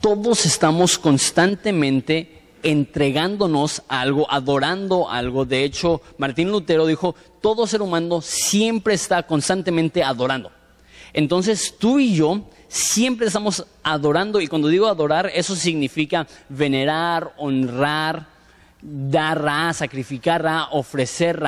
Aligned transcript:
todos 0.00 0.46
estamos 0.46 0.98
constantemente 0.98 2.42
entregándonos 2.62 3.82
a 3.88 4.00
algo, 4.00 4.30
adorando 4.30 5.08
algo. 5.10 5.44
De 5.44 5.64
hecho, 5.64 6.00
Martín 6.18 6.50
Lutero 6.50 6.86
dijo, 6.86 7.14
todo 7.40 7.66
ser 7.66 7.82
humano 7.82 8.20
siempre 8.20 8.94
está 8.94 9.22
constantemente 9.24 10.02
adorando. 10.02 10.50
Entonces 11.12 11.74
tú 11.78 11.98
y 11.98 12.14
yo 12.14 12.42
siempre 12.68 13.26
estamos 13.26 13.64
adorando, 13.82 14.40
y 14.40 14.46
cuando 14.46 14.68
digo 14.68 14.86
adorar, 14.86 15.30
eso 15.34 15.56
significa 15.56 16.26
venerar, 16.48 17.34
honrar, 17.38 18.26
dar, 18.80 19.74
sacrificar, 19.74 20.68
ofrecer, 20.70 21.42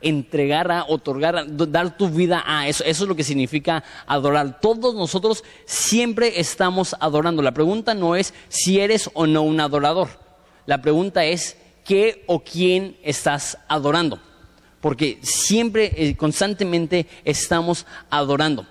entregar, 0.00 0.84
otorgar, 0.88 1.44
dar 1.48 1.96
tu 1.96 2.08
vida 2.08 2.42
a 2.46 2.68
eso. 2.68 2.84
Eso 2.84 3.04
es 3.04 3.08
lo 3.08 3.16
que 3.16 3.24
significa 3.24 3.84
adorar. 4.06 4.60
Todos 4.60 4.94
nosotros 4.94 5.44
siempre 5.64 6.40
estamos 6.40 6.96
adorando. 7.00 7.42
La 7.42 7.52
pregunta 7.52 7.94
no 7.94 8.16
es 8.16 8.34
si 8.48 8.80
eres 8.80 9.10
o 9.14 9.26
no 9.26 9.42
un 9.42 9.60
adorador. 9.60 10.08
La 10.66 10.82
pregunta 10.82 11.24
es 11.24 11.56
qué 11.84 12.24
o 12.26 12.40
quién 12.40 12.96
estás 13.02 13.58
adorando. 13.68 14.18
Porque 14.80 15.18
siempre, 15.22 15.92
eh, 15.96 16.16
constantemente 16.16 17.06
estamos 17.24 17.86
adorando. 18.10 18.66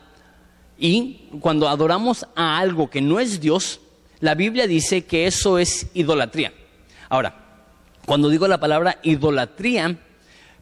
Y 0.78 1.30
cuando 1.40 1.70
adoramos 1.70 2.26
a 2.36 2.58
algo 2.58 2.90
que 2.90 3.02
no 3.02 3.20
es 3.20 3.40
Dios, 3.40 3.80
la 4.20 4.36
Biblia 4.36 4.68
dice 4.68 5.06
que 5.06 5.26
eso 5.26 5.58
es 5.58 5.88
idolatría. 5.94 6.54
Ahora, 7.08 7.41
cuando 8.06 8.30
digo 8.30 8.48
la 8.48 8.60
palabra 8.60 8.98
idolatría, 9.04 9.98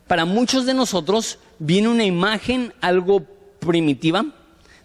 para 0.08 0.26
muchos 0.26 0.66
de 0.66 0.74
nosotros 0.74 1.40
viene 1.60 1.88
una 1.88 2.04
imagen 2.04 2.74
algo 2.82 3.26
primitiva, 3.60 4.26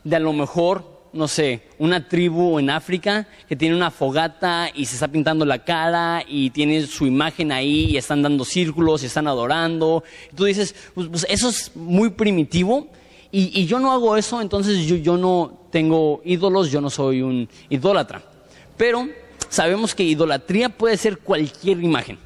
de 0.02 0.16
a 0.16 0.20
lo 0.20 0.32
mejor, 0.32 1.08
no 1.12 1.28
sé, 1.28 1.62
una 1.78 2.08
tribu 2.08 2.58
en 2.58 2.70
África 2.70 3.26
que 3.48 3.56
tiene 3.56 3.74
una 3.74 3.90
fogata 3.90 4.68
y 4.74 4.84
se 4.84 4.96
está 4.96 5.08
pintando 5.08 5.44
la 5.44 5.64
cara 5.64 6.22
y 6.26 6.50
tiene 6.50 6.86
su 6.86 7.06
imagen 7.06 7.52
ahí 7.52 7.86
y 7.86 7.96
están 7.96 8.22
dando 8.22 8.44
círculos 8.44 9.02
y 9.02 9.06
están 9.06 9.26
adorando. 9.26 10.04
Y 10.32 10.36
tú 10.36 10.44
dices, 10.44 10.74
pues, 10.94 11.08
pues 11.08 11.26
eso 11.30 11.48
es 11.48 11.74
muy 11.74 12.10
primitivo 12.10 12.88
y, 13.36 13.66
yo 13.66 13.80
no 13.80 13.90
hago 13.90 14.16
eso, 14.16 14.40
entonces 14.40 14.86
yo, 14.86 14.94
yo 14.94 15.16
no 15.16 15.66
tengo 15.72 16.22
ídolos, 16.24 16.70
yo 16.70 16.80
no 16.80 16.88
soy 16.88 17.20
un 17.20 17.48
idólatra. 17.68 18.22
Pero 18.76 19.08
sabemos 19.48 19.92
que 19.94 20.04
idolatría 20.04 20.68
puede 20.68 20.96
ser 20.96 21.18
cualquier 21.18 21.82
imagen. 21.82 22.18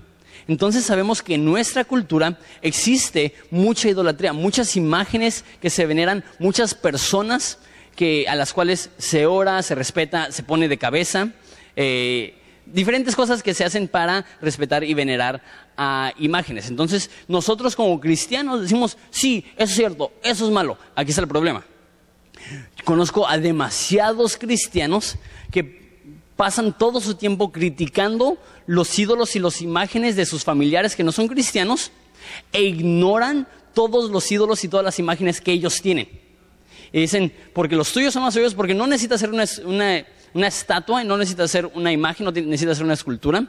Entonces 0.48 0.84
sabemos 0.84 1.22
que 1.22 1.34
en 1.34 1.44
nuestra 1.44 1.84
cultura 1.84 2.38
existe 2.62 3.34
mucha 3.50 3.88
idolatría, 3.88 4.32
muchas 4.32 4.76
imágenes 4.76 5.44
que 5.60 5.68
se 5.68 5.84
veneran, 5.84 6.24
muchas 6.38 6.74
personas 6.74 7.58
que, 7.94 8.26
a 8.26 8.34
las 8.34 8.54
cuales 8.54 8.90
se 8.96 9.26
ora, 9.26 9.62
se 9.62 9.74
respeta, 9.74 10.32
se 10.32 10.42
pone 10.42 10.68
de 10.68 10.78
cabeza. 10.78 11.32
Eh, 11.76 12.34
diferentes 12.64 13.14
cosas 13.14 13.42
que 13.42 13.52
se 13.54 13.64
hacen 13.64 13.88
para 13.88 14.24
respetar 14.40 14.84
y 14.84 14.94
venerar 14.94 15.42
a 15.76 16.12
imágenes. 16.18 16.68
Entonces, 16.68 17.10
nosotros 17.28 17.76
como 17.76 18.00
cristianos 18.00 18.62
decimos, 18.62 18.96
sí, 19.10 19.44
eso 19.56 19.64
es 19.64 19.74
cierto, 19.74 20.12
eso 20.22 20.46
es 20.46 20.50
malo. 20.50 20.78
Aquí 20.94 21.10
está 21.10 21.22
el 21.22 21.28
problema. 21.28 21.62
Conozco 22.84 23.28
a 23.28 23.36
demasiados 23.36 24.38
cristianos 24.38 25.16
que 25.50 25.87
pasan 26.38 26.78
todo 26.78 27.02
su 27.02 27.16
tiempo 27.16 27.52
criticando 27.52 28.38
los 28.66 28.98
ídolos 28.98 29.36
y 29.36 29.40
las 29.40 29.60
imágenes 29.60 30.16
de 30.16 30.24
sus 30.24 30.44
familiares 30.44 30.96
que 30.96 31.04
no 31.04 31.12
son 31.12 31.28
cristianos 31.28 31.90
e 32.52 32.62
ignoran 32.62 33.46
todos 33.74 34.10
los 34.10 34.32
ídolos 34.32 34.64
y 34.64 34.68
todas 34.68 34.84
las 34.84 34.98
imágenes 34.98 35.42
que 35.42 35.52
ellos 35.52 35.82
tienen. 35.82 36.08
Y 36.90 37.00
dicen, 37.00 37.30
porque 37.52 37.76
los 37.76 37.92
tuyos 37.92 38.14
son 38.14 38.22
más 38.22 38.32
suyos, 38.32 38.54
porque 38.54 38.72
no 38.72 38.86
necesitas 38.86 39.20
ser 39.20 39.30
una, 39.30 39.44
una 39.66 40.06
una 40.34 40.46
estatua 40.46 41.02
y 41.02 41.06
no 41.06 41.16
necesita 41.16 41.46
ser 41.48 41.66
una 41.66 41.92
imagen, 41.92 42.24
no 42.24 42.32
necesita 42.32 42.74
ser 42.74 42.84
una 42.84 42.94
escultura. 42.94 43.46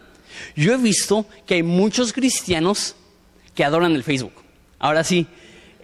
Yo 0.55 0.73
he 0.73 0.77
visto 0.77 1.25
que 1.45 1.55
hay 1.55 1.63
muchos 1.63 2.13
cristianos 2.13 2.95
que 3.55 3.63
adoran 3.63 3.93
el 3.93 4.03
Facebook. 4.03 4.33
Ahora 4.77 5.03
sí, 5.03 5.27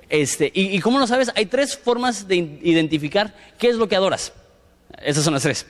este, 0.09 0.51
y, 0.53 0.79
cómo 0.79 0.99
lo 0.99 1.07
sabes, 1.07 1.31
hay 1.35 1.47
tres 1.47 1.77
formas 1.77 2.27
de 2.27 2.35
identificar 2.35 3.35
qué 3.57 3.69
es 3.69 3.75
lo 3.75 3.87
que 3.87 3.95
adoras. 3.95 4.33
Esas 5.01 5.23
son 5.23 5.33
las 5.33 5.43
tres. 5.43 5.65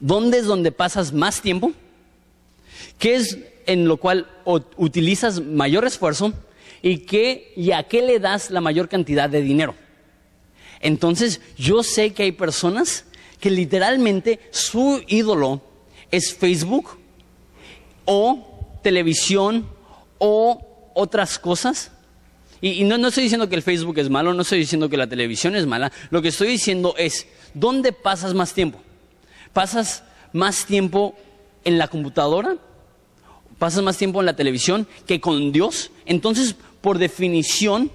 ¿Dónde 0.00 0.38
es 0.38 0.46
donde 0.46 0.72
pasas 0.72 1.12
más 1.12 1.40
tiempo? 1.40 1.72
¿Qué 2.98 3.16
es 3.16 3.38
en 3.66 3.86
lo 3.86 3.96
cual 3.96 4.28
utilizas 4.76 5.40
mayor 5.40 5.84
esfuerzo? 5.84 6.32
¿Y, 6.82 6.98
qué, 6.98 7.52
y 7.56 7.72
a 7.72 7.84
qué 7.84 8.02
le 8.02 8.18
das 8.18 8.50
la 8.50 8.60
mayor 8.60 8.88
cantidad 8.88 9.30
de 9.30 9.42
dinero? 9.42 9.74
Entonces, 10.80 11.40
yo 11.56 11.82
sé 11.82 12.12
que 12.12 12.24
hay 12.24 12.32
personas 12.32 13.04
que 13.40 13.50
literalmente 13.50 14.40
su 14.50 15.02
ídolo 15.06 15.62
es 16.10 16.34
Facebook 16.34 16.98
o 18.04 18.78
televisión 18.82 19.68
o 20.18 20.92
otras 20.94 21.38
cosas. 21.38 21.92
Y, 22.60 22.84
no, 22.84 22.98
no, 22.98 23.08
estoy 23.08 23.24
diciendo 23.24 23.48
que 23.48 23.56
el 23.56 23.62
Facebook 23.62 23.98
es 23.98 24.08
malo, 24.08 24.34
no 24.34 24.42
estoy 24.42 24.60
diciendo 24.60 24.88
que 24.88 24.96
la 24.96 25.08
televisión 25.08 25.56
es 25.56 25.66
mala. 25.66 25.90
Lo 26.10 26.22
que 26.22 26.28
estoy 26.28 26.48
diciendo 26.48 26.94
es, 26.96 27.26
¿dónde 27.54 27.92
pasas 27.92 28.34
más 28.34 28.54
tiempo? 28.54 28.80
¿Pasas 29.52 30.02
más 30.32 30.64
tiempo 30.64 31.14
en 31.64 31.78
la 31.78 31.88
computadora? 31.88 32.56
¿Pasas 33.58 33.82
más 33.82 33.96
tiempo 33.96 34.20
en 34.20 34.26
la 34.26 34.36
televisión 34.36 34.86
que 35.06 35.20
con 35.20 35.52
Dios? 35.52 35.90
Entonces, 36.06 36.56
por 36.80 36.98
definición, 36.98 37.90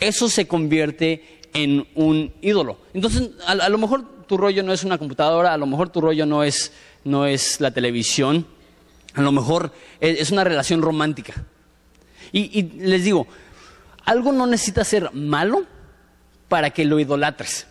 eso 0.00 0.28
se 0.28 0.46
convierte 0.46 1.40
en 1.54 1.86
un 1.94 2.32
ídolo. 2.42 2.78
Entonces, 2.92 3.30
a 3.46 3.68
lo 3.68 3.78
mejor 3.78 4.04
tu 4.26 4.36
rollo 4.36 4.62
no 4.62 4.72
es 4.72 4.84
una 4.84 4.98
computadora, 4.98 5.54
a 5.54 5.56
lo 5.56 5.66
mejor 5.66 5.88
tu 5.88 6.00
rollo 6.00 6.26
no 6.26 6.42
es, 6.42 6.72
no 7.04 7.26
es 7.26 7.60
la 7.60 7.70
televisión, 7.70 8.46
a 9.14 9.22
lo 9.22 9.32
mejor 9.32 9.72
es 10.00 10.30
una 10.30 10.44
relación 10.44 10.82
romántica. 10.82 11.44
Y, 12.32 12.58
y 12.58 12.62
les 12.80 13.04
digo, 13.04 13.26
algo 14.04 14.32
no 14.32 14.46
necesita 14.46 14.84
ser 14.84 15.12
malo 15.14 15.64
para 16.48 16.70
que 16.70 16.84
lo 16.84 17.00
idolatres. 17.00 17.66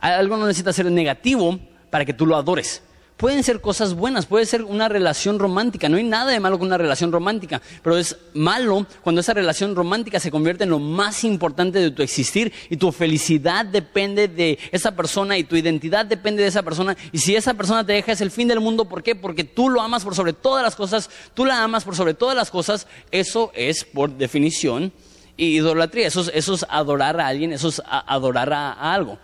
Algo 0.00 0.36
no 0.36 0.46
necesita 0.46 0.72
ser 0.72 0.90
negativo 0.90 1.58
para 1.96 2.04
que 2.04 2.12
tú 2.12 2.26
lo 2.26 2.36
adores. 2.36 2.82
Pueden 3.16 3.42
ser 3.42 3.62
cosas 3.62 3.94
buenas, 3.94 4.26
puede 4.26 4.44
ser 4.44 4.62
una 4.62 4.86
relación 4.86 5.38
romántica, 5.38 5.88
no 5.88 5.96
hay 5.96 6.04
nada 6.04 6.30
de 6.30 6.40
malo 6.40 6.58
con 6.58 6.68
una 6.68 6.76
relación 6.76 7.10
romántica, 7.10 7.62
pero 7.82 7.96
es 7.96 8.18
malo 8.34 8.86
cuando 9.02 9.22
esa 9.22 9.32
relación 9.32 9.74
romántica 9.74 10.20
se 10.20 10.30
convierte 10.30 10.64
en 10.64 10.68
lo 10.68 10.78
más 10.78 11.24
importante 11.24 11.78
de 11.78 11.90
tu 11.90 12.02
existir 12.02 12.52
y 12.68 12.76
tu 12.76 12.92
felicidad 12.92 13.64
depende 13.64 14.28
de 14.28 14.58
esa 14.72 14.94
persona 14.94 15.38
y 15.38 15.44
tu 15.44 15.56
identidad 15.56 16.04
depende 16.04 16.42
de 16.42 16.50
esa 16.50 16.62
persona. 16.62 16.94
Y 17.12 17.16
si 17.16 17.34
esa 17.34 17.54
persona 17.54 17.86
te 17.86 17.94
deja 17.94 18.12
es 18.12 18.20
el 18.20 18.30
fin 18.30 18.46
del 18.46 18.60
mundo, 18.60 18.84
¿por 18.84 19.02
qué? 19.02 19.14
Porque 19.14 19.44
tú 19.44 19.70
lo 19.70 19.80
amas 19.80 20.04
por 20.04 20.14
sobre 20.14 20.34
todas 20.34 20.62
las 20.62 20.76
cosas, 20.76 21.08
tú 21.32 21.46
la 21.46 21.62
amas 21.62 21.82
por 21.82 21.96
sobre 21.96 22.12
todas 22.12 22.36
las 22.36 22.50
cosas, 22.50 22.86
eso 23.10 23.52
es 23.54 23.84
por 23.84 24.10
definición 24.10 24.92
idolatría, 25.38 26.08
eso 26.08 26.30
es, 26.30 26.66
adorar 26.68 27.18
a 27.18 27.26
alguien, 27.26 27.54
eso 27.54 27.68
es 27.68 27.80
adorar 27.86 28.52
a, 28.52 28.92
algo. 28.92 29.18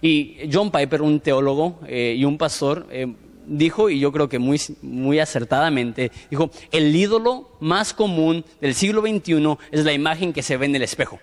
Y 0.00 0.36
John 0.52 0.70
Piper, 0.70 1.02
un 1.02 1.20
teólogo 1.20 1.80
eh, 1.86 2.14
y 2.16 2.24
un 2.24 2.38
pastor, 2.38 2.86
eh, 2.90 3.12
dijo, 3.46 3.90
y 3.90 3.98
yo 3.98 4.12
creo 4.12 4.28
que 4.28 4.38
muy, 4.38 4.60
muy 4.82 5.18
acertadamente, 5.18 6.12
dijo, 6.30 6.50
el 6.70 6.94
ídolo 6.94 7.50
más 7.60 7.92
común 7.92 8.44
del 8.60 8.74
siglo 8.74 9.02
XXI 9.02 9.56
es 9.70 9.84
la 9.84 9.92
imagen 9.92 10.32
que 10.32 10.42
se 10.42 10.56
ve 10.56 10.66
en 10.66 10.76
el 10.76 10.82
espejo. 10.82 11.18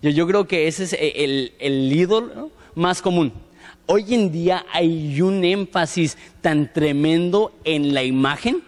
Yo, 0.00 0.10
yo 0.10 0.26
creo 0.26 0.46
que 0.46 0.66
ese 0.66 0.84
es 0.84 0.96
el, 0.98 1.52
el 1.58 1.92
ídolo 1.92 2.50
más 2.74 3.02
común. 3.02 3.32
Hoy 3.86 4.14
en 4.14 4.32
día 4.32 4.64
hay 4.72 5.20
un 5.20 5.44
énfasis 5.44 6.16
tan 6.40 6.72
tremendo 6.72 7.52
en 7.64 7.92
la 7.92 8.02
imagen. 8.02 8.62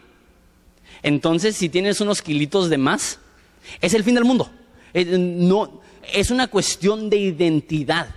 Entonces, 1.03 1.57
si 1.57 1.69
tienes 1.69 2.01
unos 2.01 2.23
kilitos 2.23 2.69
de 2.69 2.79
más, 2.79 3.19
es 3.81 3.95
el 3.95 4.05
fin 4.05 4.15
del 4.15 4.25
mundo. 4.25 4.51
Eh, 4.93 5.05
no, 5.05 5.81
es 6.13 6.31
una 6.31 6.49
cuestión 6.49 7.11
de 7.11 7.17
identidad. 7.17 8.09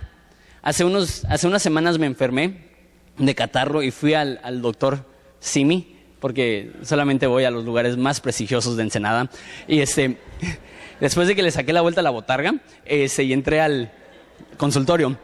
Hace, 0.62 0.84
unos, 0.84 1.24
hace 1.26 1.46
unas 1.46 1.62
semanas 1.62 1.98
me 1.98 2.06
enfermé 2.06 2.68
de 3.16 3.34
catarro 3.34 3.82
y 3.82 3.90
fui 3.90 4.14
al, 4.14 4.62
doctor 4.62 5.04
Simi, 5.40 5.96
porque 6.20 6.72
solamente 6.82 7.26
voy 7.26 7.44
a 7.44 7.50
los 7.50 7.64
lugares 7.64 7.96
más 7.96 8.20
prestigiosos 8.20 8.76
de 8.76 8.82
Ensenada. 8.82 9.30
Y 9.66 9.80
este, 9.80 10.18
después 11.00 11.28
de 11.28 11.36
que 11.36 11.42
le 11.42 11.50
saqué 11.50 11.72
la 11.72 11.80
vuelta 11.80 12.00
a 12.00 12.04
la 12.04 12.10
botarga 12.10 12.54
este, 12.84 13.24
y 13.24 13.32
entré 13.32 13.60
al 13.60 13.92
consultorio, 14.56 15.16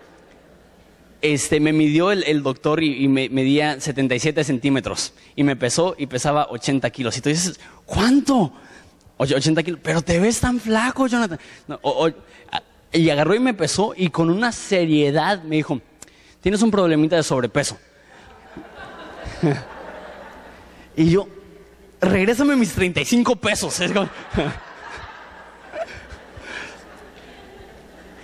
este, 1.20 1.58
me 1.58 1.72
midió 1.72 2.12
el, 2.12 2.42
doctor 2.42 2.82
y, 2.82 3.08
me 3.08 3.28
medía 3.30 3.80
77 3.80 4.44
centímetros. 4.44 5.14
Y 5.34 5.42
me 5.42 5.56
pesó 5.56 5.94
y 5.98 6.06
pesaba 6.06 6.48
80 6.50 6.90
kilos. 6.90 7.16
Y 7.16 7.22
tú 7.22 7.30
dices, 7.30 7.58
¿cuánto? 7.86 8.52
80 9.16 9.62
kilos. 9.62 9.80
Pero 9.82 10.02
te 10.02 10.20
ves 10.20 10.38
tan 10.38 10.60
flaco, 10.60 11.06
Jonathan. 11.06 11.38
Y 12.94 13.10
agarró 13.10 13.34
y 13.34 13.40
me 13.40 13.52
pesó 13.54 13.92
y 13.96 14.08
con 14.08 14.30
una 14.30 14.52
seriedad 14.52 15.42
me 15.42 15.56
dijo, 15.56 15.80
tienes 16.40 16.62
un 16.62 16.70
problemita 16.70 17.16
de 17.16 17.24
sobrepeso. 17.24 17.76
y 20.96 21.10
yo, 21.10 21.26
regrésame 22.00 22.54
mis 22.54 22.72
35 22.72 23.34
pesos. 23.36 23.80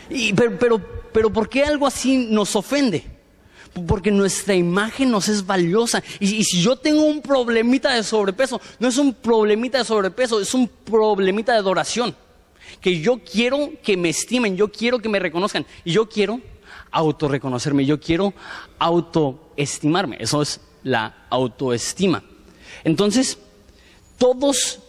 y, 0.09 0.33
pero, 0.33 0.57
pero, 0.59 0.81
pero, 1.13 1.33
¿por 1.33 1.49
qué 1.49 1.65
algo 1.65 1.87
así 1.87 2.29
nos 2.31 2.55
ofende? 2.55 3.05
Porque 3.87 4.13
nuestra 4.13 4.55
imagen 4.55 5.11
nos 5.11 5.29
es 5.29 5.45
valiosa. 5.45 6.03
Y, 6.21 6.37
y, 6.37 6.45
si 6.45 6.63
yo 6.63 6.77
tengo 6.77 7.03
un 7.03 7.23
problemita 7.23 7.93
de 7.95 8.05
sobrepeso, 8.05 8.61
no 8.79 8.87
es 8.89 8.99
un 8.99 9.15
problemita 9.15 9.79
de 9.79 9.85
sobrepeso, 9.85 10.41
es 10.41 10.55
un 10.55 10.69
problemita 10.69 11.53
de 11.53 11.59
adoración. 11.59 12.15
Que 12.81 13.01
yo 13.01 13.21
quiero 13.21 13.71
que 13.83 13.97
me 13.97 14.11
estimen, 14.11 14.57
yo 14.57 14.71
quiero 14.71 14.99
que 14.99 15.09
me 15.09 15.19
reconozcan. 15.19 15.67
Y 15.85 15.93
yo 15.93 16.09
quiero 16.09 16.41
autorreconocerme, 16.91 17.85
yo 17.85 18.01
quiero 18.01 18.35
autoestimarme. 18.79 20.17
Eso 20.21 20.43
es 20.43 20.61
la 20.83 21.27
autoestima. 21.31 22.23
Entonces, 22.85 23.39
todos 24.19 24.81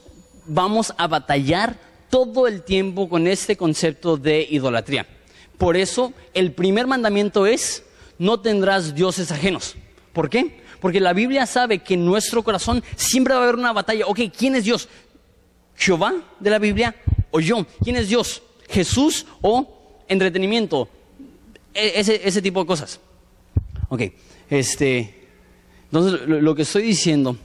vamos 0.46 0.94
a 0.98 1.08
batallar 1.08 1.80
todo 2.10 2.48
el 2.48 2.64
tiempo 2.64 3.08
con 3.08 3.28
este 3.28 3.56
concepto 3.56 4.18
de 4.18 4.46
idolatría. 4.50 5.08
Por 5.58 5.78
eso, 5.78 6.14
el 6.34 6.54
primer 6.54 6.88
mandamiento 6.88 7.46
es, 7.46 7.84
no 8.18 8.40
tendrás 8.40 8.96
dioses 8.96 9.32
ajenos. 9.32 9.76
¿Por 10.14 10.30
qué? 10.30 10.62
Porque 10.82 11.00
la 11.00 11.14
Biblia 11.14 11.46
sabe 11.46 11.80
que 11.80 11.94
en 11.94 12.06
nuestro 12.06 12.44
corazón 12.44 12.84
siempre 12.96 13.34
va 13.34 13.42
a 13.42 13.44
haber 13.44 13.56
una 13.56 13.72
batalla. 13.72 14.06
Ok, 14.08 14.20
¿quién 14.36 14.56
es 14.56 14.64
Dios? 14.64 14.90
¿Jehová 15.82 16.14
de 16.40 16.50
la 16.52 16.60
Biblia 16.60 16.96
o 17.32 17.40
yo? 17.40 17.66
¿Quién 17.84 17.96
es 17.96 18.08
Dios? 18.08 18.44
¿Jesús 18.70 19.26
o 19.42 20.04
entretenimiento? 20.08 20.88
E, 21.74 22.00
ese, 22.00 22.22
ese 22.24 22.40
tipo 22.42 22.60
de 22.60 22.68
cosas. 22.68 23.00
Ok, 23.90 24.04
este, 24.50 25.28
entonces 25.86 26.28
lo, 26.28 26.40
lo 26.40 26.54
que 26.54 26.62
estoy 26.62 26.84
diciendo 26.84 27.36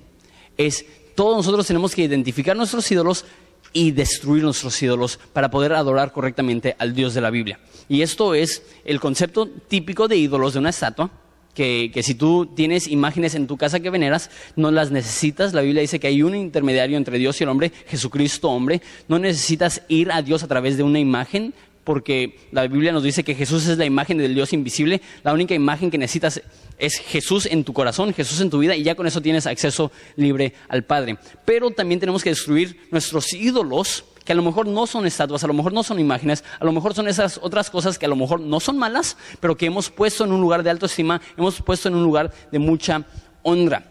es, 0.58 0.84
todos 1.14 1.34
nosotros 1.38 1.66
tenemos 1.66 1.94
que 1.94 2.02
identificar 2.02 2.54
nuestros 2.54 2.90
ídolos 2.92 3.24
y 3.72 3.92
destruir 3.92 4.42
nuestros 4.42 4.80
ídolos 4.82 5.18
para 5.32 5.50
poder 5.50 5.72
adorar 5.72 6.12
correctamente 6.12 6.76
al 6.78 6.94
Dios 6.94 7.14
de 7.14 7.22
la 7.22 7.30
Biblia. 7.30 7.58
Y 7.88 8.02
esto 8.02 8.34
es 8.34 8.62
el 8.84 9.00
concepto 9.00 9.48
típico 9.48 10.08
de 10.08 10.16
ídolos 10.16 10.52
de 10.52 10.58
una 10.58 10.70
estatua, 10.70 11.10
que, 11.56 11.90
que, 11.92 12.04
si 12.04 12.14
tú 12.14 12.46
tienes 12.46 12.86
imágenes 12.86 13.34
en 13.34 13.48
tu 13.48 13.56
casa 13.56 13.80
que 13.80 13.90
veneras, 13.90 14.30
no 14.54 14.70
las 14.70 14.92
necesitas. 14.92 15.54
La 15.54 15.62
Biblia 15.62 15.80
dice 15.80 15.98
que 15.98 16.06
hay 16.06 16.22
un 16.22 16.36
intermediario 16.36 16.96
entre 16.96 17.18
Dios 17.18 17.40
y 17.40 17.44
el 17.44 17.50
hombre, 17.50 17.72
Jesucristo 17.88 18.50
hombre. 18.50 18.82
No 19.08 19.18
necesitas 19.18 19.82
ir 19.88 20.12
a 20.12 20.22
Dios 20.22 20.44
a 20.44 20.46
través 20.46 20.76
de 20.76 20.84
una 20.84 21.00
imagen, 21.00 21.54
porque 21.86 22.36
la 22.50 22.66
Biblia 22.66 22.90
nos 22.90 23.04
dice 23.04 23.22
que 23.22 23.36
Jesús 23.36 23.68
es 23.68 23.78
la 23.78 23.84
imagen 23.84 24.18
del 24.18 24.34
Dios 24.34 24.52
invisible. 24.52 25.00
La 25.22 25.32
única 25.32 25.54
imagen 25.54 25.88
que 25.88 25.98
necesitas 25.98 26.42
es 26.78 26.98
Jesús 26.98 27.46
en 27.46 27.62
tu 27.62 27.72
corazón, 27.72 28.12
Jesús 28.12 28.40
en 28.40 28.50
tu 28.50 28.58
vida, 28.58 28.74
y 28.74 28.82
ya 28.82 28.96
con 28.96 29.06
eso 29.06 29.22
tienes 29.22 29.46
acceso 29.46 29.92
libre 30.16 30.52
al 30.68 30.84
Padre. 30.84 31.16
Pero 31.44 31.70
también 31.70 32.00
tenemos 32.00 32.24
que 32.24 32.30
destruir 32.30 32.76
nuestros 32.90 33.32
ídolos, 33.32 34.04
que 34.26 34.32
a 34.32 34.36
lo 34.36 34.42
mejor 34.42 34.66
no 34.66 34.86
son 34.86 35.06
estatuas, 35.06 35.44
a 35.44 35.46
lo 35.46 35.54
mejor 35.54 35.72
no 35.72 35.84
son 35.84 36.00
imágenes, 36.00 36.44
a 36.58 36.64
lo 36.64 36.72
mejor 36.72 36.92
son 36.94 37.06
esas 37.06 37.38
otras 37.40 37.70
cosas 37.70 37.96
que 37.96 38.06
a 38.06 38.08
lo 38.08 38.16
mejor 38.16 38.40
no 38.40 38.58
son 38.58 38.76
malas, 38.76 39.16
pero 39.40 39.56
que 39.56 39.66
hemos 39.66 39.88
puesto 39.88 40.24
en 40.24 40.32
un 40.32 40.40
lugar 40.40 40.64
de 40.64 40.70
alta 40.70 40.86
estima, 40.86 41.22
hemos 41.38 41.62
puesto 41.62 41.88
en 41.88 41.94
un 41.94 42.02
lugar 42.02 42.32
de 42.50 42.58
mucha 42.58 43.04
honra. 43.44 43.84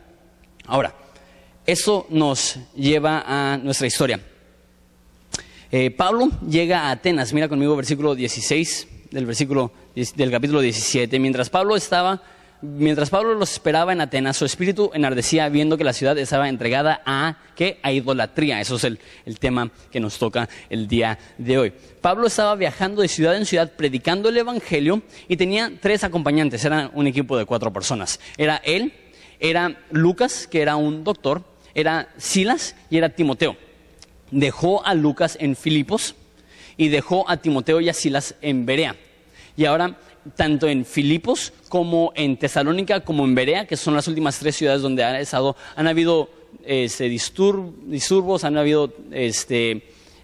Ahora, 0.68 0.94
eso 1.66 2.06
nos 2.10 2.60
lleva 2.76 3.24
a 3.26 3.58
nuestra 3.58 3.88
historia. 3.88 4.20
Eh, 5.72 5.90
Pablo 5.92 6.30
llega 6.48 6.82
a 6.82 6.92
Atenas, 6.92 7.32
mira 7.32 7.48
conmigo 7.48 7.76
versículo 7.76 8.14
16 8.14 8.88
del 9.12 9.26
versículo 9.26 9.72
del 9.96 10.32
capítulo 10.32 10.60
17. 10.60 11.18
Mientras 11.18 11.50
Pablo 11.50 11.78
estaba, 11.78 12.22
mientras 12.62 13.10
Pablo 13.10 13.34
los 13.34 13.52
esperaba 13.54 13.94
en 13.94 14.02
Atenas, 14.02 14.38
su 14.38 14.46
espíritu 14.46 14.92
enardecía 14.94 15.50
viendo 15.50 15.78
que 15.78 15.84
la 15.84 15.94
ciudad 15.94 16.18
estaba 16.18 16.50
entregada 16.50 17.02
a 17.06 17.38
¿qué? 17.56 17.80
a 17.84 17.92
idolatría. 17.92 18.62
Eso 18.62 18.76
es 18.76 18.84
el, 18.84 19.00
el 19.26 19.40
tema 19.40 19.72
que 19.92 20.00
nos 20.00 20.18
toca 20.18 20.50
el 20.70 20.88
día 20.88 21.18
de 21.38 21.58
hoy. 21.58 21.74
Pablo 22.02 22.28
estaba 22.28 22.56
viajando 22.56 23.02
de 23.02 23.08
ciudad 23.08 23.36
en 23.36 23.46
ciudad 23.46 23.72
predicando 23.76 24.30
el 24.30 24.38
evangelio 24.38 25.02
y 25.28 25.38
tenía 25.38 25.72
tres 25.82 26.04
acompañantes. 26.04 26.64
Era 26.66 26.92
un 26.94 27.08
equipo 27.08 27.38
de 27.38 27.46
cuatro 27.46 27.72
personas. 27.72 28.20
Era 28.38 28.58
él, 28.64 28.94
era 29.40 29.78
Lucas, 29.92 30.48
que 30.48 30.62
era 30.62 30.76
un 30.76 31.04
doctor, 31.04 31.44
era 31.74 32.10
Silas 32.18 32.76
y 32.90 32.98
era 32.98 33.10
Timoteo 33.10 33.58
dejó 34.32 34.86
a 34.86 34.94
Lucas 34.94 35.38
en 35.40 35.56
Filipos 35.56 36.16
y 36.78 36.90
dejó 36.90 37.30
a 37.30 37.38
Timoteo 37.38 37.80
y 37.82 37.90
a 37.90 37.94
Silas 37.94 38.36
en 38.42 38.66
Berea. 38.66 38.96
Y 39.58 39.66
ahora, 39.66 39.98
tanto 40.36 40.68
en 40.68 40.86
Filipos 40.86 41.54
como 41.70 42.12
en 42.16 42.38
Tesalónica 42.38 43.02
como 43.02 43.26
en 43.26 43.36
Berea, 43.36 43.68
que 43.68 43.78
son 43.78 43.94
las 43.94 44.08
últimas 44.08 44.40
tres 44.40 44.56
ciudades 44.56 44.82
donde 44.82 45.04
ha 45.04 45.20
estado, 45.20 45.56
han 45.76 45.88
habido 45.88 46.30
este, 46.66 47.10
disturbios, 47.10 48.44
han 48.44 48.58
habido 48.58 48.94
este, 49.12 49.84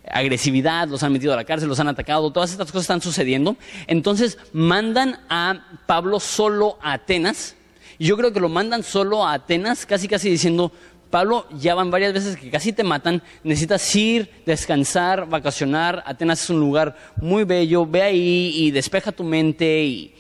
agresividad, 0.10 0.88
los 0.88 1.04
han 1.04 1.14
metido 1.14 1.34
a 1.34 1.36
la 1.36 1.44
cárcel, 1.44 1.70
los 1.70 1.80
han 1.80 1.88
atacado, 1.88 2.32
todas 2.32 2.52
estas 2.52 2.68
cosas 2.68 2.84
están 2.84 3.02
sucediendo. 3.02 3.56
Entonces 3.88 4.38
mandan 4.54 5.20
a 5.30 5.80
Pablo 5.86 6.20
solo 6.20 6.78
a 6.82 6.94
Atenas. 6.94 7.56
Y 7.98 8.06
yo 8.06 8.18
creo 8.18 8.34
que 8.34 8.40
lo 8.40 8.50
mandan 8.50 8.84
solo 8.84 9.26
a 9.26 9.34
Atenas, 9.34 9.86
casi 9.86 10.08
casi 10.08 10.30
diciendo, 10.30 10.72
Pablo, 11.12 11.46
ya 11.60 11.76
van 11.76 11.92
varias 11.92 12.14
veces 12.14 12.38
que 12.38 12.50
casi 12.50 12.74
te 12.74 12.84
matan, 12.84 13.22
necesitas 13.44 13.96
ir, 13.96 14.30
descansar, 14.46 15.28
vacacionar, 15.28 16.02
Atenas 16.08 16.44
es 16.44 16.50
un 16.50 16.60
lugar 16.60 16.96
muy 17.18 17.44
bello, 17.44 17.86
ve 17.86 18.02
ahí 18.02 18.54
y 18.56 18.72
despeja 18.72 19.12
tu 19.12 19.24
mente 19.24 19.84
y, 19.84 20.16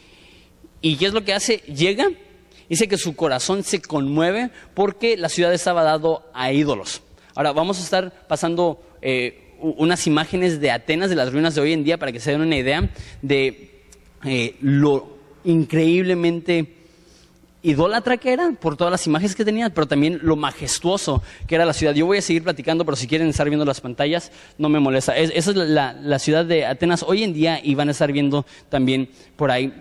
y 0.81 0.97
¿qué 0.97 1.05
es 1.07 1.13
lo 1.13 1.23
que 1.23 1.33
hace? 1.33 1.57
Llega, 1.59 2.09
dice 2.69 2.87
que 2.87 2.97
su 2.97 3.15
corazón 3.15 3.63
se 3.63 3.81
conmueve 3.81 4.51
porque 4.73 5.17
la 5.17 5.29
ciudad 5.29 5.53
estaba 5.53 5.81
dado 5.81 6.29
a 6.33 6.51
ídolos. 6.51 7.01
Ahora 7.33 7.53
vamos 7.53 7.79
a 7.79 7.83
estar 7.83 8.27
pasando 8.27 8.83
eh, 9.01 9.55
unas 9.61 10.05
imágenes 10.07 10.59
de 10.59 10.71
Atenas, 10.71 11.09
de 11.09 11.15
las 11.15 11.31
ruinas 11.31 11.55
de 11.55 11.61
hoy 11.61 11.73
en 11.73 11.83
día, 11.83 11.97
para 11.97 12.11
que 12.11 12.19
se 12.19 12.31
den 12.31 12.41
una 12.41 12.57
idea 12.57 12.89
de 13.21 13.83
eh, 14.25 14.55
lo 14.59 15.17
increíblemente 15.45 16.80
idólatra 17.63 18.17
que 18.17 18.33
era 18.33 18.51
por 18.53 18.75
todas 18.75 18.91
las 18.91 19.05
imágenes 19.07 19.35
que 19.35 19.45
tenía, 19.45 19.69
pero 19.69 19.87
también 19.87 20.19
lo 20.23 20.35
majestuoso 20.35 21.21
que 21.47 21.55
era 21.55 21.65
la 21.65 21.73
ciudad. 21.73 21.93
Yo 21.93 22.05
voy 22.05 22.17
a 22.17 22.21
seguir 22.21 22.43
platicando, 22.43 22.85
pero 22.85 22.95
si 22.95 23.07
quieren 23.07 23.27
estar 23.27 23.47
viendo 23.47 23.65
las 23.65 23.81
pantallas, 23.81 24.31
no 24.57 24.69
me 24.69 24.79
molesta. 24.79 25.15
esa 25.17 25.51
es 25.51 25.55
la, 25.55 25.93
la, 25.93 26.19
ciudad 26.19 26.45
de 26.45 26.65
Atenas 26.65 27.03
hoy 27.03 27.23
en 27.23 27.33
día 27.33 27.59
y 27.63 27.75
van 27.75 27.89
a 27.89 27.91
estar 27.91 28.11
viendo 28.11 28.45
también 28.69 29.09
por 29.35 29.51
ahí 29.51 29.73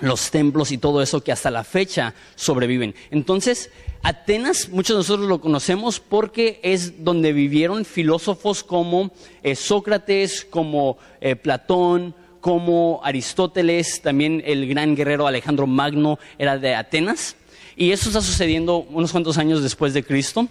los 0.00 0.30
templos 0.30 0.70
y 0.70 0.78
todo 0.78 1.02
eso 1.02 1.22
que 1.22 1.32
hasta 1.32 1.50
la 1.50 1.64
fecha 1.64 2.14
sobreviven. 2.36 2.94
Entonces, 3.10 3.70
Atenas, 4.02 4.68
muchos 4.68 4.94
de 4.94 4.98
nosotros 5.00 5.28
lo 5.28 5.40
conocemos 5.40 5.98
porque 5.98 6.60
es 6.62 7.04
donde 7.04 7.32
vivieron 7.32 7.84
filósofos 7.84 8.62
como 8.62 9.10
eh, 9.42 9.56
Sócrates, 9.56 10.44
como 10.44 10.98
eh, 11.20 11.34
Platón, 11.34 12.14
como 12.48 13.02
Aristóteles, 13.04 14.00
también 14.00 14.42
el 14.46 14.66
gran 14.66 14.96
guerrero 14.96 15.26
Alejandro 15.26 15.66
Magno 15.66 16.18
era 16.38 16.56
de 16.56 16.74
Atenas. 16.74 17.36
Y 17.76 17.92
eso 17.92 18.08
está 18.08 18.22
sucediendo 18.22 18.86
unos 18.88 19.12
cuantos 19.12 19.36
años 19.36 19.62
después 19.62 19.92
de 19.92 20.02
Cristo. 20.02 20.48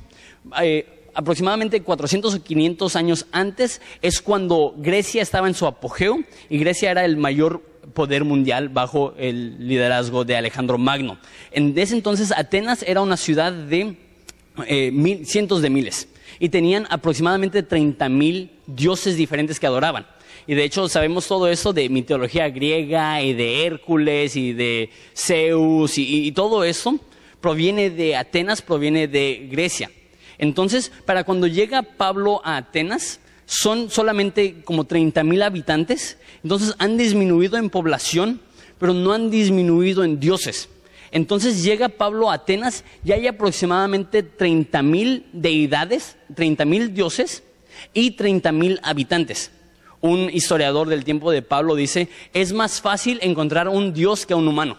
Eh, 0.61 1.09
aproximadamente 1.15 1.81
400 1.81 2.35
o 2.35 2.43
500 2.43 2.95
años 2.95 3.25
antes 3.31 3.81
es 4.03 4.21
cuando 4.21 4.75
Grecia 4.77 5.23
estaba 5.23 5.47
en 5.47 5.55
su 5.55 5.65
apogeo 5.65 6.19
y 6.51 6.59
Grecia 6.59 6.91
era 6.91 7.03
el 7.03 7.17
mayor 7.17 7.63
poder 7.95 8.25
mundial 8.25 8.69
bajo 8.69 9.15
el 9.17 9.67
liderazgo 9.67 10.23
de 10.23 10.37
Alejandro 10.37 10.77
Magno. 10.77 11.17
En 11.49 11.75
ese 11.79 11.95
entonces 11.95 12.31
Atenas 12.31 12.83
era 12.83 13.01
una 13.01 13.17
ciudad 13.17 13.51
de 13.51 13.97
eh, 14.67 15.23
cientos 15.25 15.63
de 15.63 15.71
miles 15.71 16.09
y 16.37 16.49
tenían 16.49 16.85
aproximadamente 16.91 17.63
30 17.63 18.07
mil 18.07 18.51
dioses 18.67 19.17
diferentes 19.17 19.59
que 19.59 19.65
adoraban. 19.65 20.05
Y 20.47 20.55
de 20.55 20.63
hecho 20.63 20.87
sabemos 20.87 21.27
todo 21.27 21.49
eso 21.49 21.73
de 21.73 21.89
mitología 21.89 22.49
griega 22.49 23.21
y 23.21 23.33
de 23.33 23.65
Hércules 23.65 24.37
y 24.37 24.53
de 24.53 24.89
Zeus 25.13 25.97
y, 25.97 26.31
todo 26.31 26.63
eso 26.63 26.97
proviene 27.41 27.89
de 27.89 28.15
Atenas, 28.15 28.61
proviene 28.61 29.09
de 29.09 29.49
Grecia. 29.51 29.91
Entonces, 30.37 30.91
para 31.05 31.25
cuando 31.25 31.47
llega 31.47 31.81
Pablo 31.81 32.41
a 32.45 32.57
Atenas, 32.57 33.19
son 33.45 33.89
solamente 33.89 34.61
como 34.63 34.85
30 34.85 35.23
mil 35.23 35.41
habitantes, 35.41 36.17
entonces 36.43 36.75
han 36.79 36.97
disminuido 36.97 37.57
en 37.57 37.69
población, 37.69 38.39
pero 38.79 38.93
no 38.93 39.11
han 39.11 39.29
disminuido 39.29 40.05
en 40.05 40.19
dioses. 40.19 40.69
Entonces 41.11 41.63
llega 41.63 41.89
Pablo 41.89 42.29
a 42.29 42.35
Atenas 42.35 42.85
y 43.03 43.11
hay 43.11 43.27
aproximadamente 43.27 44.23
30 44.23 44.81
mil 44.81 45.25
deidades, 45.33 46.15
30 46.35 46.65
mil 46.65 46.93
dioses 46.93 47.43
y 47.93 48.11
30 48.11 48.51
mil 48.53 48.79
habitantes 48.83 49.51
un 50.01 50.29
historiador 50.31 50.87
del 50.87 51.03
tiempo 51.03 51.31
de 51.31 51.41
Pablo 51.41 51.75
dice, 51.75 52.09
es 52.33 52.53
más 52.53 52.81
fácil 52.81 53.19
encontrar 53.21 53.67
un 53.67 53.93
Dios 53.93 54.25
que 54.25 54.35
un 54.35 54.47
humano. 54.47 54.77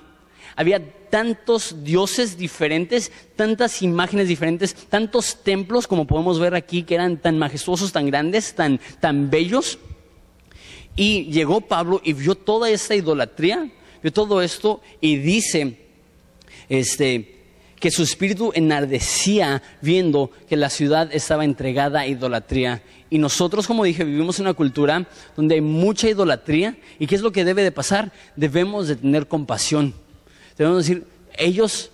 Había 0.57 0.83
tantos 1.11 1.85
dioses 1.85 2.37
diferentes, 2.37 3.13
tantas 3.37 3.83
imágenes 3.83 4.29
diferentes, 4.29 4.75
tantos 4.75 5.43
templos 5.43 5.87
como 5.87 6.07
podemos 6.07 6.39
ver 6.39 6.55
aquí 6.55 6.83
que 6.83 6.95
eran 6.95 7.19
tan 7.19 7.39
majestuosos, 7.39 7.93
tan 7.93 8.07
grandes, 8.07 8.55
tan, 8.55 8.81
tan 9.01 9.31
bellos. 9.31 9.79
Y 10.97 11.27
llegó 11.27 11.61
Pablo 11.61 12.01
y 12.03 12.13
vio 12.13 12.35
toda 12.35 12.71
esta 12.71 12.97
idolatría, 12.97 13.71
vio 14.03 14.13
todo 14.13 14.43
esto 14.43 14.81
y 15.01 15.17
dice, 15.17 15.79
este, 16.69 17.38
que 17.81 17.91
su 17.91 18.03
espíritu 18.03 18.53
enardecía 18.55 19.63
viendo 19.81 20.31
que 20.49 20.57
la 20.57 20.71
ciudad 20.71 21.11
estaba 21.13 21.45
entregada 21.45 22.01
a 22.01 22.07
idolatría. 22.07 22.83
Y 23.11 23.19
nosotros, 23.19 23.67
como 23.67 23.85
dije, 23.85 24.05
vivimos 24.05 24.39
en 24.39 24.47
una 24.47 24.55
cultura 24.55 25.07
donde 25.37 25.57
hay 25.57 25.61
mucha 25.61 26.09
idolatría. 26.09 26.77
¿Y 26.99 27.07
qué 27.07 27.15
es 27.15 27.23
lo 27.23 27.33
que 27.33 27.45
debe 27.45 27.63
de 27.63 27.73
pasar? 27.73 28.13
Debemos 28.37 28.89
de 28.89 28.97
tener 28.97 29.29
compasión. 29.29 29.95
Debemos 30.57 30.87
decir, 30.87 31.05
ellos 31.37 31.91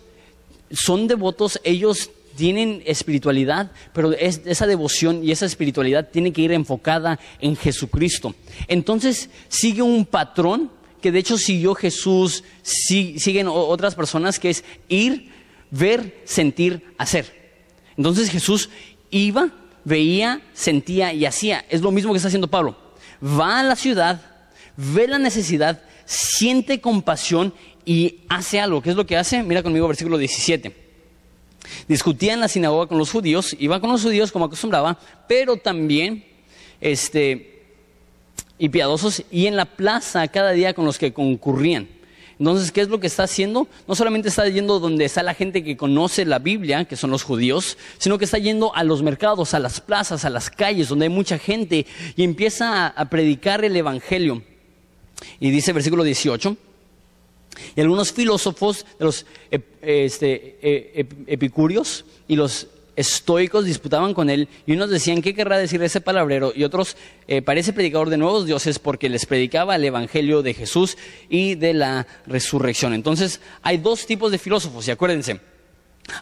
son 0.71 1.07
devotos, 1.07 1.61
ellos 1.65 2.11
tienen 2.37 2.83
espiritualidad, 2.85 3.71
pero 3.93 4.13
esa 4.13 4.67
devoción 4.67 5.23
y 5.23 5.31
esa 5.31 5.47
espiritualidad 5.47 6.09
tiene 6.11 6.33
que 6.33 6.43
ir 6.43 6.53
enfocada 6.53 7.21
en 7.41 7.55
Jesucristo. 7.55 8.35
Entonces 8.67 9.31
sigue 9.49 9.83
un 9.83 10.05
patrón 10.05 10.71
que 11.01 11.13
de 11.13 11.19
hecho 11.19 11.37
siguió 11.37 11.75
Jesús, 11.75 12.43
siguen 12.63 13.47
otras 13.47 13.95
personas, 13.95 14.39
que 14.39 14.49
es 14.49 14.65
ir, 14.89 15.34
ver, 15.71 16.23
sentir, 16.25 16.85
hacer. 16.99 17.61
Entonces 17.97 18.31
Jesús 18.31 18.71
iba, 19.11 19.51
veía, 19.85 20.43
sentía 20.53 21.13
y 21.13 21.27
hacía. 21.27 21.65
Es 21.69 21.81
lo 21.81 21.91
mismo 21.91 22.13
que 22.13 22.19
está 22.19 22.29
haciendo 22.29 22.49
Pablo. 22.49 22.77
Va 23.23 23.61
a 23.61 23.63
la 23.63 23.77
ciudad, 23.77 24.21
ve 24.77 25.07
la 25.09 25.19
necesidad, 25.19 25.83
siente 26.05 26.81
compasión 26.81 27.55
y 27.85 28.21
hace 28.29 28.61
algo. 28.61 28.83
¿Qué 28.83 28.91
es 28.91 28.97
lo 28.97 29.07
que 29.07 29.17
hace? 29.17 29.43
Mira 29.43 29.63
conmigo 29.63 29.89
versículo 29.89 30.19
17. 30.19 30.85
Discutía 31.89 32.35
en 32.35 32.41
la 32.41 32.49
sinagoga 32.49 32.87
con 32.87 32.99
los 32.99 33.11
judíos, 33.11 33.57
iba 33.59 33.81
con 33.81 33.91
los 33.91 34.03
judíos 34.03 34.33
como 34.33 34.45
acostumbraba, 34.45 34.99
pero 35.27 35.57
también 35.57 36.25
este, 36.81 37.63
y 38.59 38.69
piadosos, 38.69 39.23
y 39.31 39.47
en 39.47 39.57
la 39.57 39.65
plaza 39.65 40.29
cada 40.29 40.53
día 40.53 40.75
con 40.75 40.85
los 40.85 40.99
que 40.99 41.13
concurrían. 41.13 41.89
Entonces, 42.39 42.73
¿qué 42.73 42.81
es 42.81 42.89
lo 42.89 43.01
que 43.01 43.07
está 43.07 43.25
haciendo? 43.25 43.69
No 43.87 43.95
solamente 43.95 44.29
está 44.29 44.49
yendo 44.49 44.81
donde 44.81 45.05
está 45.05 45.23
la 45.23 45.35
gente 45.35 45.63
que 45.63 45.77
conoce 45.77 46.25
la 46.25 46.39
Biblia, 46.39 46.85
que 46.85 46.97
son 46.97 47.11
los 47.11 47.23
judíos, 47.23 47.79
sino 47.99 48.19
que 48.19 48.25
está 48.25 48.39
yendo 48.39 48.75
a 48.75 48.83
los 48.83 49.03
mercados, 49.03 49.55
a 49.55 49.59
las 49.59 49.81
plazas, 49.81 50.25
a 50.25 50.31
las 50.31 50.51
calles, 50.51 50.89
donde 50.89 51.05
hay 51.05 51.11
mucha 51.11 51.39
gente, 51.39 51.87
y 52.17 52.25
empieza 52.25 52.89
a, 52.89 53.09
predicar 53.09 53.65
el 53.65 53.77
Evangelio. 53.77 54.43
Y 55.39 55.51
dice 55.51 55.73
versículo 55.73 56.03
18, 56.03 56.57
y 57.77 57.81
algunos 57.81 58.13
filósofos 58.13 58.85
los 58.99 59.27
este, 59.81 60.59
epicúreos 61.27 62.05
y 62.27 62.35
los 62.35 62.67
estoicos 62.97 63.65
disputaban 63.65 64.15
con 64.15 64.31
él 64.31 64.49
y 64.67 64.73
unos 64.73 64.91
decían 64.91 65.23
qué 65.23 65.35
querrá 65.35 65.59
decir 65.59 65.83
ese 65.83 66.01
palabrero 66.01 66.53
y 66.55 66.65
otros 66.65 66.97
eh, 67.27 67.43
parece 67.43 67.73
predicador 67.73 68.11
de 68.11 68.17
nuevos 68.17 68.47
dioses 68.47 68.79
porque 68.79 69.09
les 69.09 69.27
predicaba 69.27 69.77
el 69.77 69.85
evangelio 69.85 70.43
de 70.43 70.55
Jesús 70.55 70.97
y 71.29 71.55
de 71.55 71.75
la 71.75 72.07
resurrección. 72.27 72.95
Entonces 72.95 73.41
hay 73.63 73.79
dos 73.79 74.07
tipos 74.07 74.31
de 74.31 74.39
filósofos 74.39 74.87
y 74.89 74.91
acuérdense, 74.91 75.41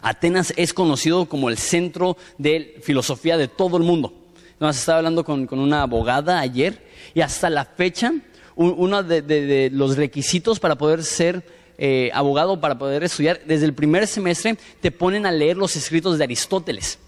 Atenas 0.01 0.53
es 0.55 0.73
conocido 0.73 1.25
como 1.25 1.49
el 1.49 1.57
centro 1.57 2.17
de 2.37 2.79
filosofía 2.81 3.37
de 3.37 3.47
todo 3.47 3.77
el 3.77 3.83
mundo. 3.83 4.13
Nos 4.59 4.77
estaba 4.77 4.99
hablando 4.99 5.25
con, 5.25 5.47
una 5.51 5.81
abogada 5.81 6.39
ayer 6.39 6.87
y 7.13 7.21
hasta 7.21 7.49
la 7.49 7.65
fecha 7.65 8.13
uno 8.55 9.01
de 9.01 9.69
los 9.73 9.97
requisitos 9.97 10.59
para 10.59 10.77
poder 10.77 11.03
ser 11.03 11.43
eh, 11.77 12.11
abogado 12.13 12.59
para 12.61 12.77
poder 12.77 13.03
estudiar, 13.03 13.41
desde 13.45 13.65
el 13.65 13.73
primer 13.73 14.07
semestre 14.07 14.57
te 14.81 14.91
ponen 14.91 15.25
a 15.25 15.31
leer 15.31 15.57
los 15.57 15.75
escritos 15.75 16.17
de 16.17 16.23
Aristóteles. 16.23 16.99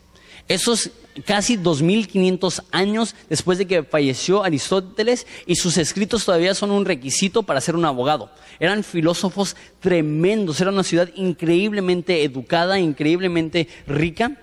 Esos 0.47 0.91
casi 1.25 1.55
2500 1.55 2.63
años 2.71 3.15
después 3.29 3.57
de 3.57 3.65
que 3.65 3.83
falleció 3.83 4.43
Aristóteles 4.43 5.25
y 5.47 5.55
sus 5.55 5.77
escritos 5.77 6.25
todavía 6.25 6.53
son 6.53 6.71
un 6.71 6.85
requisito 6.85 7.43
para 7.43 7.61
ser 7.61 7.75
un 7.75 7.85
abogado. 7.85 8.29
Eran 8.59 8.83
filósofos 8.83 9.55
tremendos, 9.79 10.61
era 10.61 10.71
una 10.71 10.83
ciudad 10.83 11.09
increíblemente 11.15 12.23
educada, 12.23 12.79
increíblemente 12.79 13.67
rica. 13.87 14.37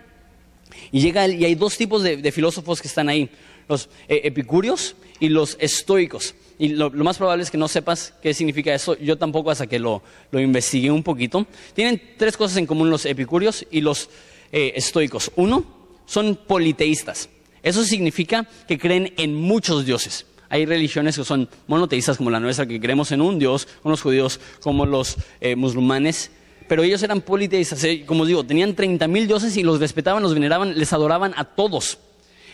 Y 0.91 1.01
llega 1.01 1.29
y 1.29 1.45
hay 1.45 1.55
dos 1.55 1.77
tipos 1.77 2.03
de, 2.03 2.33
filósofos 2.33 2.81
que 2.81 2.89
están 2.89 3.09
ahí, 3.09 3.31
los 3.69 3.89
eh, 4.09 4.23
epicúreos 4.25 4.97
y 5.21 5.29
los 5.29 5.57
estoicos. 5.61 6.35
Y 6.59 6.69
lo, 6.69 6.91
más 6.91 7.19
probable 7.19 7.43
es 7.43 7.51
que 7.51 7.59
no 7.59 7.69
sepas 7.69 8.15
qué 8.23 8.35
significa 8.35 8.75
eso, 8.75 8.97
yo 8.99 9.17
tampoco 9.19 9.51
hasta 9.51 9.67
que 9.67 9.79
lo, 9.79 10.03
lo 10.31 10.41
investigué 10.41 10.91
un 10.91 11.03
poquito. 11.03 11.47
Tienen 11.75 12.01
tres 12.17 12.37
cosas 12.37 12.57
en 12.59 12.67
común 12.67 12.91
los 12.91 13.07
epicúreos 13.07 13.67
y 13.71 13.81
los 13.81 14.11
eh, 14.53 14.73
estoicos. 14.77 15.33
Uno, 15.37 15.65
son 16.07 16.37
politeístas. 16.37 17.29
Eso 17.63 17.85
significa 17.85 18.49
que 18.69 18.79
creen 18.79 19.15
en 19.17 19.35
muchos 19.35 19.87
dioses. 19.87 20.27
Hay 20.49 20.67
religiones 20.67 21.17
que 21.17 21.25
son 21.25 21.49
monoteístas 21.67 22.19
como 22.19 22.31
la 22.31 22.39
nuestra, 22.39 22.67
que 22.67 22.81
creemos 22.81 23.11
en 23.13 23.23
un 23.23 23.39
dios, 23.39 23.67
como 23.83 23.93
los 23.93 24.03
judíos, 24.03 24.41
como 24.61 24.85
los 24.85 25.17
eh, 25.41 25.57
musulmanes, 25.57 26.31
pero 26.69 26.83
ellos 26.83 27.03
eran 27.03 27.21
politeístas, 27.21 27.83
eh, 27.85 28.05
como 28.07 28.27
digo, 28.27 28.45
tenían 28.45 28.75
30.000 28.75 29.27
dioses 29.27 29.57
y 29.57 29.63
los 29.63 29.81
respetaban, 29.81 30.23
los 30.23 30.35
veneraban, 30.35 30.79
les 30.79 30.93
adoraban 30.93 31.35
a 31.37 31.45
todos. 31.45 31.99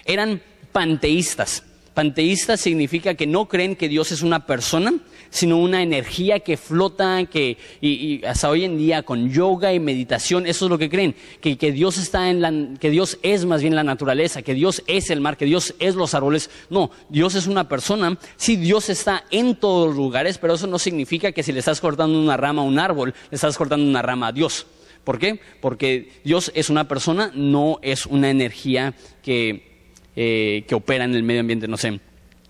Eran 0.05 0.43
panteístas. 0.73 1.65
Panteísta 1.99 2.57
significa 2.57 3.15
que 3.15 3.27
no 3.27 3.49
creen 3.49 3.75
que 3.75 3.89
Dios 3.89 4.13
es 4.13 4.23
una 4.23 4.47
persona, 4.47 4.95
sino 5.31 5.59
una 5.59 5.83
energía 5.83 6.39
que 6.39 6.57
flota, 6.57 7.25
que, 7.25 7.57
y, 7.81 8.25
hasta 8.25 8.49
hoy 8.49 8.63
en 8.63 8.79
día 8.79 9.03
con 9.03 9.33
yoga 9.33 9.73
y 9.75 9.81
meditación, 9.81 10.47
eso 10.47 10.67
es 10.67 10.71
lo 10.71 10.79
que 10.79 10.89
creen, 10.89 11.17
que, 11.41 11.57
Dios 11.73 11.99
está 11.99 12.31
en 12.31 12.41
la, 12.41 12.79
que 12.79 12.91
Dios 12.91 13.19
es 13.25 13.47
más 13.47 13.63
bien 13.63 13.75
la 13.75 13.83
naturaleza, 13.83 14.43
que 14.43 14.55
Dios 14.55 14.85
es 14.87 15.11
el 15.11 15.21
mar, 15.21 15.37
que 15.37 15.45
Dios 15.45 15.75
es 15.81 15.97
los 15.97 16.15
árboles. 16.15 16.51
No, 16.71 16.93
Dios 17.09 17.35
es 17.35 17.49
una 17.49 17.69
persona. 17.69 18.17
Sí, 18.37 18.55
Dios 18.55 18.91
está 18.91 19.25
en 19.33 19.57
todos 19.57 19.89
los 19.89 19.97
lugares, 19.97 20.39
pero 20.39 20.55
eso 20.55 20.69
no 20.69 20.79
significa 20.79 21.33
que 21.33 21.43
si 21.43 21.51
le 21.51 21.59
estás 21.59 21.81
cortando 21.81 22.17
una 22.17 22.37
rama 22.37 22.63
a 22.63 22.65
un 22.65 22.79
árbol, 22.79 23.13
le 23.29 23.35
estás 23.35 23.59
cortando 23.59 23.85
una 23.85 24.03
rama 24.03 24.29
a 24.29 24.33
Dios. 24.33 24.69
¿Por 25.03 25.19
qué? 25.19 25.41
Porque 25.61 26.13
Dios 26.23 26.53
es 26.55 26.71
una 26.71 26.87
persona, 26.87 27.33
no 27.35 27.81
es 27.83 28.07
una 28.07 28.31
energía 28.31 28.95
que 29.21 29.78
eh, 30.21 30.65
que 30.67 30.75
opera 30.75 31.05
en 31.05 31.15
el 31.15 31.23
medio 31.23 31.43
ambiente, 31.43 31.69
no 31.69 31.77
sé, 31.77 32.01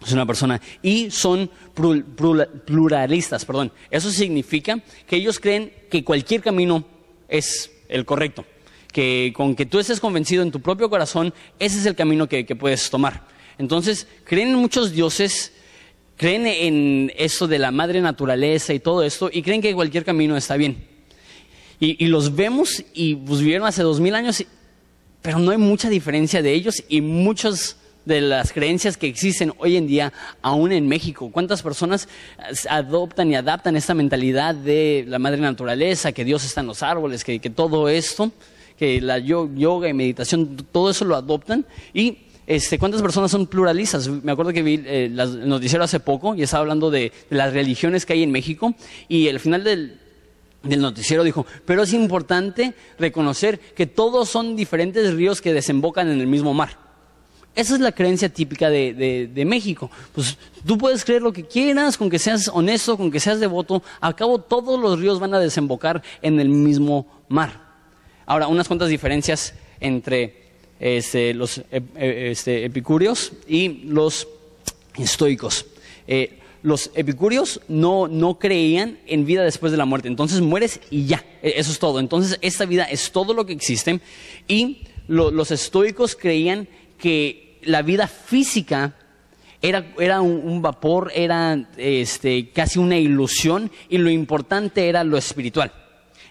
es 0.03 0.13
una 0.13 0.25
persona, 0.25 0.59
y 0.83 1.11
son 1.11 1.51
pluralistas, 2.65 3.45
perdón. 3.45 3.73
Eso 3.91 4.11
significa 4.11 4.83
que 5.07 5.17
ellos 5.17 5.39
creen 5.39 5.71
que 5.91 6.03
cualquier 6.03 6.41
camino 6.41 6.83
es 7.29 7.71
el 7.91 8.07
correcto, 8.07 8.47
que 8.91 9.35
con 9.37 9.55
que 9.55 9.67
tú 9.67 9.79
estés 9.79 10.01
convencido 10.01 10.43
en 10.43 10.51
tu 10.51 10.63
propio 10.63 10.89
corazón, 10.89 11.35
ese 11.59 11.79
es 11.79 11.85
el 11.85 11.95
camino 11.95 12.27
que, 12.27 12.43
puedes 12.59 12.89
tomar. 12.89 13.27
Entonces, 13.59 14.09
creen 14.25 14.49
en 14.49 14.55
muchos 14.55 14.93
dioses, 14.93 15.53
creen 16.17 16.47
en 16.47 17.13
eso 17.19 17.47
de 17.49 17.59
la 17.59 17.71
madre 17.71 18.01
naturaleza 18.01 18.73
y 18.73 18.81
todo 18.81 19.03
esto, 19.03 19.29
y 19.31 19.43
creen 19.43 19.61
que 19.61 19.75
cualquier 19.75 20.07
camino 20.07 20.39
está 20.39 20.57
bien. 20.57 20.87
Y, 21.81 22.07
los 22.07 22.35
vemos 22.35 22.83
y 22.95 23.17
pues, 23.17 23.41
vivieron 23.41 23.69
hace 23.69 23.83
dos 23.83 24.01
mil 24.01 24.15
años 24.15 24.43
pero 25.29 25.41
no 25.41 25.51
hay 25.51 25.59
mucha 25.59 25.91
diferencia 25.91 26.41
de 26.41 26.55
ellos 26.55 26.83
y 26.89 27.03
muchas 27.03 27.77
de 28.07 28.23
las 28.23 28.51
creencias 28.51 28.97
que 28.97 29.09
existen 29.09 29.53
hoy 29.59 29.77
en 29.77 29.87
día, 29.87 30.11
aún 30.41 30.73
en 30.73 30.89
México. 30.89 31.29
¿Cuántas 31.31 31.61
personas 31.61 32.09
adoptan 32.71 33.31
y 33.31 33.35
adaptan 33.35 33.77
esta 33.77 33.93
mentalidad 33.93 34.55
de 34.55 35.05
la 35.07 35.19
madre 35.19 35.43
naturaleza, 35.43 36.13
que 36.13 36.25
Dios 36.25 36.47
está 36.47 36.63
en 36.63 36.69
los 36.69 36.83
árboles, 36.83 37.25
que, 37.25 37.39
todo 37.41 37.91
esto, 37.91 38.33
que 38.79 39.03
la 39.03 39.19
yoga 39.19 39.91
y 39.91 39.93
meditación, 39.93 40.67
todo 40.73 40.89
eso 40.89 41.05
lo 41.05 41.15
adoptan? 41.15 41.67
Y 41.93 42.21
este, 42.47 42.79
¿cuántas 42.79 43.03
personas 43.03 43.31
son 43.31 43.47
pluralistas? 43.49 44.09
Me 44.09 44.33
acuerdo 44.33 44.55
que 44.55 44.63
vi 44.63 44.83
eh, 44.87 45.13
el 45.15 45.47
noticiero 45.47 45.85
hace 45.85 46.01
poco 46.01 46.35
y 46.37 46.43
estaba 46.43 46.63
hablando 46.63 46.91
de 46.91 47.13
las 47.29 47.53
religiones 47.53 48.07
que 48.07 48.15
hay 48.15 48.23
en 48.23 48.31
México 48.31 48.75
y 49.09 49.29
al 49.29 49.41
final 49.41 49.63
del, 49.63 49.99
del 50.63 50.81
noticiero 50.81 51.23
dijo, 51.23 51.47
pero 51.65 51.83
es 51.83 51.93
importante 51.93 52.75
reconocer 52.99 53.59
que 53.61 53.87
todos 53.87 54.29
son 54.29 54.57
diferentes 54.57 55.15
ríos 55.15 55.41
que 55.41 55.53
desembocan 55.53 56.09
en 56.09 56.21
el 56.21 56.27
mismo 56.27 56.53
mar. 56.55 56.89
Esa 57.55 57.75
es 57.75 57.81
la 57.81 57.91
creencia 57.91 58.29
típica 58.29 58.71
de, 58.71 59.45
México. 59.47 59.91
Pues 60.13 60.39
tú 60.65 60.79
puedes 60.79 61.05
creer 61.05 61.23
lo 61.23 61.33
que 61.33 61.45
quieras, 61.45 61.97
con 61.97 62.09
que 62.09 62.19
seas 62.19 62.49
honesto, 62.49 62.97
con 62.97 63.11
que 63.11 63.19
seas 63.19 63.41
devoto, 63.41 63.83
al 64.01 64.15
cabo 64.15 64.39
todos 64.39 64.79
los 64.79 65.01
ríos 65.01 65.19
van 65.19 65.35
a 65.35 65.41
desembocar 65.41 66.03
en 66.23 66.39
el 66.39 66.49
mismo 66.49 67.07
mar. 67.29 67.61
Ahora, 68.27 68.47
unas 68.47 68.69
cuantas 68.69 68.89
diferencias 68.89 69.55
entre 69.81 70.51
este, 70.79 71.35
los 71.35 71.61
este, 71.97 72.65
epicúreos 72.65 73.33
y 73.49 73.81
los 73.87 74.29
estoicos. 74.97 75.67
Eh, 76.07 76.38
los 76.63 76.91
epicúreos 76.95 77.61
no, 77.69 78.09
no 78.09 78.39
creían 78.39 78.99
en 79.07 79.25
vida 79.25 79.43
después 79.43 79.73
de 79.73 79.79
la 79.79 79.85
muerte. 79.85 80.09
Entonces 80.09 80.41
mueres 80.41 80.81
y 80.91 81.07
ya, 81.07 81.25
e, 81.43 81.55
eso 81.57 81.71
es 81.71 81.79
todo. 81.79 82.01
Entonces 82.01 82.39
esta 82.43 82.67
vida 82.67 82.85
es 82.85 83.13
todo 83.13 83.35
lo 83.35 83.47
que 83.47 83.53
existe. 83.53 84.01
Y 84.47 84.83
los 85.09 85.51
estoicos 85.51 86.15
creían 86.15 86.69
que 86.99 87.59
la 87.63 87.83
vida 87.83 88.09
física 88.09 88.95
era, 89.63 89.93
era 89.99 90.21
un, 90.21 90.63
vapor, 90.63 91.11
era 91.15 91.69
este, 91.77 92.51
casi 92.51 92.79
una 92.79 92.99
ilusión 92.99 93.71
y 93.89 93.99
lo 93.99 94.11
importante 94.11 94.89
era 94.89 95.05
lo 95.05 95.17
espiritual. 95.17 95.73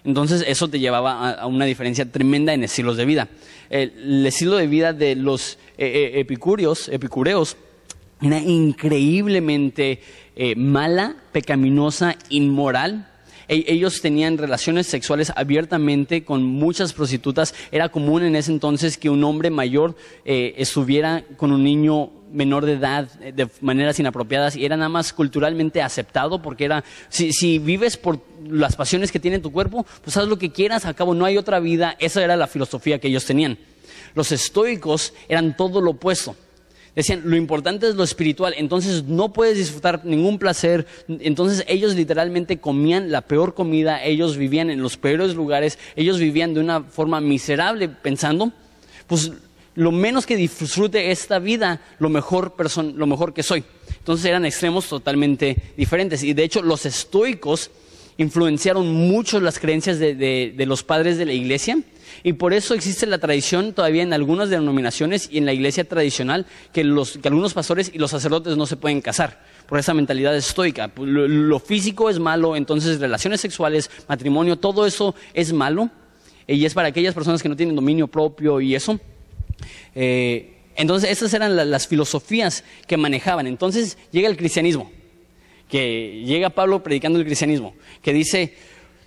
Entonces 0.04 0.44
eso 0.48 0.70
te 0.70 0.80
llevaba 0.80 1.32
a, 1.32 1.48
una 1.48 1.66
diferencia 1.66 2.10
tremenda 2.10 2.54
en 2.54 2.64
estilos 2.64 2.96
de 2.96 3.06
vida. 3.06 3.28
El, 3.70 4.26
estilo 4.26 4.56
de 4.56 4.68
vida 4.68 4.94
de 4.94 5.16
los 5.16 5.58
e, 5.78 5.86
e, 5.86 6.20
epicúreos, 6.22 6.88
epicureos, 6.88 7.58
era 8.22 8.40
increíblemente 8.40 10.02
eh, 10.36 10.56
mala, 10.56 11.16
pecaminosa, 11.32 12.16
inmoral. 12.30 13.08
E- 13.48 13.66
ellos 13.68 14.02
tenían 14.02 14.38
relaciones 14.38 14.88
sexuales 14.88 15.32
abiertamente 15.36 16.24
con 16.24 16.44
muchas 16.44 16.94
prostitutas. 16.94 17.54
Era 17.72 17.90
común 17.90 18.24
en 18.24 18.36
ese 18.36 18.52
entonces 18.52 18.98
que 18.98 19.10
un 19.10 19.24
hombre 19.24 19.50
mayor 19.50 19.96
eh, 20.26 20.56
estuviera 20.58 21.24
con 21.38 21.52
un 21.52 21.64
niño 21.64 22.12
menor 22.32 22.66
de 22.66 22.74
edad 22.74 23.08
eh, 23.22 23.32
de 23.32 23.48
maneras 23.62 24.00
inapropiadas 24.00 24.56
y 24.56 24.66
era 24.66 24.76
nada 24.76 24.90
más 24.90 25.14
culturalmente 25.14 25.82
aceptado 25.82 26.42
porque 26.42 26.66
era, 26.66 26.84
si, 27.10 27.32
si 27.32 27.60
vives 27.60 27.98
por 27.98 28.20
las 28.50 28.76
pasiones 28.76 29.12
que 29.12 29.20
tiene 29.20 29.40
tu 29.40 29.52
cuerpo, 29.52 29.86
pues 30.04 30.18
haz 30.18 30.28
lo 30.28 30.38
que 30.38 30.52
quieras, 30.52 30.86
a 30.86 30.94
cabo 30.94 31.14
no 31.14 31.26
hay 31.26 31.38
otra 31.38 31.60
vida. 31.60 31.96
Esa 32.00 32.24
era 32.24 32.36
la 32.36 32.48
filosofía 32.48 33.00
que 33.00 33.10
ellos 33.10 33.26
tenían. 33.26 33.60
Los 34.16 34.32
estoicos 34.32 35.14
eran 35.30 35.56
todo 35.56 35.82
lo 35.82 35.92
opuesto. 35.92 36.36
Decían, 36.98 37.22
lo 37.26 37.36
importante 37.36 37.88
es 37.88 37.94
lo 37.94 38.04
espiritual, 38.04 38.56
entonces 38.58 39.04
no 39.04 39.32
puedes 39.32 39.56
disfrutar 39.56 40.04
ningún 40.04 40.40
placer. 40.40 40.88
Entonces 41.08 41.64
ellos 41.68 41.94
literalmente 41.94 42.58
comían 42.58 43.12
la 43.12 43.22
peor 43.22 43.54
comida, 43.54 44.04
ellos 44.04 44.36
vivían 44.36 44.72
en 44.72 44.82
los 44.82 44.98
peores 44.98 45.36
lugares, 45.36 45.78
ellos 45.96 46.18
vivían 46.18 46.56
de 46.56 46.60
una 46.60 46.82
forma 46.82 47.22
miserable 47.22 47.88
pensando, 47.88 48.52
pues 49.06 49.32
lo 49.76 49.92
menos 49.92 50.26
que 50.26 50.36
disfrute 50.36 51.12
esta 51.12 51.38
vida, 51.38 51.82
lo 52.00 52.10
mejor, 52.10 52.56
lo 52.96 53.06
mejor 53.06 53.32
que 53.32 53.44
soy. 53.44 53.64
Entonces 54.00 54.26
eran 54.26 54.44
extremos 54.44 54.88
totalmente 54.88 55.56
diferentes. 55.78 56.24
Y 56.24 56.34
de 56.34 56.46
hecho 56.46 56.64
los 56.64 56.88
estoicos 56.88 57.70
influenciaron 58.18 58.92
mucho 58.94 59.40
las 59.40 59.60
creencias 59.60 60.00
de, 60.00 60.16
de- 60.16 60.66
los 60.66 60.84
padres 60.84 61.18
de 61.18 61.26
la 61.26 61.34
iglesia. 61.34 61.80
Y 62.24 62.34
por 62.34 62.54
eso 62.54 62.74
existe 62.74 63.06
la 63.06 63.20
tradición 63.20 63.74
todavía 63.74 64.02
en 64.02 64.12
algunas 64.12 64.50
denominaciones 64.50 65.30
y 65.32 65.38
en 65.38 65.46
la 65.46 65.54
iglesia 65.54 65.84
tradicional 65.84 66.46
que, 66.74 66.84
los, 66.84 67.18
que 67.20 67.28
algunos 67.28 67.54
pastores 67.54 67.92
y 67.94 68.00
los 68.00 68.12
sacerdotes 68.12 68.58
no 68.58 68.66
se 68.66 68.76
pueden 68.76 69.02
casar 69.02 69.44
por 69.68 69.78
esa 69.78 69.94
mentalidad 69.94 70.36
estoica. 70.36 70.92
Lo, 70.98 71.28
lo 71.28 71.60
físico 71.60 72.10
es 72.10 72.18
malo, 72.20 72.56
entonces 72.56 73.00
relaciones 73.00 73.40
sexuales, 73.42 73.90
matrimonio, 74.08 74.58
todo 74.58 74.86
eso 74.88 75.14
es 75.34 75.54
malo. 75.54 75.90
Y 76.48 76.66
es 76.66 76.74
para 76.74 76.88
aquellas 76.88 77.14
personas 77.14 77.44
que 77.44 77.50
no 77.50 77.56
tienen 77.56 77.76
dominio 77.76 78.08
propio 78.08 78.62
y 78.62 78.74
eso. 78.74 79.00
Eh, 79.96 80.54
entonces, 80.76 81.10
esas 81.12 81.34
eran 81.34 81.56
la- 81.56 81.66
las 81.66 81.88
filosofías 81.88 82.64
que 82.88 82.98
manejaban. 82.98 83.48
Entonces, 83.48 83.98
llega 84.12 84.30
el 84.30 84.38
cristianismo, 84.38 84.92
que 85.70 86.24
llega 86.26 86.50
Pablo 86.50 86.82
predicando 86.82 87.20
el 87.20 87.26
cristianismo, 87.26 87.76
que 88.02 88.14
dice, 88.14 88.54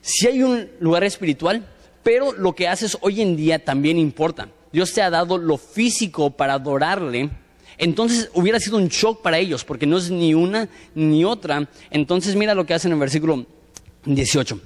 si 0.00 0.26
hay 0.26 0.42
un 0.42 0.68
lugar 0.80 1.04
espiritual, 1.04 1.66
pero 2.02 2.32
lo 2.32 2.54
que 2.54 2.68
haces 2.68 2.96
hoy 3.00 3.20
en 3.20 3.36
día 3.36 3.64
también 3.64 3.98
importa. 3.98 4.48
Dios 4.72 4.92
te 4.92 5.02
ha 5.02 5.10
dado 5.10 5.36
lo 5.38 5.58
físico 5.58 6.30
para 6.30 6.54
adorarle. 6.54 7.30
Entonces 7.76 8.30
hubiera 8.34 8.60
sido 8.60 8.76
un 8.76 8.88
shock 8.88 9.22
para 9.22 9.38
ellos, 9.38 9.64
porque 9.64 9.86
no 9.86 9.98
es 9.98 10.10
ni 10.10 10.34
una 10.34 10.68
ni 10.94 11.24
otra. 11.24 11.68
Entonces 11.90 12.36
mira 12.36 12.54
lo 12.54 12.66
que 12.66 12.74
hacen 12.74 12.90
en 12.90 12.96
el 12.96 13.00
versículo 13.00 13.46
18 14.04 14.60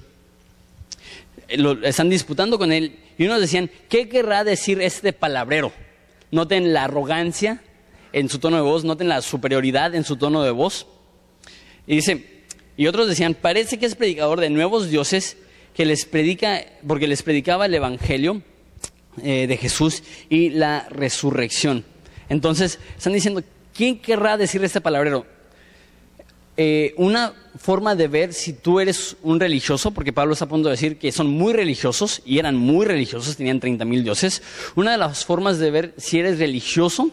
eh, 1.47 1.57
lo 1.57 1.73
están 1.85 2.09
disputando 2.09 2.57
con 2.57 2.71
él 2.71 2.97
y 3.17 3.25
unos 3.25 3.41
decían, 3.41 3.69
¿qué 3.89 4.09
querrá 4.09 4.43
decir 4.43 4.81
este 4.81 5.13
palabrero? 5.13 5.71
Noten 6.31 6.73
la 6.73 6.85
arrogancia 6.85 7.61
en 8.13 8.29
su 8.29 8.39
tono 8.39 8.57
de 8.57 8.63
voz, 8.63 8.83
noten 8.83 9.09
la 9.09 9.21
superioridad 9.21 9.95
en 9.95 10.03
su 10.03 10.17
tono 10.17 10.43
de 10.43 10.51
voz. 10.51 10.87
Y 11.87 11.95
dice, 11.95 12.43
y 12.77 12.87
otros 12.87 13.07
decían, 13.07 13.33
parece 13.33 13.77
que 13.77 13.85
es 13.85 13.95
predicador 13.95 14.39
de 14.39 14.49
nuevos 14.49 14.89
dioses 14.89 15.37
que 15.73 15.85
les 15.85 16.05
predica, 16.05 16.65
porque 16.87 17.07
les 17.07 17.23
predicaba 17.23 17.65
el 17.65 17.73
evangelio 17.73 18.41
eh, 19.23 19.47
de 19.47 19.57
Jesús 19.57 20.03
y 20.29 20.49
la 20.49 20.87
resurrección. 20.89 21.85
Entonces, 22.29 22.79
están 22.97 23.13
diciendo, 23.13 23.43
¿quién 23.73 23.99
querrá 23.99 24.37
decir 24.37 24.63
este 24.63 24.81
palabrero? 24.81 25.25
eh, 26.57 26.93
una 26.97 27.33
forma 27.57 27.95
de 27.95 28.07
ver 28.07 28.33
si 28.33 28.53
tú 28.53 28.79
eres 28.79 29.17
un 29.23 29.39
religioso, 29.39 29.91
porque 29.91 30.13
Pablo 30.13 30.33
está 30.33 30.45
a 30.45 30.49
punto 30.49 30.69
de 30.69 30.73
decir 30.73 30.97
que 30.97 31.11
son 31.11 31.27
muy 31.27 31.53
religiosos 31.53 32.21
y 32.25 32.39
eran 32.39 32.55
muy 32.55 32.85
religiosos, 32.85 33.37
tenían 33.37 33.59
30 33.59 33.85
mil 33.85 34.03
dioses. 34.03 34.41
Una 34.75 34.91
de 34.91 34.97
las 34.97 35.25
formas 35.25 35.59
de 35.59 35.71
ver 35.71 35.93
si 35.97 36.19
eres 36.19 36.39
religioso 36.39 37.11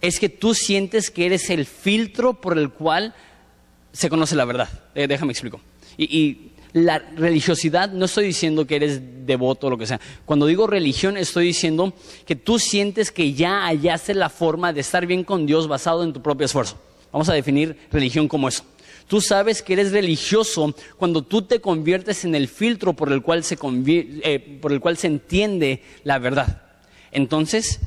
es 0.00 0.18
que 0.18 0.28
tú 0.28 0.54
sientes 0.54 1.10
que 1.10 1.26
eres 1.26 1.50
el 1.50 1.66
filtro 1.66 2.40
por 2.40 2.58
el 2.58 2.70
cual 2.70 3.14
se 3.92 4.08
conoce 4.08 4.36
la 4.36 4.44
verdad. 4.44 4.68
Eh, 4.94 5.06
déjame 5.06 5.32
explico. 5.32 5.60
Y, 5.96 6.50
la 6.72 7.00
religiosidad, 7.00 7.90
no 7.90 8.04
estoy 8.04 8.26
diciendo 8.26 8.64
que 8.64 8.76
eres 8.76 9.26
devoto 9.26 9.66
o 9.66 9.70
lo 9.70 9.78
que 9.78 9.88
sea. 9.88 10.00
Cuando 10.24 10.46
digo 10.46 10.68
religión, 10.68 11.16
estoy 11.16 11.46
diciendo 11.46 11.92
que 12.26 12.36
tú 12.36 12.60
sientes 12.60 13.10
que 13.10 13.32
ya 13.34 13.66
hallaste 13.66 14.14
la 14.14 14.28
forma 14.28 14.72
de 14.72 14.80
estar 14.80 15.04
bien 15.04 15.24
con 15.24 15.46
Dios 15.46 15.66
basado 15.66 16.04
en 16.04 16.12
tu 16.12 16.22
propio 16.22 16.44
esfuerzo. 16.44 16.78
Vamos 17.12 17.28
a 17.28 17.34
definir 17.34 17.76
religión 17.90 18.28
como 18.28 18.46
eso. 18.48 18.62
Tú 19.08 19.20
sabes 19.20 19.62
que 19.62 19.72
eres 19.72 19.90
religioso 19.90 20.72
cuando 20.96 21.22
tú 21.22 21.42
te 21.42 21.60
conviertes 21.60 22.24
en 22.24 22.36
el 22.36 22.46
filtro 22.46 22.92
por 22.92 23.12
el 23.12 23.22
cual 23.22 23.42
se, 23.42 23.58
eh, 23.60 24.58
por 24.62 24.70
el 24.72 24.78
cual 24.78 24.96
se 24.96 25.08
entiende 25.08 25.82
la 26.04 26.20
verdad. 26.20 26.62
Entonces, 27.10 27.80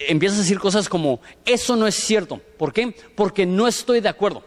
empiezas 0.00 0.38
a 0.38 0.42
decir 0.42 0.58
cosas 0.58 0.88
como, 0.88 1.20
eso 1.44 1.76
no 1.76 1.86
es 1.86 1.94
cierto. 1.94 2.40
¿Por 2.58 2.72
qué? 2.72 2.96
Porque 3.14 3.46
no 3.46 3.68
estoy 3.68 4.00
de 4.00 4.08
acuerdo. 4.08 4.42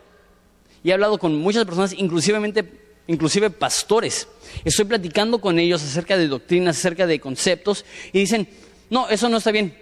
Y 0.84 0.89
he 0.89 0.94
hablado 0.94 1.18
con 1.18 1.36
muchas 1.36 1.65
personas, 1.65 1.94
inclusive 1.94 3.50
pastores. 3.50 4.28
Estoy 4.63 4.86
platicando 4.86 5.39
con 5.39 5.60
ellos 5.60 5.84
acerca 5.84 6.18
de 6.18 6.28
doctrinas, 6.28 6.78
acerca 6.78 7.06
de 7.06 7.20
conceptos, 7.20 7.86
y 8.13 8.20
dicen, 8.20 8.48
no, 8.89 9.10
eso 9.10 9.30
no 9.30 9.38
está 9.38 9.52
bien. 9.52 9.78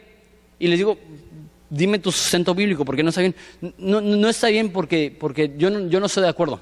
Y 0.60 0.68
les 0.68 0.80
digo, 0.80 0.98
dime 1.70 2.00
tu 2.00 2.12
sustento 2.12 2.56
bíblico, 2.56 2.86
porque 2.86 3.04
no 3.04 3.10
está 3.10 3.22
bien. 3.22 3.36
No, 3.78 4.02
no, 4.02 4.30
está 4.30 4.48
bien 4.48 4.72
porque, 4.72 5.16
porque 5.18 5.54
yo, 5.58 5.70
no, 5.70 5.88
yo 5.88 6.00
no 6.00 6.08
estoy 6.08 6.24
de 6.24 6.30
acuerdo. 6.30 6.62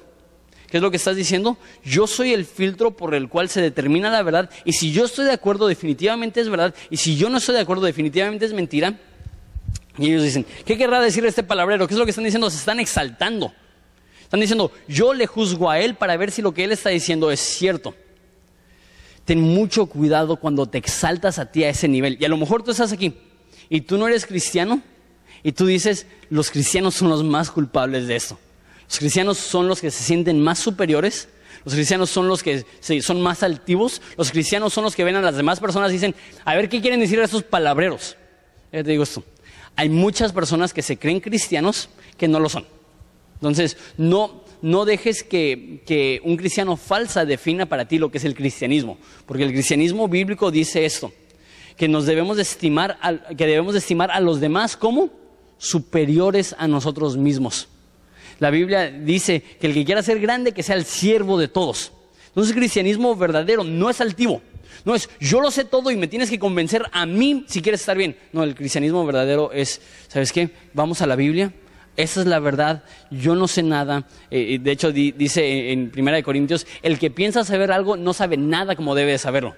¿Qué 0.68 0.78
es 0.78 0.82
lo 0.82 0.90
que 0.90 0.96
estás 0.96 1.16
diciendo? 1.16 1.56
Yo 1.84 2.06
soy 2.06 2.32
el 2.32 2.44
filtro 2.44 2.90
por 2.96 3.14
el 3.14 3.28
cual 3.28 3.48
se 3.48 3.60
determina 3.60 4.10
la 4.10 4.22
verdad, 4.22 4.50
y 4.64 4.72
si 4.72 4.92
yo 4.92 5.04
estoy 5.04 5.24
de 5.26 5.32
acuerdo, 5.32 5.68
definitivamente 5.68 6.40
es 6.40 6.48
verdad, 6.48 6.74
y 6.90 6.96
si 6.96 7.16
yo 7.16 7.30
no 7.30 7.38
estoy 7.38 7.54
de 7.54 7.60
acuerdo, 7.60 7.86
definitivamente 7.86 8.44
es 8.44 8.52
mentira. 8.52 8.98
Y 9.98 10.08
ellos 10.08 10.24
dicen, 10.24 10.44
¿qué 10.64 10.76
querrá 10.76 11.00
decir 11.00 11.24
este 11.24 11.42
palabrero? 11.42 11.86
¿Qué 11.86 11.94
es 11.94 11.98
lo 11.98 12.04
que 12.04 12.10
están 12.10 12.24
diciendo? 12.24 12.50
Se 12.50 12.58
están 12.58 12.80
exaltando. 12.80 13.54
Están 14.26 14.40
diciendo, 14.40 14.72
yo 14.88 15.14
le 15.14 15.28
juzgo 15.28 15.70
a 15.70 15.78
él 15.78 15.94
para 15.94 16.16
ver 16.16 16.32
si 16.32 16.42
lo 16.42 16.52
que 16.52 16.64
él 16.64 16.72
está 16.72 16.90
diciendo 16.90 17.30
es 17.30 17.38
cierto. 17.38 17.94
Ten 19.24 19.40
mucho 19.40 19.86
cuidado 19.86 20.34
cuando 20.34 20.66
te 20.66 20.78
exaltas 20.78 21.38
a 21.38 21.52
ti 21.52 21.62
a 21.62 21.68
ese 21.68 21.86
nivel. 21.86 22.16
Y 22.20 22.24
a 22.24 22.28
lo 22.28 22.36
mejor 22.36 22.64
tú 22.64 22.72
estás 22.72 22.90
aquí 22.90 23.14
y 23.68 23.82
tú 23.82 23.98
no 23.98 24.08
eres 24.08 24.26
cristiano 24.26 24.82
y 25.44 25.52
tú 25.52 25.66
dices, 25.66 26.08
los 26.28 26.50
cristianos 26.50 26.96
son 26.96 27.08
los 27.08 27.22
más 27.22 27.52
culpables 27.52 28.08
de 28.08 28.16
esto. 28.16 28.36
Los 28.88 28.98
cristianos 28.98 29.38
son 29.38 29.68
los 29.68 29.80
que 29.80 29.92
se 29.92 30.02
sienten 30.02 30.42
más 30.42 30.58
superiores. 30.58 31.28
Los 31.64 31.74
cristianos 31.74 32.10
son 32.10 32.26
los 32.26 32.42
que 32.42 32.64
son 33.00 33.20
más 33.20 33.44
altivos. 33.44 34.02
Los 34.16 34.32
cristianos 34.32 34.72
son 34.72 34.82
los 34.82 34.96
que 34.96 35.04
ven 35.04 35.14
a 35.14 35.20
las 35.20 35.36
demás 35.36 35.60
personas 35.60 35.90
y 35.90 35.94
dicen, 35.94 36.16
a 36.44 36.56
ver 36.56 36.68
qué 36.68 36.80
quieren 36.80 36.98
decir 36.98 37.20
estos 37.20 37.44
palabreros. 37.44 38.16
Yo 38.72 38.82
te 38.82 38.90
digo 38.90 39.04
esto. 39.04 39.22
Hay 39.76 39.88
muchas 39.88 40.32
personas 40.32 40.72
que 40.72 40.82
se 40.82 40.98
creen 40.98 41.20
cristianos 41.20 41.90
que 42.16 42.26
no 42.26 42.40
lo 42.40 42.48
son. 42.48 42.66
Entonces, 43.36 43.76
no, 43.96 44.42
no 44.62 44.84
dejes 44.84 45.22
que, 45.22 45.82
que 45.86 46.20
un 46.24 46.36
cristiano 46.36 46.76
falsa 46.76 47.24
defina 47.24 47.66
para 47.66 47.86
ti 47.86 47.98
lo 47.98 48.10
que 48.10 48.18
es 48.18 48.24
el 48.24 48.34
cristianismo, 48.34 48.98
porque 49.26 49.42
el 49.44 49.52
cristianismo 49.52 50.08
bíblico 50.08 50.50
dice 50.50 50.84
esto, 50.84 51.12
que 51.76 51.88
nos 51.88 52.06
debemos 52.06 52.36
de 52.36 52.42
estimar, 52.42 52.96
al- 53.00 53.22
que 53.36 53.46
debemos 53.46 53.74
de 53.74 53.80
estimar 53.80 54.10
a 54.10 54.20
los 54.20 54.40
demás 54.40 54.76
como 54.76 55.10
superiores 55.58 56.54
a 56.58 56.68
nosotros 56.68 57.16
mismos. 57.16 57.68
La 58.38 58.50
Biblia 58.50 58.90
dice 58.90 59.42
que 59.60 59.66
el 59.66 59.74
que 59.74 59.84
quiera 59.84 60.02
ser 60.02 60.20
grande, 60.20 60.52
que 60.52 60.62
sea 60.62 60.76
el 60.76 60.84
siervo 60.84 61.38
de 61.38 61.48
todos. 61.48 61.92
Entonces, 62.28 62.52
el 62.54 62.58
cristianismo 62.60 63.16
verdadero 63.16 63.64
no 63.64 63.88
es 63.88 64.00
altivo. 64.00 64.42
No 64.84 64.94
es 64.94 65.08
yo 65.18 65.40
lo 65.40 65.50
sé 65.50 65.64
todo 65.64 65.90
y 65.90 65.96
me 65.96 66.06
tienes 66.06 66.28
que 66.30 66.38
convencer 66.38 66.82
a 66.92 67.06
mí 67.06 67.44
si 67.48 67.60
quieres 67.62 67.80
estar 67.80 67.96
bien. 67.96 68.16
No, 68.32 68.42
el 68.44 68.54
cristianismo 68.54 69.04
verdadero 69.06 69.50
es, 69.52 69.80
¿sabes 70.08 70.32
qué? 70.32 70.50
Vamos 70.74 71.00
a 71.00 71.06
la 71.06 71.16
Biblia. 71.16 71.52
Esa 71.96 72.20
es 72.20 72.26
la 72.26 72.38
verdad. 72.38 72.82
Yo 73.10 73.34
no 73.34 73.48
sé 73.48 73.62
nada. 73.62 74.04
Eh, 74.30 74.58
de 74.60 74.70
hecho, 74.70 74.92
di- 74.92 75.12
dice 75.12 75.72
en 75.72 75.90
Primera 75.90 76.16
de 76.16 76.22
Corintios, 76.22 76.66
el 76.82 76.98
que 76.98 77.10
piensa 77.10 77.44
saber 77.44 77.72
algo 77.72 77.96
no 77.96 78.12
sabe 78.12 78.36
nada 78.36 78.76
como 78.76 78.94
debe 78.94 79.12
de 79.12 79.18
saberlo. 79.18 79.54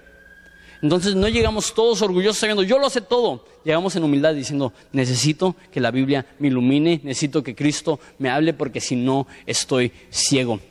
Entonces 0.81 1.13
no 1.15 1.27
llegamos 1.27 1.73
todos 1.73 2.01
orgullosos 2.01 2.37
sabiendo, 2.37 2.63
yo 2.63 2.79
lo 2.79 2.89
sé 2.89 3.01
todo. 3.01 3.45
Llegamos 3.65 3.97
en 3.97 4.03
humildad 4.03 4.33
diciendo, 4.33 4.71
necesito 4.93 5.57
que 5.71 5.81
la 5.81 5.91
Biblia 5.91 6.25
me 6.39 6.47
ilumine, 6.47 7.01
necesito 7.03 7.43
que 7.43 7.53
Cristo 7.53 7.99
me 8.17 8.29
hable 8.29 8.53
porque 8.53 8.79
si 8.79 8.95
no 8.95 9.27
estoy 9.45 9.91
ciego. 10.09 10.61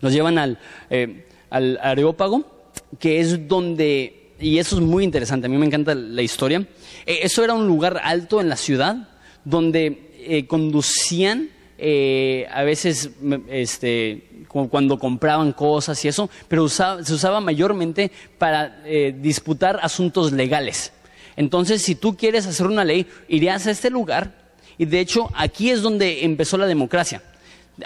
Nos 0.00 0.12
llevan 0.12 0.36
al, 0.38 0.58
eh, 0.90 1.28
al 1.50 1.78
Areópago, 1.80 2.44
que 2.98 3.20
es 3.20 3.46
donde, 3.46 4.32
y 4.40 4.58
eso 4.58 4.74
es 4.76 4.82
muy 4.82 5.04
interesante, 5.04 5.46
a 5.46 5.50
mí 5.50 5.56
me 5.58 5.66
encanta 5.66 5.94
la 5.94 6.22
historia. 6.22 6.66
Eh, 7.06 7.20
eso 7.22 7.44
era 7.44 7.54
un 7.54 7.68
lugar 7.68 8.00
alto 8.02 8.40
en 8.40 8.48
la 8.48 8.56
ciudad 8.56 9.08
donde 9.44 10.09
eh, 10.26 10.46
conducían 10.46 11.48
eh, 11.78 12.46
a 12.52 12.62
veces 12.62 13.10
este, 13.48 14.44
cuando 14.48 14.98
compraban 14.98 15.52
cosas 15.52 16.04
y 16.04 16.08
eso, 16.08 16.28
pero 16.48 16.64
usaba- 16.64 17.02
se 17.04 17.14
usaba 17.14 17.40
mayormente 17.40 18.10
para 18.38 18.82
eh, 18.84 19.14
disputar 19.18 19.78
asuntos 19.82 20.32
legales. 20.32 20.92
Entonces, 21.36 21.80
si 21.82 21.94
tú 21.94 22.16
quieres 22.16 22.46
hacer 22.46 22.66
una 22.66 22.84
ley, 22.84 23.06
irías 23.28 23.66
a 23.66 23.70
este 23.70 23.88
lugar 23.88 24.34
y 24.76 24.84
de 24.84 25.00
hecho 25.00 25.30
aquí 25.34 25.70
es 25.70 25.80
donde 25.80 26.24
empezó 26.24 26.58
la 26.58 26.66
democracia. 26.66 27.22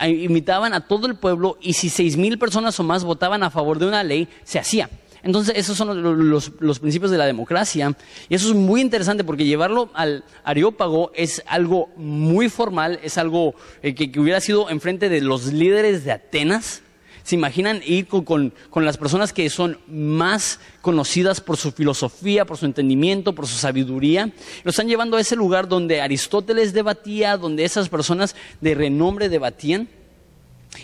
invitaban 0.04 0.74
a 0.74 0.88
todo 0.88 1.06
el 1.06 1.14
pueblo 1.14 1.56
y 1.60 1.74
si 1.74 1.88
seis 1.88 2.16
mil 2.16 2.36
personas 2.36 2.78
o 2.80 2.82
más 2.82 3.04
votaban 3.04 3.44
a 3.44 3.50
favor 3.50 3.78
de 3.78 3.86
una 3.86 4.02
ley, 4.02 4.26
se 4.42 4.58
hacía. 4.58 4.90
Entonces, 5.24 5.54
esos 5.56 5.76
son 5.76 6.02
los, 6.30 6.50
principios 6.80 7.10
de 7.10 7.16
la 7.16 7.24
democracia. 7.24 7.96
Y 8.28 8.34
eso 8.34 8.48
es 8.48 8.54
muy 8.54 8.82
interesante 8.82 9.24
porque 9.24 9.46
llevarlo 9.46 9.90
al 9.94 10.22
Areópago 10.44 11.10
es 11.14 11.42
algo 11.46 11.88
muy 11.96 12.50
formal, 12.50 13.00
es 13.02 13.16
algo 13.16 13.54
eh, 13.82 13.94
que, 13.94 14.20
hubiera 14.20 14.40
sido 14.40 14.68
enfrente 14.68 15.08
de 15.08 15.22
los 15.22 15.46
líderes 15.46 16.04
de 16.04 16.12
Atenas. 16.12 16.82
¿Se 17.22 17.36
imaginan 17.36 17.80
ir 17.86 18.06
con, 18.06 18.52
las 18.74 18.98
personas 18.98 19.32
que 19.32 19.48
son 19.48 19.78
más 19.88 20.60
conocidas 20.82 21.40
por 21.40 21.56
su 21.56 21.72
filosofía, 21.72 22.44
por 22.44 22.58
su 22.58 22.66
entendimiento, 22.66 23.34
por 23.34 23.46
su 23.46 23.56
sabiduría? 23.56 24.30
Lo 24.62 24.70
están 24.70 24.88
llevando 24.88 25.16
a 25.16 25.22
ese 25.22 25.34
lugar 25.34 25.66
donde 25.66 26.02
Aristóteles 26.02 26.74
debatía, 26.74 27.38
donde 27.38 27.64
esas 27.64 27.88
personas 27.88 28.36
de 28.60 28.74
renombre 28.74 29.30
debatían. 29.30 29.88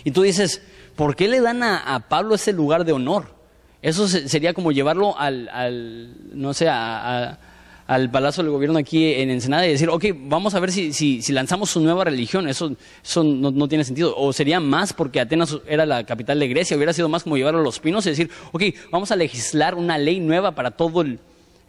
Y 0.03 0.09
tú 0.09 0.23
dices, 0.23 0.63
¿por 0.95 1.15
qué 1.15 1.27
le 1.27 1.41
dan 1.41 1.61
a 1.61 2.07
Pablo 2.09 2.33
ese 2.33 2.53
lugar 2.53 2.85
de 2.85 2.93
honor? 2.93 3.40
Eso 3.81 4.07
sería 4.07 4.53
como 4.53 4.71
llevarlo 4.71 5.17
al, 5.17 6.15
no 6.33 6.53
sé, 6.53 6.69
al 6.69 8.11
Palacio 8.11 8.43
del 8.43 8.51
Gobierno 8.51 8.77
aquí 8.77 9.13
en 9.13 9.31
Ensenada 9.31 9.65
y 9.65 9.71
decir, 9.71 9.89
ok, 9.89 10.05
vamos 10.15 10.53
a 10.53 10.59
ver 10.59 10.71
si, 10.71 10.93
si, 10.93 11.31
lanzamos 11.31 11.71
su 11.71 11.79
nueva 11.79 12.03
religión. 12.03 12.47
Eso, 12.47 12.75
eso 13.03 13.23
no, 13.23 13.67
tiene 13.67 13.83
sentido. 13.83 14.13
O 14.15 14.33
sería 14.33 14.59
más 14.59 14.93
porque 14.93 15.19
Atenas 15.19 15.57
era 15.67 15.87
la 15.87 16.05
capital 16.05 16.39
de 16.39 16.47
Grecia, 16.47 16.77
hubiera 16.77 16.93
sido 16.93 17.09
más 17.09 17.23
como 17.23 17.37
llevarlo 17.37 17.59
a 17.59 17.63
los 17.63 17.79
pinos 17.79 18.05
y 18.05 18.11
decir, 18.11 18.29
ok, 18.51 18.63
vamos 18.91 19.11
a 19.11 19.15
legislar 19.15 19.73
una 19.73 19.97
ley 19.97 20.19
nueva 20.19 20.53
para 20.53 20.71
todo 20.71 21.01
el, 21.01 21.19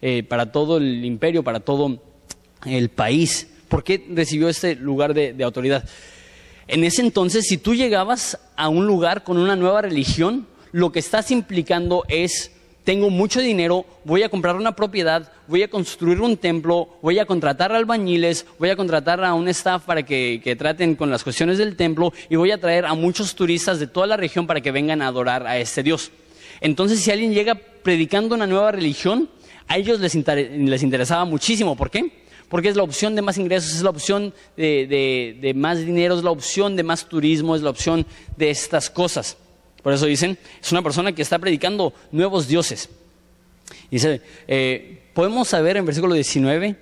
eh, 0.01 0.21
para 0.21 0.51
todo 0.51 0.77
el 0.77 1.03
imperio, 1.03 1.43
para 1.43 1.61
todo 1.61 1.99
el 2.65 2.89
país. 2.89 3.49
¿Por 3.69 3.83
qué 3.83 4.05
recibió 4.11 4.49
este 4.49 4.75
lugar 4.75 5.15
de 5.15 5.43
autoridad? 5.43 5.83
En 6.67 6.83
ese 6.83 7.01
entonces, 7.01 7.47
si 7.47 7.57
tú 7.57 7.73
llegabas 7.73 8.39
a 8.55 8.69
un 8.69 8.85
lugar 8.85 9.23
con 9.23 9.37
una 9.37 9.55
nueva 9.55 9.81
religión, 9.81 10.47
lo 10.73 10.91
que 10.91 10.99
estás 10.99 11.29
implicando 11.31 12.03
es, 12.09 12.51
tengo 12.83 13.11
mucho 13.11 13.39
dinero, 13.39 13.85
voy 14.03 14.23
a 14.23 14.29
comprar 14.29 14.55
una 14.55 14.75
propiedad, 14.75 15.31
voy 15.47 15.61
a 15.61 15.69
construir 15.69 16.19
un 16.19 16.35
templo, 16.35 16.89
voy 17.01 17.19
a 17.19 17.25
contratar 17.25 17.71
albañiles, 17.71 18.47
voy 18.57 18.71
a 18.71 18.75
contratar 18.75 19.23
a 19.23 19.35
un 19.35 19.47
staff 19.49 19.83
para 19.85 20.03
que, 20.03 20.55
traten 20.57 20.95
con 20.95 21.11
las 21.11 21.23
cuestiones 21.23 21.59
del 21.59 21.75
templo 21.75 22.11
y 22.27 22.35
voy 22.35 22.49
a 22.49 22.59
traer 22.59 22.85
a 22.85 22.95
muchos 22.95 23.35
turistas 23.35 23.79
de 23.79 23.85
toda 23.85 24.07
la 24.07 24.17
región 24.17 24.47
para 24.47 24.61
que 24.61 24.71
vengan 24.71 25.03
a 25.03 25.07
adorar 25.07 25.45
a 25.45 25.59
este 25.59 25.83
Dios. 25.83 26.11
Entonces, 26.59 26.99
si 27.01 27.11
alguien 27.11 27.33
llega 27.33 27.53
predicando 27.53 28.33
una 28.33 28.47
nueva 28.47 28.71
religión, 28.71 29.29
a 29.67 29.77
ellos 29.77 29.99
les, 29.99 30.15
interesaba 30.15 31.23
muchísimo. 31.23 31.75
¿Por 31.75 31.91
qué? 31.91 32.23
Porque 32.49 32.69
es 32.69 32.75
la 32.75 32.83
opción 32.83 33.15
de 33.15 33.21
más 33.21 33.37
ingresos, 33.37 33.75
es 33.75 33.83
la 33.83 33.91
opción 33.91 34.33
de 34.57 35.53
más 35.55 35.85
dinero, 35.85 36.17
es 36.17 36.23
la 36.23 36.31
opción 36.31 36.75
de 36.75 36.81
más 36.81 37.07
turismo, 37.07 37.55
es 37.55 37.61
la 37.61 37.69
opción 37.69 38.07
de 38.37 38.49
estas 38.49 38.89
cosas. 38.89 39.37
Por 39.83 39.93
eso 39.93 40.05
dicen, 40.05 40.37
es 40.61 40.71
una 40.71 40.81
persona 40.81 41.11
que 41.11 41.21
está 41.21 41.37
predicando 41.37 41.93
nuevos 42.11 42.47
dioses. 42.47 42.89
Dice, 43.91 44.21
eh, 44.47 45.03
podemos 45.13 45.49
saber 45.49 45.77
en 45.77 45.85
versículo 45.85 46.15
19 46.15 46.75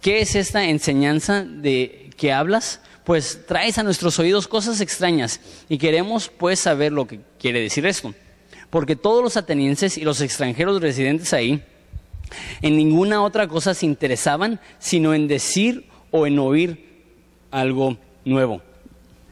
qué 0.00 0.20
es 0.20 0.34
esta 0.34 0.64
enseñanza 0.64 1.44
de 1.44 2.10
que 2.16 2.32
hablas, 2.32 2.80
pues 3.04 3.40
traes 3.46 3.78
a 3.78 3.82
nuestros 3.82 4.18
oídos 4.18 4.48
cosas 4.48 4.80
extrañas 4.80 5.40
y 5.68 5.78
queremos 5.78 6.30
pues 6.36 6.60
saber 6.60 6.92
lo 6.92 7.06
que 7.06 7.20
quiere 7.38 7.60
decir 7.60 7.84
esto. 7.86 8.14
Porque 8.70 8.96
todos 8.96 9.22
los 9.22 9.36
atenienses 9.36 9.98
y 9.98 10.02
los 10.02 10.20
extranjeros 10.20 10.80
residentes 10.80 11.32
ahí 11.32 11.62
en 12.62 12.76
ninguna 12.76 13.22
otra 13.22 13.48
cosa 13.48 13.74
se 13.74 13.86
interesaban 13.86 14.60
sino 14.78 15.12
en 15.14 15.28
decir 15.28 15.86
o 16.10 16.26
en 16.26 16.38
oír 16.38 17.04
algo 17.50 17.98
nuevo. 18.24 18.62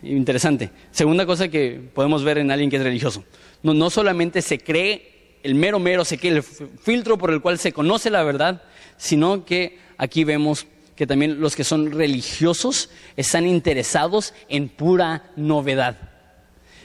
Interesante. 0.03 0.71
Segunda 0.91 1.27
cosa 1.27 1.49
que 1.49 1.81
podemos 1.95 2.23
ver 2.25 2.39
en 2.39 2.51
alguien 2.51 2.71
que 2.71 2.77
es 2.77 2.83
religioso. 2.83 3.25
No, 3.63 3.75
no 3.75 3.91
solamente 3.91 4.43
se 4.43 4.59
cree 4.59 5.19
el 5.43 5.55
mero 5.55 5.79
mero, 5.79 6.05
se 6.05 6.19
cree 6.19 6.33
el 6.33 6.43
filtro 6.43 7.19
por 7.19 7.31
el 7.31 7.41
cual 7.41 7.59
se 7.59 7.73
conoce 7.73 8.11
la 8.11 8.23
verdad, 8.23 8.63
sino 8.97 9.45
que 9.45 9.79
aquí 9.97 10.25
vemos 10.25 10.67
que 10.97 11.07
también 11.07 11.41
los 11.41 11.55
que 11.55 11.65
son 11.65 11.93
religiosos 11.93 12.91
están 13.17 13.47
interesados 13.47 14.35
en 14.49 14.69
pura 14.69 15.31
novedad. 15.37 15.97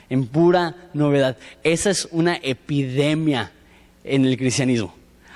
En 0.08 0.26
pura 0.26 0.88
novedad. 0.92 1.36
Esa 1.64 1.90
es 1.90 2.08
una 2.12 2.36
epidemia 2.42 3.50
en 4.04 4.24
el 4.24 4.36
cristianismo. 4.36 4.94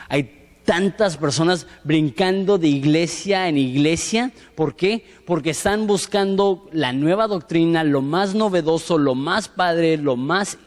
Hay 0.08 0.37
tantas 0.68 1.16
personas 1.16 1.66
brincando 1.82 2.58
de 2.58 2.68
iglesia 2.68 3.48
en 3.48 3.56
iglesia. 3.56 4.32
¿Por 4.54 4.76
qué? 4.76 5.02
Porque 5.24 5.48
están 5.48 5.86
buscando 5.86 6.68
la 6.72 6.92
nueva 6.92 7.26
doctrina, 7.26 7.84
lo 7.84 8.02
más 8.02 8.34
novedoso, 8.34 8.98
lo 8.98 9.14
más 9.14 9.48
padre, 9.48 9.96
lo 9.96 10.16
más 10.16 10.58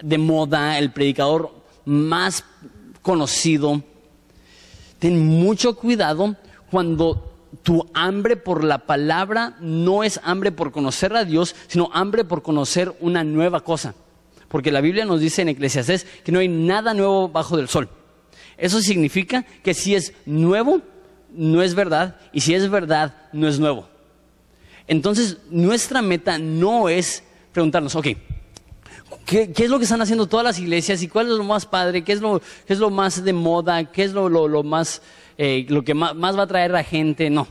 de 0.00 0.16
moda, 0.16 0.78
el 0.78 0.92
predicador 0.92 1.50
más 1.84 2.44
conocido. 3.02 3.82
Ten 5.00 5.26
mucho 5.26 5.74
cuidado 5.74 6.36
cuando 6.70 7.32
tu 7.64 7.84
hambre 7.92 8.36
por 8.36 8.62
la 8.62 8.86
palabra 8.86 9.56
no 9.58 10.04
es 10.04 10.20
hambre 10.22 10.52
por 10.52 10.70
conocer 10.70 11.16
a 11.16 11.24
Dios, 11.24 11.56
sino 11.66 11.90
hambre 11.92 12.24
por 12.24 12.44
conocer 12.44 12.94
una 13.00 13.24
nueva 13.24 13.64
cosa. 13.64 13.96
Porque 14.46 14.70
la 14.70 14.80
Biblia 14.80 15.04
nos 15.04 15.18
dice 15.18 15.42
en 15.42 15.48
Eclesiastés 15.48 16.06
que 16.22 16.30
no 16.30 16.38
hay 16.38 16.46
nada 16.46 16.94
nuevo 16.94 17.28
bajo 17.28 17.56
del 17.56 17.66
sol. 17.66 17.88
Eso 18.60 18.82
significa 18.82 19.46
que 19.62 19.72
si 19.72 19.94
es 19.94 20.12
nuevo, 20.26 20.82
no 21.32 21.62
es 21.62 21.74
verdad, 21.74 22.16
y 22.30 22.42
si 22.42 22.54
es 22.54 22.68
verdad, 22.68 23.14
no 23.32 23.48
es 23.48 23.58
nuevo. 23.58 23.88
Entonces, 24.86 25.38
nuestra 25.48 26.02
meta 26.02 26.38
no 26.38 26.90
es 26.90 27.24
preguntarnos, 27.52 27.96
ok, 27.96 28.08
¿qué, 29.24 29.50
es 29.56 29.70
lo 29.70 29.78
que 29.78 29.84
están 29.84 30.02
haciendo 30.02 30.26
todas 30.26 30.44
las 30.44 30.58
iglesias 30.58 31.02
y 31.02 31.08
cuál 31.08 31.30
es 31.30 31.38
lo 31.38 31.44
más 31.44 31.64
padre, 31.64 32.04
qué 32.04 32.12
es 32.12 32.20
lo, 32.20 32.40
qué 32.66 32.74
es 32.74 32.78
lo 32.78 32.90
más 32.90 33.24
de 33.24 33.32
moda, 33.32 33.90
qué 33.90 34.04
es 34.04 34.12
lo, 34.12 34.28
lo, 34.28 34.62
más, 34.62 35.00
eh, 35.38 35.64
lo 35.68 35.82
que 35.82 35.94
más, 35.94 36.14
va 36.14 36.42
a 36.42 36.46
traer 36.46 36.76
a 36.76 36.84
gente? 36.84 37.30
No. 37.30 37.48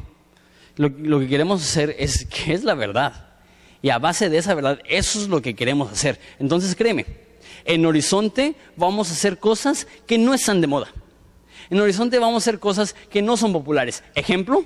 Lo, 0.76 0.90
lo 0.90 1.20
que 1.20 1.28
queremos 1.28 1.64
hacer 1.64 1.96
es 1.98 2.26
qué 2.26 2.54
es 2.54 2.64
la 2.64 2.76
verdad. 2.76 3.30
Y 3.82 3.90
a 3.90 3.98
base 3.98 4.30
de 4.30 4.38
esa 4.38 4.54
verdad, 4.54 4.80
eso 4.88 5.20
es 5.20 5.28
lo 5.28 5.42
que 5.42 5.56
queremos 5.56 5.92
hacer. 5.92 6.20
Entonces, 6.38 6.76
créeme, 6.76 7.06
en 7.66 7.86
Horizonte 7.86 8.56
vamos 8.76 9.10
a 9.10 9.14
hacer 9.14 9.40
cosas 9.40 9.88
que 10.06 10.18
no 10.18 10.34
están 10.34 10.62
de 10.62 10.68
moda. 10.68 10.94
En 11.70 11.80
Horizonte 11.80 12.18
vamos 12.20 12.36
a 12.36 12.50
hacer 12.50 12.60
cosas 12.60 12.96
que 13.10 13.22
no 13.22 13.38
son 13.38 13.54
populares. 13.54 14.04
Ejemplo, 14.16 14.64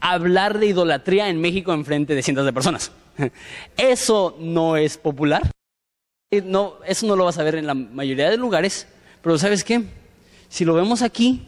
hablar 0.00 0.58
de 0.58 0.66
idolatría 0.66 1.28
en 1.28 1.40
México 1.40 1.72
en 1.72 1.84
frente 1.84 2.14
de 2.14 2.22
cientos 2.22 2.44
de 2.44 2.52
personas. 2.52 2.92
Eso 3.76 4.36
no 4.38 4.76
es 4.76 4.98
popular. 4.98 5.50
Eso 6.30 7.06
no 7.06 7.16
lo 7.16 7.24
vas 7.24 7.38
a 7.38 7.42
ver 7.42 7.56
en 7.56 7.66
la 7.66 7.74
mayoría 7.74 8.30
de 8.30 8.36
lugares, 8.36 8.86
pero 9.22 9.38
¿sabes 9.38 9.64
qué? 9.64 9.84
Si 10.48 10.64
lo 10.64 10.74
vemos 10.74 11.02
aquí, 11.02 11.42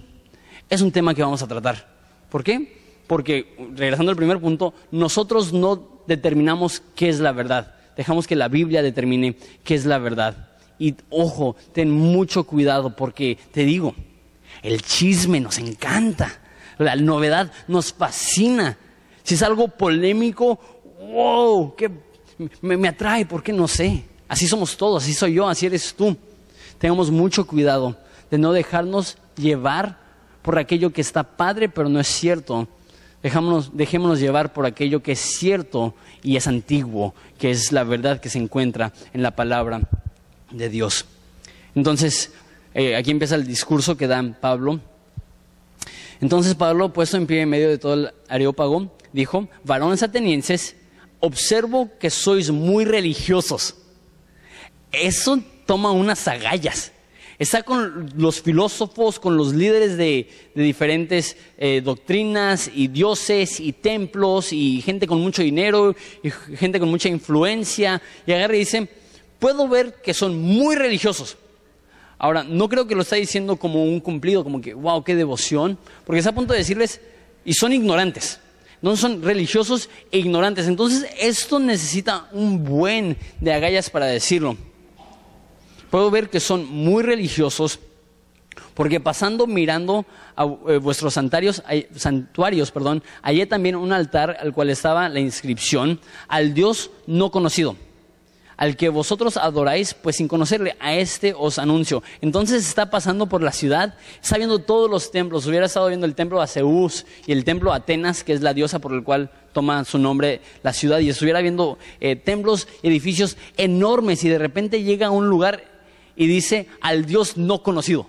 es 0.69 0.83
un 0.83 0.93
tema 0.93 1.15
que 1.15 1.23
vamos 1.23 1.43
a 1.43 1.49
tratar. 1.49 1.89
¿Por 2.31 2.45
qué? 2.45 2.79
Porque, 3.07 3.55
regresando 3.75 4.11
al 4.11 4.17
primer 4.17 4.41
punto, 4.41 4.75
nosotros 4.91 5.53
no 5.53 6.03
determinamos 6.07 6.83
qué 6.95 7.09
es 7.09 7.21
la 7.21 7.33
verdad. 7.33 7.75
Dejamos 7.97 8.27
que 8.27 8.37
la 8.37 8.49
Biblia 8.49 8.83
determine 8.83 9.37
qué 9.63 9.75
es 9.75 9.85
la 9.85 9.99
verdad. 9.99 10.49
Y 10.79 10.95
ojo, 11.11 11.57
ten 11.73 11.91
mucho 11.91 12.45
cuidado 12.45 12.97
porque 12.97 13.39
te 13.53 13.65
digo, 13.65 13.95
el 14.65 14.81
chisme 14.81 15.39
nos 15.41 15.59
encanta, 15.59 16.41
la 16.79 16.97
novedad 16.97 17.53
nos 17.69 17.93
fascina. 17.93 18.77
Si 19.23 19.35
es 19.35 19.43
algo 19.43 19.69
polémico, 19.69 20.59
wow, 21.13 21.75
me, 22.63 22.77
me 22.79 22.89
atrae, 22.89 23.27
¿por 23.27 23.43
qué 23.43 23.53
no 23.53 23.69
sé? 23.69 24.05
Así 24.27 24.49
somos 24.49 24.77
todos, 24.77 25.05
así 25.05 25.13
soy 25.13 25.35
yo, 25.35 25.47
así 25.47 25.67
eres 25.67 25.95
tú. 25.95 26.17
Tengamos 26.79 27.11
mucho 27.11 27.47
cuidado 27.47 27.97
de 28.31 28.39
no 28.39 28.53
dejarnos 28.53 29.19
llevar 29.37 29.99
por 30.41 30.59
aquello 30.59 30.93
que 30.93 31.03
está 31.03 31.23
padre, 31.23 31.69
pero 31.69 31.91
no 31.91 32.01
es 32.01 32.09
cierto. 32.09 32.67
Dejémonos 33.23 34.19
llevar 34.19 34.55
por 34.55 34.65
aquello 34.65 35.03
que 35.03 35.13
es 35.13 35.21
cierto 35.21 35.95
y 36.23 36.37
es 36.37 36.47
antiguo, 36.47 37.15
que 37.39 37.51
es 37.51 37.71
la 37.71 37.85
verdad 37.85 38.19
que 38.19 38.31
se 38.31 38.39
encuentra 38.39 38.93
en 39.13 39.23
la 39.23 39.37
palabra 39.37 39.83
de 40.51 40.69
Dios. 40.71 41.05
Entonces, 41.75 42.33
eh, 42.75 42.97
aquí 42.97 43.13
empieza 43.13 43.37
el 43.37 43.47
discurso 43.47 43.97
que 43.97 44.09
da 44.09 44.23
Pablo. 44.41 44.81
Entonces 46.21 46.55
Pablo, 46.55 46.93
puesto 46.93 47.17
en 47.17 47.27
pie 47.27 47.43
en 47.43 47.49
medio 47.49 47.69
de 47.69 47.79
todo 47.79 47.95
el 47.95 48.11
areópago, 48.29 48.97
dijo, 49.13 49.49
varones 49.63 50.03
atenienses, 50.03 50.77
observo 51.21 51.91
que 52.01 52.11
sois 52.11 52.51
muy 52.51 52.85
religiosos. 52.85 53.77
Eso 54.91 55.41
toma 55.67 55.93
unas 55.93 56.27
agallas. 56.29 56.93
Está 57.39 57.63
con 57.63 58.13
los 58.17 58.41
filósofos, 58.41 59.19
con 59.19 59.37
los 59.37 59.53
líderes 59.53 59.97
de, 59.97 60.29
diferentes 60.55 61.37
eh, 61.59 61.81
doctrinas 61.85 62.71
y 62.73 62.89
dioses 62.89 63.59
y 63.59 63.73
templos 63.73 64.53
y 64.53 64.81
gente 64.83 65.07
con 65.07 65.21
mucho 65.21 65.43
dinero 65.43 65.97
y 66.23 66.31
gente 66.57 66.79
con 66.79 66.89
mucha 66.89 67.09
influencia. 67.09 68.01
Y 68.25 68.33
agarra 68.33 68.55
y 68.55 68.61
dice, 68.61 68.89
puedo 69.41 69.69
ver 69.69 70.01
que 70.01 70.15
son 70.15 70.41
muy 70.41 70.77
religiosos. 70.77 71.37
Ahora, 72.19 72.45
no 72.45 72.69
creo 72.69 72.87
que 72.87 72.95
lo 72.95 73.03
está 73.03 73.17
diciendo 73.17 73.57
como 73.57 73.85
un 73.85 74.01
cumplido, 74.01 74.45
como 74.45 74.61
que, 74.61 74.75
wow, 74.75 75.03
qué 75.03 75.15
devoción, 75.15 75.79
porque 76.05 76.19
está 76.19 76.31
a 76.31 76.35
punto 76.35 76.53
de 76.53 76.61
decirles, 76.61 77.01
y 77.45 77.55
son 77.55 77.73
ignorantes. 77.73 78.41
No 78.81 78.97
son 78.97 79.23
religiosos 79.23 79.89
e 80.11 80.19
ignorantes. 80.19 80.67
Entonces, 80.67 81.07
esto 81.19 81.59
necesita 81.59 82.29
un 82.33 82.65
buen 82.65 83.17
de 83.41 83.53
agallas 83.53 83.91
para 83.91 84.07
decirlo. 84.07 84.57
Puedo 85.91 86.11
ver 86.11 86.29
que 86.29 86.41
son 86.41 86.67
muy 86.67 87.03
religiosos 87.03 87.81
porque 88.75 89.01
pasando 89.01 89.47
mirando 89.47 90.05
a 90.37 90.45
eh, 90.45 90.79
vuestros 90.79 91.15
santuarios, 91.15 91.63
santuarios, 91.97 92.71
perdón, 92.71 93.03
hallé 93.23 93.47
también 93.47 93.77
un 93.77 93.93
altar 93.93 94.37
al 94.41 94.53
cual 94.53 94.71
estaba 94.71 95.09
la 95.09 95.21
inscripción 95.21 96.01
al 96.29 96.55
Dios 96.55 96.91
no 97.07 97.31
conocido 97.31 97.77
al 98.57 98.77
que 98.77 98.89
vosotros 98.89 99.37
adoráis, 99.37 99.95
pues 99.95 100.17
sin 100.17 100.29
conocerle, 100.29 100.77
a 100.81 100.95
este 100.95 101.35
os 101.37 101.59
anuncio. 101.59 102.03
Entonces 102.21 102.67
está 102.67 102.91
pasando 102.91 103.27
por 103.29 103.43
la 103.43 103.53
ciudad, 103.53 103.95
está 104.23 104.37
viendo 104.37 104.59
todos 104.61 104.91
los 104.91 105.11
templos. 105.11 105.47
Hubiera 105.47 105.67
estado 105.67 105.89
viendo 105.89 106.07
el 106.07 106.15
templo 106.15 106.41
a 106.41 106.47
Zeus 106.47 107.07
y 107.27 107.33
el 107.33 107.45
templo 107.45 107.73
a 107.73 107.77
Atenas, 107.77 108.25
que 108.25 108.33
es 108.33 108.41
la 108.41 108.55
diosa 108.55 108.79
por 108.79 108.93
el 108.93 109.03
cual 109.03 109.31
toma 109.53 109.85
su 109.85 109.99
nombre 109.99 110.41
la 110.63 110.73
ciudad, 110.73 110.99
y 110.99 111.09
estuviera 111.09 111.41
viendo 111.41 111.79
eh, 112.01 112.17
templos, 112.17 112.69
edificios 112.83 113.37
enormes, 113.57 114.25
y 114.25 114.29
de 114.29 114.39
repente 114.39 114.83
llega 114.83 115.09
a 115.09 115.11
un 115.11 115.29
lugar 115.29 115.65
y 116.17 116.27
dice 116.27 116.69
al 116.81 117.07
Dios 117.07 117.37
no 117.37 117.63
conocido. 117.63 118.09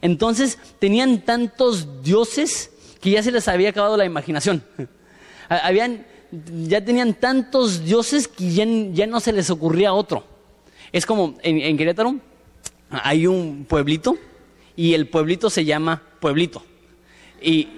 Entonces 0.00 0.58
tenían 0.78 1.20
tantos 1.22 2.02
dioses 2.02 2.70
que 3.00 3.10
ya 3.10 3.22
se 3.22 3.32
les 3.32 3.48
había 3.48 3.70
acabado 3.70 3.96
la 3.96 4.04
imaginación. 4.04 4.64
Habían 5.48 6.04
ya 6.30 6.84
tenían 6.84 7.14
tantos 7.14 7.84
dioses 7.84 8.28
que 8.28 8.50
ya, 8.50 9.06
no 9.06 9.20
se 9.20 9.32
les 9.32 9.50
ocurría 9.50 9.92
otro. 9.92 10.24
Es 10.92 11.06
como 11.06 11.36
en, 11.42 11.76
Querétaro 11.76 12.16
hay 12.90 13.26
un 13.26 13.66
pueblito 13.68 14.16
y 14.76 14.94
el 14.94 15.08
pueblito 15.08 15.50
se 15.50 15.64
llama 15.64 16.02
Pueblito. 16.20 16.64
Y 17.40 17.68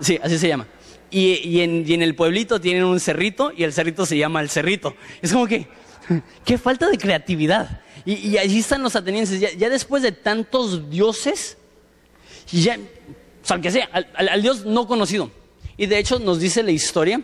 sí, 0.00 0.18
así 0.22 0.38
se 0.38 0.48
llama. 0.48 0.66
Y, 1.10 1.60
en, 1.60 2.02
el 2.02 2.14
pueblito 2.14 2.60
tienen 2.60 2.84
un 2.84 3.00
cerrito 3.00 3.52
y 3.56 3.64
el 3.64 3.72
cerrito 3.72 4.06
se 4.06 4.16
llama 4.16 4.40
el 4.40 4.48
cerrito. 4.48 4.94
Es 5.22 5.32
como 5.32 5.46
que, 5.46 5.66
qué 6.44 6.58
falta 6.58 6.88
de 6.88 6.98
creatividad. 6.98 7.82
Y, 8.04 8.36
allí 8.38 8.60
están 8.60 8.82
los 8.82 8.96
atenienses, 8.96 9.40
ya, 9.40 9.68
después 9.68 10.02
de 10.02 10.12
tantos 10.12 10.88
dioses, 10.90 11.56
ya, 12.50 12.78
sea, 13.42 13.88
al 14.14 14.42
dios 14.42 14.64
no 14.64 14.86
conocido. 14.86 15.30
Y 15.76 15.86
de 15.86 15.98
hecho 15.98 16.18
nos 16.18 16.40
dice 16.40 16.62
la 16.62 16.72
historia 16.72 17.22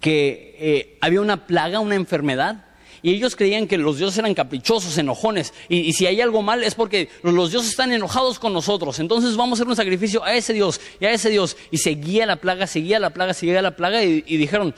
que 0.00 0.56
eh, 0.58 0.98
había 1.00 1.20
una 1.20 1.46
plaga, 1.46 1.80
una 1.80 1.94
enfermedad, 1.94 2.64
y 3.02 3.14
ellos 3.14 3.34
creían 3.36 3.66
que 3.66 3.78
los 3.78 3.98
dioses 3.98 4.18
eran 4.18 4.34
caprichosos, 4.34 4.98
enojones, 4.98 5.54
y, 5.68 5.92
si 5.92 6.06
hay 6.06 6.20
algo 6.20 6.42
mal 6.42 6.62
es 6.62 6.74
porque 6.74 7.08
los, 7.22 7.50
dioses 7.50 7.70
están 7.70 7.92
enojados 7.92 8.38
con 8.38 8.52
nosotros, 8.52 8.98
entonces 8.98 9.36
vamos 9.36 9.58
a 9.58 9.62
hacer 9.62 9.68
un 9.68 9.76
sacrificio 9.76 10.22
a 10.24 10.34
ese 10.34 10.52
dios 10.52 10.80
y 11.00 11.06
a 11.06 11.12
ese 11.12 11.30
dios, 11.30 11.56
y 11.70 11.78
seguía 11.78 12.26
la 12.26 12.36
plaga, 12.36 12.66
seguía 12.66 12.98
la 12.98 13.10
plaga, 13.10 13.34
seguía 13.34 13.62
la 13.62 13.76
plaga, 13.76 14.02
y, 14.02 14.20
dijeron, 14.22 14.74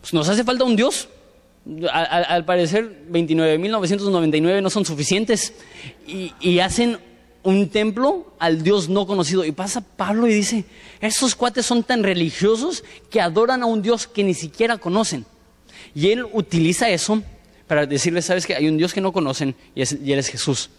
pues 0.00 0.12
nos 0.12 0.28
hace 0.28 0.44
falta 0.44 0.64
un 0.64 0.76
dios. 0.76 1.08
Al, 1.92 2.46
parecer 2.46 3.04
29.999 3.10 4.62
no 4.62 4.70
son 4.70 4.86
suficientes, 4.86 5.52
y, 6.06 6.32
y 6.40 6.60
hacen 6.60 6.98
un 7.48 7.70
templo 7.70 8.34
al 8.38 8.62
Dios 8.62 8.88
no 8.88 9.06
conocido. 9.06 9.44
Y 9.44 9.52
pasa 9.52 9.80
Pablo 9.80 10.28
y 10.28 10.34
dice, 10.34 10.64
esos 11.00 11.34
cuates 11.34 11.64
son 11.64 11.82
tan 11.82 12.02
religiosos 12.02 12.84
que 13.10 13.20
adoran 13.20 13.62
a 13.62 13.66
un 13.66 13.80
Dios 13.80 14.06
que 14.06 14.22
ni 14.22 14.34
siquiera 14.34 14.76
conocen. 14.76 15.24
Y 15.94 16.10
él 16.10 16.26
utiliza 16.32 16.90
eso 16.90 17.22
para 17.66 17.86
decirles, 17.86 18.26
sabes 18.26 18.46
que 18.46 18.54
hay 18.54 18.68
un 18.68 18.76
Dios 18.76 18.92
que 18.92 19.00
no 19.00 19.12
conocen 19.12 19.54
y, 19.74 19.80
él 19.80 20.18
es 20.18 20.28
Jesús. 20.28 20.70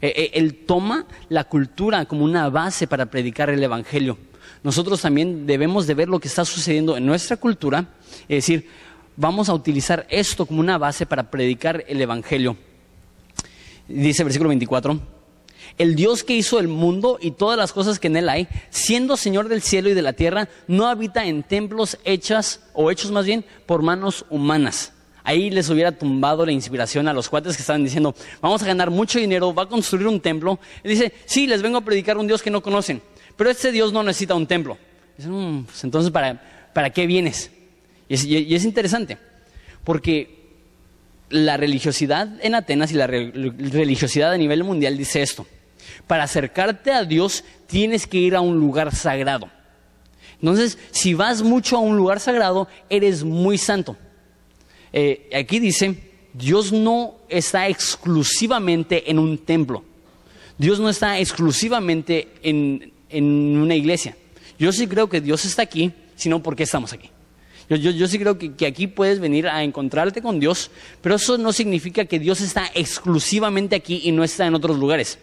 E, 0.00 0.08
e, 0.08 0.38
él 0.38 0.64
toma 0.66 1.06
la 1.28 1.44
cultura 1.44 2.06
como 2.06 2.24
una 2.24 2.48
base 2.48 2.86
para 2.86 3.06
predicar 3.06 3.50
el 3.50 3.62
Evangelio. 3.62 4.16
Nosotros 4.62 5.02
también 5.02 5.46
debemos 5.46 5.86
de 5.86 5.94
ver 5.94 6.08
lo 6.08 6.20
que 6.20 6.28
está 6.28 6.44
sucediendo 6.44 6.96
en 6.96 7.04
nuestra 7.04 7.36
cultura, 7.36 7.86
es 8.22 8.36
decir, 8.36 8.66
vamos 9.16 9.50
a 9.50 9.54
utilizar 9.54 10.06
esto 10.08 10.46
como 10.46 10.60
una 10.60 10.78
base 10.78 11.04
para 11.04 11.30
predicar 11.30 11.84
el 11.86 12.00
Evangelio. 12.00 12.56
Dice 13.88 14.22
el 14.22 14.24
versículo 14.24 14.48
24, 14.48 15.13
el 15.78 15.96
Dios 15.96 16.24
que 16.24 16.36
hizo 16.36 16.60
el 16.60 16.68
mundo 16.68 17.18
y 17.20 17.32
todas 17.32 17.58
las 17.58 17.72
cosas 17.72 17.98
que 17.98 18.06
en 18.06 18.16
él 18.16 18.28
hay, 18.28 18.48
siendo 18.70 19.16
Señor 19.16 19.48
del 19.48 19.62
cielo 19.62 19.90
y 19.90 19.94
de 19.94 20.02
la 20.02 20.12
tierra, 20.12 20.48
no 20.68 20.86
habita 20.86 21.24
en 21.26 21.42
templos 21.42 21.98
hechas, 22.04 22.60
o 22.72 22.90
hechos 22.90 23.10
más 23.10 23.26
bien, 23.26 23.44
por 23.66 23.82
manos 23.82 24.24
humanas. 24.30 24.92
Ahí 25.24 25.50
les 25.50 25.70
hubiera 25.70 25.92
tumbado 25.92 26.44
la 26.44 26.52
inspiración 26.52 27.08
a 27.08 27.12
los 27.12 27.28
cuates 27.28 27.56
que 27.56 27.62
estaban 27.62 27.82
diciendo, 27.82 28.14
vamos 28.40 28.62
a 28.62 28.66
ganar 28.66 28.90
mucho 28.90 29.18
dinero, 29.18 29.54
va 29.54 29.64
a 29.64 29.68
construir 29.68 30.06
un 30.06 30.20
templo. 30.20 30.60
Él 30.82 30.90
dice, 30.90 31.12
sí, 31.24 31.46
les 31.46 31.62
vengo 31.62 31.78
a 31.78 31.80
predicar 31.80 32.18
un 32.18 32.26
Dios 32.26 32.42
que 32.42 32.50
no 32.50 32.62
conocen, 32.62 33.00
pero 33.36 33.50
este 33.50 33.72
Dios 33.72 33.92
no 33.92 34.02
necesita 34.02 34.34
un 34.34 34.46
templo. 34.46 34.76
Mm, 35.18 35.62
pues 35.62 35.82
entonces, 35.82 36.10
¿para, 36.10 36.70
¿para 36.72 36.90
qué 36.90 37.06
vienes? 37.06 37.50
Y 38.08 38.14
es, 38.14 38.24
y 38.24 38.54
es 38.54 38.64
interesante, 38.64 39.16
porque 39.82 40.44
la 41.30 41.56
religiosidad 41.56 42.28
en 42.42 42.54
Atenas 42.54 42.92
y 42.92 42.94
la 42.94 43.06
religiosidad 43.06 44.32
a 44.32 44.36
nivel 44.36 44.62
mundial 44.62 44.96
dice 44.96 45.22
esto. 45.22 45.46
Para 46.06 46.24
acercarte 46.24 46.92
a 46.92 47.04
Dios 47.04 47.44
tienes 47.66 48.06
que 48.06 48.18
ir 48.18 48.36
a 48.36 48.40
un 48.40 48.58
lugar 48.58 48.94
sagrado. 48.94 49.48
Entonces, 50.40 50.78
si 50.90 51.14
vas 51.14 51.42
mucho 51.42 51.76
a 51.76 51.80
un 51.80 51.96
lugar 51.96 52.20
sagrado, 52.20 52.68
eres 52.90 53.24
muy 53.24 53.56
santo. 53.58 53.96
Eh, 54.92 55.30
aquí 55.34 55.58
dice, 55.58 56.12
Dios 56.32 56.72
no 56.72 57.14
está 57.28 57.68
exclusivamente 57.68 59.10
en 59.10 59.18
un 59.18 59.38
templo. 59.38 59.84
Dios 60.58 60.78
no 60.80 60.88
está 60.88 61.18
exclusivamente 61.18 62.28
en, 62.42 62.92
una 63.10 63.74
iglesia. 63.74 64.16
Yo 64.58 64.72
sí 64.72 64.86
creo 64.86 65.08
que 65.08 65.20
Dios 65.20 65.44
está 65.44 65.62
aquí, 65.62 65.92
sino 66.16 66.42
porque 66.42 66.64
estamos 66.64 66.92
aquí. 66.92 67.10
Yo, 67.68 68.06
sí 68.06 68.18
creo 68.18 68.38
que, 68.38 68.66
aquí 68.66 68.86
puedes 68.86 69.20
venir 69.20 69.48
a 69.48 69.64
encontrarte 69.64 70.20
con 70.20 70.38
Dios, 70.38 70.70
pero 71.00 71.14
eso 71.14 71.38
no 71.38 71.52
significa 71.52 72.04
que 72.04 72.18
Dios 72.18 72.40
está 72.40 72.70
exclusivamente 72.74 73.74
aquí 73.74 74.02
y 74.04 74.12
no 74.12 74.22
está 74.22 74.46
en 74.46 74.54
otros 74.54 74.78
lugares. 74.78 75.18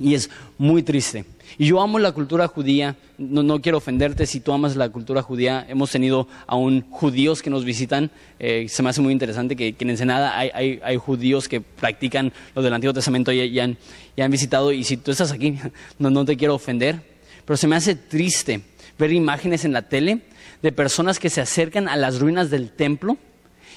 Y 0.00 0.14
es 0.14 0.30
muy 0.58 0.82
triste. 0.82 1.26
Y 1.58 1.66
yo 1.66 1.80
amo 1.80 1.98
la 1.98 2.12
cultura 2.12 2.48
judía, 2.48 2.96
no, 3.18 3.60
quiero 3.60 3.78
ofenderte 3.78 4.26
si 4.26 4.40
tú 4.40 4.52
amas 4.52 4.76
la 4.76 4.88
cultura 4.88 5.22
judía. 5.22 5.66
Hemos 5.68 5.90
tenido 5.90 6.26
aún 6.46 6.86
judíos 6.90 7.42
que 7.42 7.50
nos 7.50 7.64
visitan. 7.64 8.10
Eh, 8.38 8.66
se 8.68 8.82
me 8.82 8.88
hace 8.88 9.02
muy 9.02 9.12
interesante 9.12 9.56
que, 9.56 9.74
en 9.78 9.90
Ensenada 9.90 10.38
hay, 10.38 10.96
judíos 10.96 11.48
que 11.48 11.60
practican 11.60 12.32
lo 12.54 12.62
del 12.62 12.72
Antiguo 12.72 12.94
Testamento 12.94 13.30
y, 13.30 13.60
han, 13.60 13.76
han, 14.18 14.30
visitado. 14.30 14.72
Y 14.72 14.84
si 14.84 14.96
tú 14.96 15.10
estás 15.10 15.32
aquí, 15.32 15.58
no, 15.98 16.08
no 16.08 16.24
te 16.24 16.36
quiero 16.36 16.54
ofender. 16.54 17.02
Pero 17.44 17.56
se 17.56 17.66
me 17.66 17.76
hace 17.76 17.94
triste 17.94 18.62
ver 18.98 19.12
imágenes 19.12 19.64
en 19.64 19.72
la 19.72 19.82
tele 19.82 20.20
de 20.62 20.72
personas 20.72 21.18
que 21.18 21.30
se 21.30 21.40
acercan 21.40 21.88
a 21.88 21.96
las 21.96 22.20
ruinas 22.20 22.50
del 22.50 22.70
templo 22.70 23.18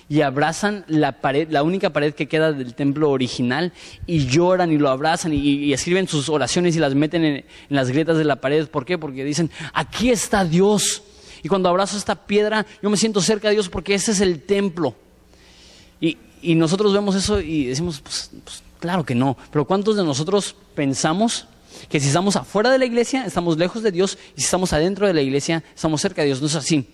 y 0.10 0.22
abrazan 0.22 0.86
la 0.88 1.22
pared, 1.22 1.48
la 1.50 1.64
única 1.64 1.92
pared 1.92 2.14
que 2.14 2.28
queda 2.28 2.52
del 2.52 2.76
templo 2.76 3.10
original 3.10 3.74
y 4.06 4.26
lloran 4.28 4.72
y 4.72 4.78
lo 4.78 4.90
abrazan 4.90 5.34
y, 5.34 5.74
escriben 5.74 6.08
sus 6.08 6.30
oraciones 6.30 6.76
y 6.76 6.80
las 6.80 6.96
meten 6.96 7.24
en, 7.24 7.46
las 7.70 7.90
grietas 7.90 8.18
de 8.18 8.24
la 8.24 8.38
pared. 8.38 8.68
¿Por 8.68 8.86
qué? 8.86 8.98
Porque 8.98 9.24
dicen, 9.24 9.50
aquí 9.74 10.10
está 10.10 10.46
Dios. 10.46 11.04
Y 11.42 11.50
cuando 11.50 11.70
abrazo 11.70 11.98
esta 11.98 12.16
piedra, 12.16 12.66
yo 12.82 12.90
me 12.90 12.98
siento 12.98 13.22
cerca 13.22 13.48
de 13.50 13.56
Dios 13.56 13.70
porque 13.70 13.94
ese 13.94 14.12
es 14.12 14.22
el 14.22 14.42
templo. 14.42 14.96
Y, 16.00 16.18
nosotros 16.56 16.92
vemos 16.92 17.16
eso 17.16 17.40
y 17.40 17.68
decimos, 17.68 18.02
pues, 18.02 18.30
pues 18.44 18.64
claro 18.80 19.06
que 19.06 19.16
no. 19.16 19.38
Pero 19.50 19.64
¿cuántos 19.64 19.96
de 19.96 20.04
nosotros 20.04 20.58
pensamos 20.76 21.48
que 21.88 22.02
si 22.02 22.08
estamos 22.08 22.36
afuera 22.36 22.70
de 22.70 22.78
la 22.78 22.86
iglesia, 22.86 23.26
estamos 23.26 23.58
lejos 23.58 23.82
de 23.82 23.92
Dios, 23.94 24.18
y 24.36 24.42
si 24.42 24.46
estamos 24.46 24.74
adentro 24.74 25.08
de 25.08 25.14
la 25.14 25.22
iglesia, 25.22 25.64
estamos 25.74 26.02
cerca 26.02 26.22
de 26.22 26.28
Dios? 26.28 26.42
No 26.42 26.48
es 26.48 26.56
así. 26.56 26.86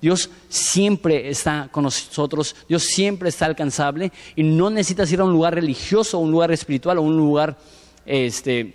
Dios 0.00 0.30
siempre 0.48 1.28
está 1.28 1.68
con 1.70 1.84
nosotros, 1.84 2.54
Dios 2.68 2.84
siempre 2.84 3.28
está 3.28 3.46
alcanzable 3.46 4.12
y 4.34 4.42
no 4.42 4.70
necesitas 4.70 5.10
ir 5.12 5.20
a 5.20 5.24
un 5.24 5.32
lugar 5.32 5.54
religioso, 5.54 6.18
un 6.18 6.30
lugar 6.30 6.52
espiritual 6.52 6.98
o 6.98 7.02
un 7.02 7.16
lugar 7.16 7.56
este, 8.04 8.74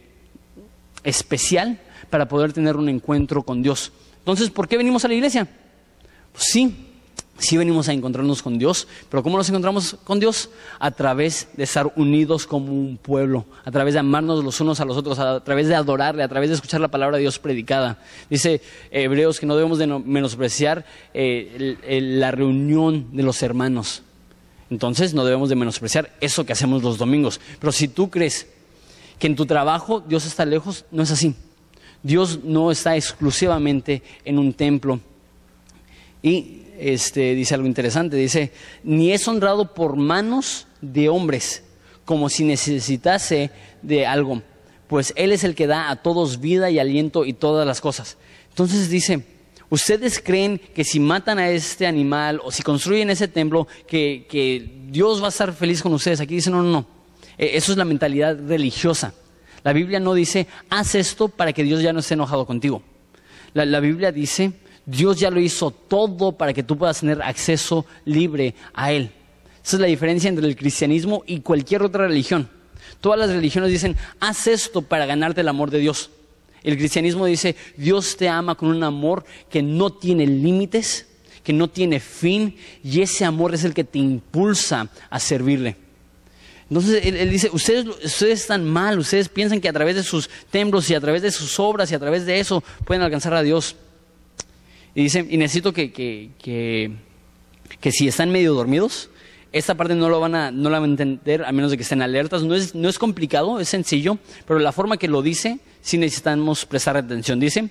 especial 1.03 1.79
para 2.09 2.27
poder 2.27 2.53
tener 2.53 2.75
un 2.75 2.89
encuentro 2.89 3.43
con 3.43 3.61
Dios. 3.61 3.91
Entonces, 4.19 4.49
¿por 4.49 4.67
qué 4.67 4.77
venimos 4.77 5.05
a 5.05 5.07
la 5.07 5.13
iglesia? 5.13 5.47
Pues 6.31 6.45
sí, 6.45 6.90
Sí 7.41 7.57
venimos 7.57 7.89
a 7.89 7.93
encontrarnos 7.93 8.43
con 8.43 8.59
Dios, 8.59 8.87
pero 9.09 9.23
¿cómo 9.23 9.35
nos 9.35 9.49
encontramos 9.49 9.97
con 10.03 10.19
Dios? 10.19 10.51
A 10.77 10.91
través 10.91 11.47
de 11.57 11.63
estar 11.63 11.91
unidos 11.95 12.45
como 12.45 12.71
un 12.71 12.97
pueblo, 12.97 13.45
a 13.65 13.71
través 13.71 13.95
de 13.95 13.99
amarnos 13.99 14.43
los 14.43 14.61
unos 14.61 14.79
a 14.79 14.85
los 14.85 14.95
otros, 14.95 15.17
a 15.17 15.43
través 15.43 15.67
de 15.67 15.73
adorarle, 15.73 16.21
a 16.21 16.27
través 16.27 16.51
de 16.51 16.55
escuchar 16.55 16.81
la 16.81 16.89
palabra 16.89 17.17
de 17.17 17.21
Dios 17.21 17.39
predicada. 17.39 17.97
Dice 18.29 18.61
Hebreos 18.91 19.39
que 19.39 19.47
no 19.47 19.55
debemos 19.55 19.79
de 19.79 19.87
menospreciar 19.87 20.85
eh, 21.15 21.77
la 22.19 22.29
reunión 22.29 23.07
de 23.11 23.23
los 23.23 23.41
hermanos. 23.41 24.03
Entonces 24.69 25.15
no 25.15 25.25
debemos 25.25 25.49
de 25.49 25.55
menospreciar 25.55 26.15
eso 26.21 26.45
que 26.45 26.53
hacemos 26.53 26.83
los 26.83 26.99
domingos. 26.99 27.41
Pero 27.59 27.71
si 27.71 27.87
tú 27.87 28.11
crees 28.11 28.47
que 29.17 29.25
en 29.25 29.35
tu 29.35 29.47
trabajo 29.47 29.99
Dios 29.99 30.27
está 30.27 30.45
lejos, 30.45 30.85
no 30.91 31.01
es 31.01 31.09
así. 31.09 31.33
Dios 32.03 32.43
no 32.43 32.69
está 32.69 32.95
exclusivamente 32.95 34.03
en 34.25 34.37
un 34.37 34.53
templo. 34.53 34.99
Y 36.21 36.63
este, 36.79 37.35
dice 37.35 37.55
algo 37.55 37.67
interesante, 37.67 38.15
dice, 38.15 38.51
ni 38.83 39.11
es 39.11 39.27
honrado 39.27 39.73
por 39.73 39.95
manos 39.95 40.67
de 40.81 41.09
hombres, 41.09 41.63
como 42.05 42.29
si 42.29 42.43
necesitase 42.43 43.51
de 43.81 44.05
algo, 44.05 44.41
pues 44.87 45.13
Él 45.15 45.31
es 45.31 45.43
el 45.43 45.55
que 45.55 45.67
da 45.67 45.89
a 45.89 46.01
todos 46.01 46.41
vida 46.41 46.69
y 46.69 46.79
aliento 46.79 47.25
y 47.25 47.33
todas 47.33 47.65
las 47.65 47.81
cosas. 47.81 48.17
Entonces 48.49 48.89
dice, 48.89 49.23
¿Ustedes 49.71 50.21
creen 50.21 50.59
que 50.59 50.83
si 50.83 50.99
matan 50.99 51.39
a 51.39 51.49
este 51.49 51.87
animal 51.87 52.41
o 52.43 52.51
si 52.51 52.61
construyen 52.61 53.09
ese 53.09 53.29
templo, 53.29 53.69
que, 53.87 54.27
que 54.29 54.69
Dios 54.89 55.21
va 55.21 55.27
a 55.27 55.29
estar 55.29 55.53
feliz 55.53 55.81
con 55.81 55.93
ustedes? 55.93 56.19
Aquí 56.19 56.35
dicen, 56.35 56.51
no, 56.51 56.61
no, 56.61 56.69
no. 56.69 56.85
E, 57.37 57.55
eso 57.55 57.71
es 57.71 57.77
la 57.77 57.85
mentalidad 57.85 58.37
religiosa. 58.37 59.13
La 59.63 59.71
Biblia 59.71 60.01
no 60.01 60.13
dice, 60.13 60.47
haz 60.69 60.95
esto 60.95 61.29
para 61.29 61.53
que 61.53 61.63
Dios 61.63 61.81
ya 61.81 61.93
no 61.93 62.01
esté 62.01 62.15
enojado 62.15 62.45
contigo. 62.45 62.83
La, 63.53 63.63
la 63.63 63.79
Biblia 63.79 64.11
dice, 64.11 64.51
Dios 64.91 65.19
ya 65.19 65.31
lo 65.31 65.39
hizo 65.39 65.71
todo 65.71 66.33
para 66.33 66.53
que 66.53 66.63
tú 66.63 66.77
puedas 66.77 66.99
tener 66.99 67.21
acceso 67.21 67.85
libre 68.03 68.53
a 68.73 68.91
Él. 68.91 69.11
Esa 69.63 69.77
es 69.77 69.81
la 69.81 69.87
diferencia 69.87 70.27
entre 70.27 70.45
el 70.45 70.55
cristianismo 70.55 71.23
y 71.25 71.39
cualquier 71.39 71.81
otra 71.81 72.07
religión. 72.07 72.49
Todas 72.99 73.17
las 73.17 73.29
religiones 73.29 73.71
dicen, 73.71 73.95
haz 74.19 74.47
esto 74.47 74.81
para 74.81 75.05
ganarte 75.05 75.41
el 75.41 75.47
amor 75.47 75.71
de 75.71 75.79
Dios. 75.79 76.09
El 76.61 76.77
cristianismo 76.77 77.25
dice, 77.25 77.55
Dios 77.77 78.17
te 78.17 78.27
ama 78.27 78.55
con 78.55 78.69
un 78.69 78.83
amor 78.83 79.23
que 79.49 79.63
no 79.63 79.93
tiene 79.93 80.27
límites, 80.27 81.07
que 81.43 81.53
no 81.53 81.69
tiene 81.69 81.99
fin, 81.99 82.57
y 82.83 83.01
ese 83.01 83.23
amor 83.23 83.53
es 83.53 83.63
el 83.63 83.73
que 83.73 83.83
te 83.83 83.97
impulsa 83.97 84.89
a 85.09 85.19
servirle. 85.19 85.77
Entonces 86.69 87.05
él, 87.05 87.29
dice, 87.29 87.49
ustedes, 87.51 87.85
ustedes 87.85 88.41
están 88.41 88.65
mal, 88.65 88.99
ustedes 88.99 89.29
piensan 89.29 89.59
que 89.59 89.69
a 89.69 89.73
través 89.73 89.95
de 89.95 90.03
sus 90.03 90.29
templos 90.49 90.89
y 90.89 90.95
a 90.95 91.01
través 91.01 91.21
de 91.21 91.31
sus 91.31 91.59
obras 91.59 91.91
y 91.91 91.95
a 91.95 91.99
través 91.99 92.25
de 92.25 92.39
eso 92.39 92.63
pueden 92.85 93.03
alcanzar 93.03 93.33
a 93.33 93.41
Dios. 93.41 93.75
Y 94.95 95.03
dice, 95.03 95.25
y 95.29 95.37
necesito 95.37 95.73
que, 95.73 95.91
que, 95.91 96.31
que, 96.37 96.91
que 97.79 97.91
si 97.91 98.07
están 98.07 98.31
medio 98.31 98.53
dormidos, 98.53 99.09
esta 99.53 99.75
parte 99.75 99.95
no, 99.95 100.07
lo 100.07 100.19
van 100.19 100.35
a, 100.35 100.51
no 100.51 100.69
la 100.69 100.79
van 100.79 100.89
a 100.89 100.93
entender 100.93 101.43
a 101.43 101.51
menos 101.51 101.71
de 101.71 101.77
que 101.77 101.83
estén 101.83 102.01
alertas. 102.01 102.43
No 102.43 102.55
es, 102.55 102.73
no 102.73 102.87
es 102.87 102.97
complicado, 102.97 103.59
es 103.59 103.67
sencillo, 103.67 104.17
pero 104.47 104.59
la 104.59 104.71
forma 104.71 104.97
que 104.97 105.09
lo 105.09 105.21
dice, 105.21 105.59
sí 105.81 105.97
necesitamos 105.97 106.65
prestar 106.65 106.95
atención. 106.95 107.39
Dice, 107.39 107.69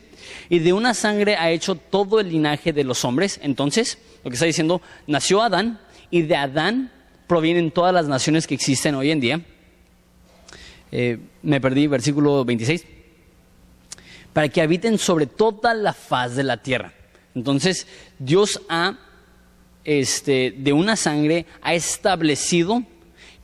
y 0.49 0.59
de 0.59 0.73
una 0.73 0.93
sangre 0.93 1.37
ha 1.37 1.51
hecho 1.51 1.75
todo 1.75 2.21
el 2.21 2.29
linaje 2.29 2.73
de 2.73 2.85
los 2.85 3.05
hombres. 3.05 3.41
Entonces, 3.43 3.99
lo 4.25 4.31
que 4.31 4.35
está 4.35 4.47
diciendo, 4.47 4.83
nació 5.07 5.43
Adán, 5.43 5.81
y 6.11 6.23
de 6.23 6.37
Adán 6.37 6.93
provienen 7.27 7.71
todas 7.71 7.95
las 7.95 8.09
naciones 8.09 8.47
que 8.47 8.55
existen 8.55 8.95
hoy 8.95 9.11
en 9.11 9.21
día. 9.21 9.41
Eh, 10.93 11.19
me 11.43 11.61
perdí, 11.61 11.87
versículo 11.87 12.45
26. 12.45 12.85
Para 14.33 14.49
que 14.49 14.61
habiten 14.61 14.99
sobre 14.99 15.27
toda 15.27 15.73
la 15.73 15.93
faz 15.93 16.37
de 16.37 16.43
la 16.43 16.59
tierra. 16.59 16.93
Entonces, 17.35 17.87
Dios 18.19 18.61
ha 18.69 18.99
este, 19.85 20.55
de 20.57 20.73
una 20.73 20.97
sangre 20.97 21.47
ha 21.62 21.75
establecido 21.75 22.83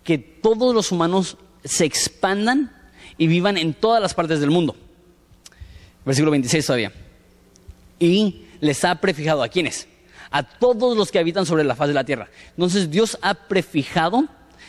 que 0.05 0.19
todos 0.19 0.75
los 0.75 0.93
humanos 0.93 1.37
se 1.65 1.85
expandan 1.85 2.73
y 3.19 3.27
vivan 3.27 3.57
en 3.57 3.75
todas 3.75 4.01
las 4.01 4.15
partes 4.15 4.41
del 4.41 4.51
mundo. 4.51 4.77
Versículo 6.05 6.31
26 6.31 6.67
todavía. 6.67 6.93
Y 7.99 8.43
les 8.61 8.85
ha 8.85 8.95
prefijado 9.01 9.43
a 9.43 9.49
quienes? 9.49 9.89
A 10.31 10.43
todos 10.43 10.97
los 10.97 11.11
que 11.11 11.19
habitan 11.19 11.47
sobre 11.47 11.65
la 11.65 11.75
faz 11.75 11.89
de 11.89 11.95
la 11.95 12.05
tierra. 12.05 12.29
Entonces 12.51 12.91
Dios 12.91 13.19
ha 13.23 13.35
prefijado 13.35 14.29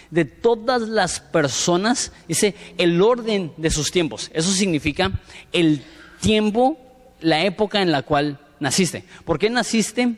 de 0.10 0.24
todas 0.26 0.84
las 0.84 1.20
personas, 1.20 2.14
dice, 2.28 2.56
el 2.78 3.02
orden 3.02 3.52
de 3.58 3.70
sus 3.70 3.92
tiempos. 3.92 4.32
Eso 4.34 4.52
significa 4.52 5.20
el 5.52 5.84
tiempo, 6.22 6.78
la 7.20 7.44
época 7.44 7.82
en 7.82 7.92
la 7.92 8.04
cual 8.04 8.40
naciste. 8.60 9.04
¿Por 9.26 9.40
qué 9.40 9.50
naciste? 9.50 10.16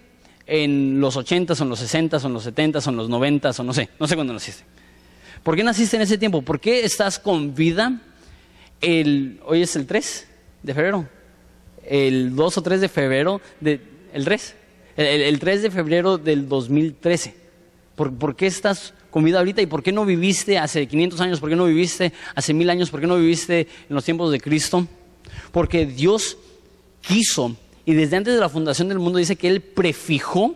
en 0.49 0.99
los 0.99 1.15
80, 1.15 1.53
o 1.53 1.63
en 1.63 1.69
los 1.69 1.79
60, 1.79 2.17
o 2.17 2.27
en 2.27 2.33
los 2.33 2.43
70, 2.43 2.79
o 2.79 2.89
en 2.89 2.95
los 2.97 3.07
90, 3.07 3.51
o 3.51 3.63
no 3.63 3.73
sé, 3.73 3.89
no 3.99 4.07
sé 4.07 4.15
cuándo 4.15 4.33
naciste. 4.33 4.63
¿Por 5.43 5.55
qué 5.55 5.63
naciste 5.63 5.95
en 5.95 6.01
ese 6.01 6.17
tiempo? 6.17 6.41
¿Por 6.41 6.59
qué 6.59 6.83
estás 6.83 7.19
con 7.19 7.53
vida 7.53 8.01
el, 8.81 9.39
hoy 9.45 9.61
es 9.61 9.75
el 9.75 9.85
3 9.85 10.27
de 10.63 10.73
febrero? 10.73 11.07
El 11.85 12.35
2 12.35 12.57
o 12.57 12.63
3 12.63 12.81
de 12.81 12.89
febrero, 12.89 13.41
de, 13.61 13.79
el 14.11 14.25
3, 14.25 14.55
el, 14.97 15.39
3 15.39 15.61
de 15.61 15.71
febrero 15.71 16.17
del 16.17 16.49
2013. 16.49 17.35
¿Por, 17.95 18.13
¿Por 18.15 18.35
qué 18.35 18.47
estás 18.47 18.93
con 19.11 19.23
vida 19.23 19.37
ahorita 19.37 19.61
y 19.61 19.67
por 19.67 19.83
qué 19.83 19.91
no 19.91 20.03
viviste 20.03 20.57
hace 20.57 20.87
500 20.87 21.21
años? 21.21 21.39
¿Por 21.39 21.49
qué 21.49 21.55
no 21.55 21.65
viviste 21.65 22.11
hace 22.33 22.53
mil 22.53 22.69
años? 22.69 22.89
¿Por 22.89 22.99
qué 22.99 23.07
no 23.07 23.17
viviste 23.17 23.61
en 23.61 23.95
los 23.95 24.03
tiempos 24.03 24.31
de 24.31 24.39
Cristo? 24.41 24.87
Porque 25.51 25.85
Dios 25.85 26.37
quiso 27.01 27.55
y 27.89 27.95
desde 27.95 28.17
antes 28.17 28.35
de 28.35 28.39
la 28.39 28.49
fundación 28.49 28.87
del 28.87 28.99
mundo 28.99 29.17
dice 29.17 29.35
que 29.35 29.47
Él 29.47 29.61
prefijó 29.61 30.55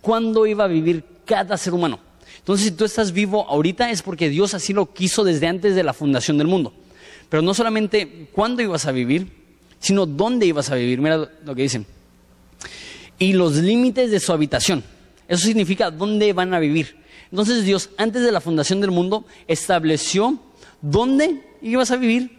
cuándo 0.00 0.46
iba 0.46 0.64
a 0.64 0.66
vivir 0.66 1.04
cada 1.26 1.58
ser 1.58 1.74
humano. 1.74 2.00
Entonces, 2.38 2.68
si 2.68 2.72
tú 2.72 2.86
estás 2.86 3.12
vivo 3.12 3.46
ahorita 3.50 3.90
es 3.90 4.00
porque 4.00 4.30
Dios 4.30 4.54
así 4.54 4.72
lo 4.72 4.94
quiso 4.94 5.22
desde 5.22 5.46
antes 5.46 5.74
de 5.74 5.82
la 5.82 5.92
fundación 5.92 6.38
del 6.38 6.46
mundo. 6.46 6.72
Pero 7.28 7.42
no 7.42 7.52
solamente 7.52 8.30
cuándo 8.32 8.62
ibas 8.62 8.86
a 8.86 8.92
vivir, 8.92 9.30
sino 9.78 10.06
dónde 10.06 10.46
ibas 10.46 10.70
a 10.70 10.74
vivir. 10.74 11.02
Mira 11.02 11.28
lo 11.44 11.54
que 11.54 11.60
dicen. 11.60 11.84
Y 13.18 13.34
los 13.34 13.56
límites 13.56 14.10
de 14.10 14.18
su 14.18 14.32
habitación. 14.32 14.82
Eso 15.28 15.44
significa 15.44 15.90
dónde 15.90 16.32
van 16.32 16.54
a 16.54 16.58
vivir. 16.60 16.96
Entonces 17.30 17.62
Dios, 17.62 17.90
antes 17.98 18.22
de 18.22 18.32
la 18.32 18.40
fundación 18.40 18.80
del 18.80 18.90
mundo, 18.90 19.26
estableció 19.46 20.40
dónde 20.80 21.42
ibas 21.60 21.90
a 21.90 21.96
vivir 21.96 22.38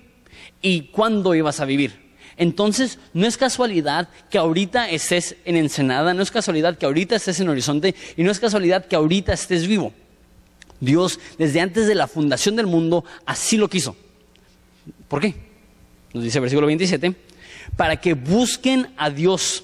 y 0.63 0.87
cuándo 0.87 1.35
ibas 1.35 1.59
a 1.59 1.65
vivir. 1.65 2.00
Entonces, 2.41 2.97
no 3.13 3.27
es 3.27 3.37
casualidad 3.37 4.09
que 4.31 4.39
ahorita 4.39 4.89
estés 4.89 5.35
en 5.45 5.57
Ensenada, 5.57 6.15
no 6.15 6.23
es 6.23 6.31
casualidad 6.31 6.75
que 6.75 6.87
ahorita 6.87 7.15
estés 7.15 7.39
en 7.39 7.49
Horizonte 7.49 7.93
y 8.17 8.23
no 8.23 8.31
es 8.31 8.39
casualidad 8.39 8.87
que 8.87 8.95
ahorita 8.95 9.31
estés 9.31 9.67
vivo. 9.67 9.93
Dios, 10.79 11.19
desde 11.37 11.61
antes 11.61 11.85
de 11.85 11.93
la 11.93 12.07
fundación 12.07 12.55
del 12.55 12.65
mundo, 12.65 13.05
así 13.27 13.57
lo 13.57 13.69
quiso. 13.69 13.95
¿Por 15.07 15.21
qué? 15.21 15.35
Nos 16.15 16.23
dice 16.23 16.39
el 16.39 16.41
versículo 16.41 16.65
27, 16.65 17.13
para 17.77 17.97
que 17.97 18.15
busquen 18.15 18.91
a 18.97 19.11
Dios. 19.11 19.63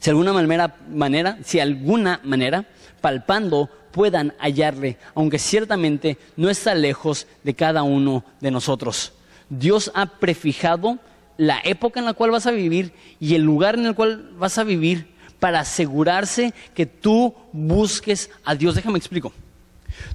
Si 0.00 0.10
alguna 0.10 0.32
manera, 0.32 0.76
manera, 0.92 1.38
si 1.44 1.60
alguna 1.60 2.20
manera, 2.24 2.66
palpando, 3.00 3.70
puedan 3.92 4.34
hallarle, 4.40 4.96
aunque 5.14 5.38
ciertamente 5.38 6.18
no 6.36 6.50
está 6.50 6.74
lejos 6.74 7.28
de 7.44 7.54
cada 7.54 7.84
uno 7.84 8.24
de 8.40 8.50
nosotros. 8.50 9.12
Dios 9.48 9.92
ha 9.94 10.06
prefijado 10.06 10.98
la 11.42 11.60
época 11.64 11.98
en 11.98 12.06
la 12.06 12.12
cual 12.12 12.30
vas 12.30 12.46
a 12.46 12.52
vivir 12.52 12.92
y 13.18 13.34
el 13.34 13.42
lugar 13.42 13.74
en 13.74 13.86
el 13.86 13.96
cual 13.96 14.30
vas 14.38 14.58
a 14.58 14.64
vivir 14.64 15.08
para 15.40 15.58
asegurarse 15.58 16.54
que 16.72 16.86
tú 16.86 17.34
busques 17.52 18.30
a 18.44 18.54
Dios. 18.54 18.76
Déjame 18.76 18.98
explico. 18.98 19.32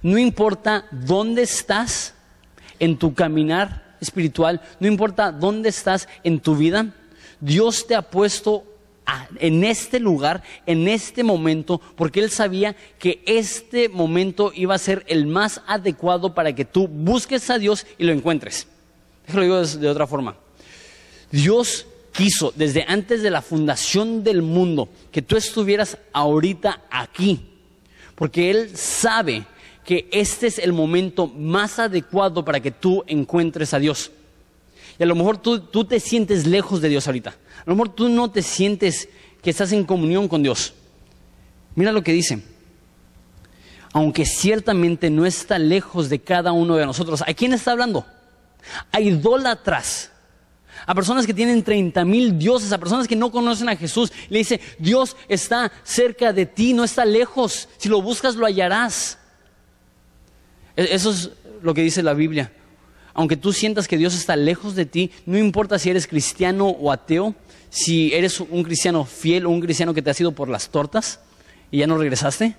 No 0.01 0.17
importa 0.17 0.85
dónde 0.89 1.41
estás 1.41 2.13
en 2.79 2.95
tu 2.95 3.13
caminar 3.13 3.97
espiritual, 3.99 4.61
no 4.79 4.87
importa 4.87 5.33
dónde 5.33 5.67
estás 5.67 6.07
en 6.23 6.39
tu 6.39 6.55
vida, 6.55 6.93
Dios 7.41 7.85
te 7.87 7.95
ha 7.95 8.03
puesto 8.03 8.63
en 9.37 9.65
este 9.65 9.99
lugar, 9.99 10.43
en 10.65 10.87
este 10.87 11.25
momento, 11.25 11.81
porque 11.97 12.21
Él 12.21 12.29
sabía 12.29 12.73
que 12.99 13.21
este 13.25 13.89
momento 13.89 14.53
iba 14.55 14.75
a 14.75 14.79
ser 14.79 15.03
el 15.07 15.27
más 15.27 15.61
adecuado 15.67 16.33
para 16.33 16.55
que 16.55 16.63
tú 16.63 16.87
busques 16.87 17.49
a 17.49 17.57
Dios 17.57 17.85
y 17.97 18.05
lo 18.05 18.13
encuentres. 18.13 18.65
Déjalo 19.25 19.43
digo 19.43 19.61
de 19.61 19.89
otra 19.89 20.07
forma. 20.07 20.46
Dios 21.31 21.85
quiso 22.11 22.51
desde 22.55 22.83
antes 22.87 23.21
de 23.21 23.29
la 23.29 23.41
fundación 23.41 24.23
del 24.23 24.41
mundo 24.41 24.89
que 25.11 25.21
tú 25.21 25.37
estuvieras 25.37 25.97
ahorita 26.13 26.81
aquí, 26.89 27.45
porque 28.15 28.49
Él 28.49 28.75
sabe 28.75 29.45
que 29.85 30.09
este 30.11 30.47
es 30.47 30.59
el 30.59 30.73
momento 30.73 31.27
más 31.27 31.79
adecuado 31.79 32.43
para 32.43 32.59
que 32.59 32.71
tú 32.71 33.03
encuentres 33.07 33.73
a 33.73 33.79
Dios. 33.79 34.11
Y 34.99 35.03
a 35.03 35.05
lo 35.05 35.15
mejor 35.15 35.37
tú, 35.37 35.59
tú 35.59 35.85
te 35.85 35.99
sientes 35.99 36.47
lejos 36.47 36.81
de 36.81 36.89
Dios 36.89 37.07
ahorita. 37.07 37.29
A 37.29 37.63
lo 37.69 37.75
mejor 37.75 37.89
tú 37.89 38.09
no 38.09 38.31
te 38.31 38.41
sientes 38.41 39.07
que 39.41 39.51
estás 39.51 39.71
en 39.71 39.85
comunión 39.85 40.27
con 40.27 40.43
Dios. 40.43 40.73
Mira 41.75 41.91
lo 41.91 42.03
que 42.03 42.11
dice. 42.11 42.41
Aunque 43.93 44.25
ciertamente 44.25 45.09
no 45.09 45.25
está 45.25 45.59
lejos 45.59 46.09
de 46.09 46.19
cada 46.19 46.51
uno 46.51 46.75
de 46.75 46.85
nosotros. 46.85 47.23
¿A 47.25 47.33
quién 47.33 47.53
está 47.53 47.71
hablando? 47.71 48.05
A 48.91 48.99
idólatras 48.99 50.11
a 50.87 50.95
personas 50.95 51.27
que 51.27 51.33
tienen 51.33 51.63
30 51.63 52.05
mil 52.05 52.39
dioses, 52.39 52.71
a 52.71 52.77
personas 52.77 53.09
que 53.09 53.15
no 53.15 53.29
conocen 53.29 53.67
a 53.67 53.75
Jesús. 53.75 54.11
Le 54.29 54.39
dice, 54.39 54.61
Dios 54.79 55.17
está 55.27 55.69
cerca 55.83 56.31
de 56.31 56.45
ti, 56.45 56.73
no 56.73 56.85
está 56.85 57.03
lejos. 57.03 57.67
Si 57.77 57.89
lo 57.89 58.01
buscas, 58.01 58.37
lo 58.37 58.45
hallarás. 58.45 59.19
E-, 60.77 60.87
eso 60.95 61.11
es 61.11 61.29
lo 61.61 61.73
que 61.73 61.81
dice 61.81 62.01
la 62.01 62.13
Biblia. 62.13 62.53
Aunque 63.13 63.35
tú 63.35 63.51
sientas 63.51 63.85
que 63.85 63.97
Dios 63.97 64.15
está 64.15 64.37
lejos 64.37 64.75
de 64.75 64.85
ti, 64.85 65.11
no 65.25 65.37
importa 65.37 65.77
si 65.77 65.89
eres 65.89 66.07
cristiano 66.07 66.67
o 66.67 66.89
ateo, 66.89 67.35
si 67.69 68.13
eres 68.13 68.39
un 68.39 68.63
cristiano 68.63 69.03
fiel 69.03 69.45
o 69.45 69.49
un 69.49 69.59
cristiano 69.59 69.93
que 69.93 70.01
te 70.01 70.09
ha 70.09 70.13
sido 70.13 70.31
por 70.31 70.47
las 70.47 70.69
tortas 70.69 71.19
y 71.69 71.79
ya 71.79 71.87
no 71.87 71.97
regresaste. 71.97 72.55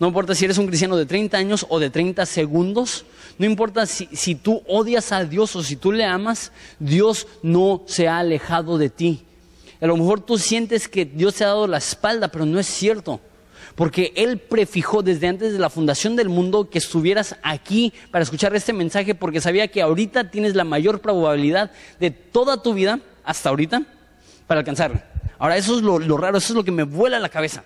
No 0.00 0.06
importa 0.06 0.34
si 0.34 0.46
eres 0.46 0.56
un 0.56 0.66
cristiano 0.66 0.96
de 0.96 1.04
30 1.04 1.36
años 1.36 1.66
o 1.68 1.78
de 1.78 1.90
30 1.90 2.24
segundos, 2.24 3.04
no 3.38 3.44
importa 3.44 3.84
si, 3.84 4.34
tú 4.34 4.62
odias 4.66 5.12
a 5.12 5.26
Dios 5.26 5.54
o 5.54 5.62
si 5.62 5.76
tú 5.76 5.92
le 5.92 6.06
amas, 6.06 6.52
Dios 6.78 7.26
no 7.42 7.82
se 7.86 8.08
ha 8.08 8.18
alejado 8.18 8.78
de 8.78 8.88
ti. 8.88 9.26
A 9.78 9.86
lo 9.86 9.98
mejor 9.98 10.22
tú 10.22 10.38
sientes 10.38 10.88
que 10.88 11.04
Dios 11.04 11.34
te 11.34 11.44
ha 11.44 11.48
dado 11.48 11.66
la 11.66 11.76
espalda, 11.76 12.28
pero 12.28 12.46
no 12.46 12.58
es 12.58 12.66
cierto. 12.66 13.20
Porque 13.74 14.14
Él 14.16 14.38
prefijó 14.38 15.02
desde 15.02 15.28
antes 15.28 15.52
de 15.52 15.58
la 15.58 15.68
fundación 15.68 16.16
del 16.16 16.30
mundo 16.30 16.70
que 16.70 16.78
estuvieras 16.78 17.36
aquí 17.42 17.92
para 18.10 18.22
escuchar 18.22 18.56
este 18.56 18.72
mensaje 18.72 19.14
porque 19.14 19.42
sabía 19.42 19.68
que 19.68 19.82
ahorita 19.82 20.30
tienes 20.30 20.54
la 20.54 20.64
mayor 20.64 21.02
probabilidad 21.02 21.72
de 21.98 22.10
toda 22.10 22.62
tu 22.62 22.72
vida, 22.72 23.00
hasta 23.22 23.50
ahorita, 23.50 23.82
para 24.46 24.60
alcanzarlo. 24.60 24.98
Ahora, 25.38 25.58
eso 25.58 25.76
es 25.76 25.82
lo, 25.82 25.98
lo 25.98 26.16
raro, 26.16 26.38
eso 26.38 26.54
es 26.54 26.56
lo 26.56 26.64
que 26.64 26.72
me 26.72 26.84
vuela 26.84 27.18
la 27.18 27.28
cabeza. 27.28 27.64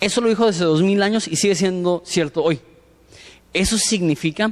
Eso 0.00 0.20
lo 0.20 0.28
dijo 0.28 0.46
desde 0.46 0.64
dos 0.64 0.82
mil 0.82 1.02
años 1.02 1.26
y 1.26 1.36
sigue 1.36 1.54
siendo 1.54 2.02
cierto 2.04 2.42
hoy. 2.42 2.60
Eso 3.52 3.78
significa 3.78 4.50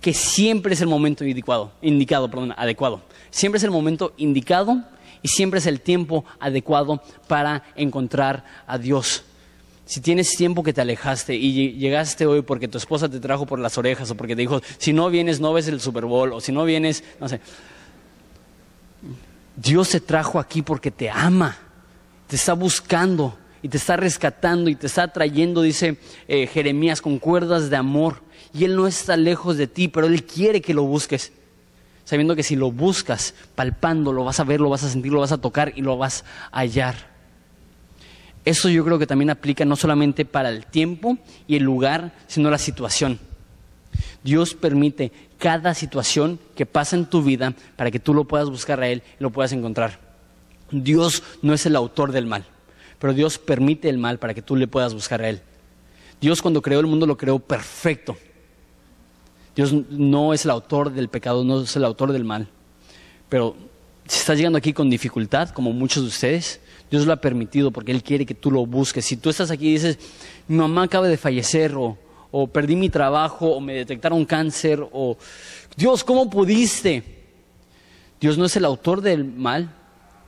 que 0.00 0.12
siempre 0.12 0.74
es 0.74 0.80
el 0.80 0.88
momento 0.88 1.24
indicado, 1.24 1.72
indicado 1.82 2.30
perdón, 2.30 2.54
adecuado. 2.56 3.02
Siempre 3.30 3.58
es 3.58 3.64
el 3.64 3.70
momento 3.70 4.12
indicado 4.16 4.82
y 5.22 5.28
siempre 5.28 5.58
es 5.58 5.66
el 5.66 5.80
tiempo 5.80 6.24
adecuado 6.40 7.02
para 7.28 7.62
encontrar 7.76 8.44
a 8.66 8.78
Dios. 8.78 9.24
Si 9.84 10.00
tienes 10.00 10.30
tiempo 10.30 10.64
que 10.64 10.72
te 10.72 10.80
alejaste 10.80 11.36
y 11.36 11.72
llegaste 11.74 12.26
hoy 12.26 12.42
porque 12.42 12.66
tu 12.66 12.76
esposa 12.76 13.08
te 13.08 13.20
trajo 13.20 13.46
por 13.46 13.60
las 13.60 13.78
orejas 13.78 14.10
o 14.10 14.16
porque 14.16 14.34
te 14.34 14.40
dijo, 14.42 14.60
si 14.78 14.92
no 14.92 15.08
vienes 15.10 15.38
no 15.38 15.52
ves 15.52 15.68
el 15.68 15.80
Super 15.80 16.06
Bowl 16.06 16.32
o 16.32 16.40
si 16.40 16.50
no 16.50 16.64
vienes, 16.64 17.04
no 17.20 17.28
sé. 17.28 17.40
Dios 19.54 19.90
te 19.90 20.00
trajo 20.00 20.40
aquí 20.40 20.62
porque 20.62 20.90
te 20.90 21.08
ama, 21.08 21.56
te 22.26 22.34
está 22.34 22.54
buscando 22.54 23.38
y 23.66 23.68
te 23.68 23.78
está 23.78 23.96
rescatando 23.96 24.70
y 24.70 24.76
te 24.76 24.86
está 24.86 25.08
trayendo, 25.08 25.60
dice 25.60 25.96
eh, 26.28 26.46
Jeremías, 26.46 27.02
con 27.02 27.18
cuerdas 27.18 27.68
de 27.68 27.74
amor. 27.74 28.22
Y 28.54 28.62
Él 28.62 28.76
no 28.76 28.86
está 28.86 29.16
lejos 29.16 29.56
de 29.56 29.66
ti, 29.66 29.88
pero 29.88 30.06
Él 30.06 30.22
quiere 30.22 30.60
que 30.60 30.72
lo 30.72 30.84
busques. 30.84 31.32
Sabiendo 32.04 32.36
que 32.36 32.44
si 32.44 32.54
lo 32.54 32.70
buscas, 32.70 33.34
palpando, 33.56 34.12
lo 34.12 34.22
vas 34.22 34.38
a 34.38 34.44
ver, 34.44 34.60
lo 34.60 34.70
vas 34.70 34.84
a 34.84 34.88
sentir, 34.88 35.10
lo 35.10 35.18
vas 35.18 35.32
a 35.32 35.38
tocar 35.38 35.72
y 35.74 35.82
lo 35.82 35.98
vas 35.98 36.24
a 36.52 36.60
hallar. 36.60 36.94
Eso 38.44 38.68
yo 38.68 38.84
creo 38.84 39.00
que 39.00 39.06
también 39.08 39.30
aplica 39.30 39.64
no 39.64 39.74
solamente 39.74 40.24
para 40.24 40.50
el 40.50 40.64
tiempo 40.66 41.18
y 41.48 41.56
el 41.56 41.64
lugar, 41.64 42.14
sino 42.28 42.50
la 42.50 42.58
situación. 42.58 43.18
Dios 44.22 44.54
permite 44.54 45.10
cada 45.38 45.74
situación 45.74 46.38
que 46.54 46.66
pasa 46.66 46.94
en 46.94 47.06
tu 47.06 47.20
vida 47.20 47.52
para 47.74 47.90
que 47.90 47.98
tú 47.98 48.14
lo 48.14 48.26
puedas 48.26 48.48
buscar 48.48 48.80
a 48.80 48.86
Él 48.86 49.02
y 49.18 49.24
lo 49.24 49.30
puedas 49.30 49.50
encontrar. 49.50 49.98
Dios 50.70 51.24
no 51.42 51.52
es 51.52 51.66
el 51.66 51.74
autor 51.74 52.12
del 52.12 52.26
mal, 52.26 52.46
pero 52.98 53.12
Dios 53.12 53.38
permite 53.38 53.88
el 53.88 53.98
mal 53.98 54.18
para 54.18 54.34
que 54.34 54.42
tú 54.42 54.56
le 54.56 54.66
puedas 54.66 54.94
buscar 54.94 55.22
a 55.22 55.28
Él. 55.28 55.42
Dios 56.20 56.40
cuando 56.40 56.62
creó 56.62 56.80
el 56.80 56.86
mundo 56.86 57.06
lo 57.06 57.16
creó 57.16 57.38
perfecto. 57.38 58.16
Dios 59.54 59.72
no 59.72 60.34
es 60.34 60.44
el 60.44 60.50
autor 60.50 60.92
del 60.92 61.08
pecado, 61.08 61.44
no 61.44 61.62
es 61.62 61.76
el 61.76 61.84
autor 61.84 62.12
del 62.12 62.24
mal. 62.24 62.48
Pero 63.28 63.56
si 64.06 64.18
estás 64.18 64.36
llegando 64.36 64.58
aquí 64.58 64.72
con 64.72 64.88
dificultad, 64.90 65.50
como 65.50 65.72
muchos 65.72 66.02
de 66.02 66.08
ustedes, 66.08 66.60
Dios 66.90 67.06
lo 67.06 67.12
ha 67.12 67.16
permitido 67.16 67.70
porque 67.70 67.92
Él 67.92 68.02
quiere 68.02 68.26
que 68.26 68.34
tú 68.34 68.50
lo 68.50 68.64
busques. 68.66 69.04
Si 69.04 69.16
tú 69.16 69.30
estás 69.30 69.50
aquí 69.50 69.68
y 69.68 69.72
dices, 69.72 69.98
mi 70.46 70.56
mamá 70.58 70.84
acaba 70.84 71.08
de 71.08 71.16
fallecer 71.16 71.74
o, 71.74 71.98
o 72.30 72.46
perdí 72.46 72.76
mi 72.76 72.88
trabajo 72.88 73.48
o 73.48 73.60
me 73.60 73.74
detectaron 73.74 74.24
cáncer 74.24 74.86
o 74.92 75.16
Dios, 75.76 76.04
¿cómo 76.04 76.30
pudiste? 76.30 77.02
Dios 78.20 78.38
no 78.38 78.44
es 78.44 78.56
el 78.56 78.64
autor 78.64 79.00
del 79.00 79.24
mal, 79.24 79.74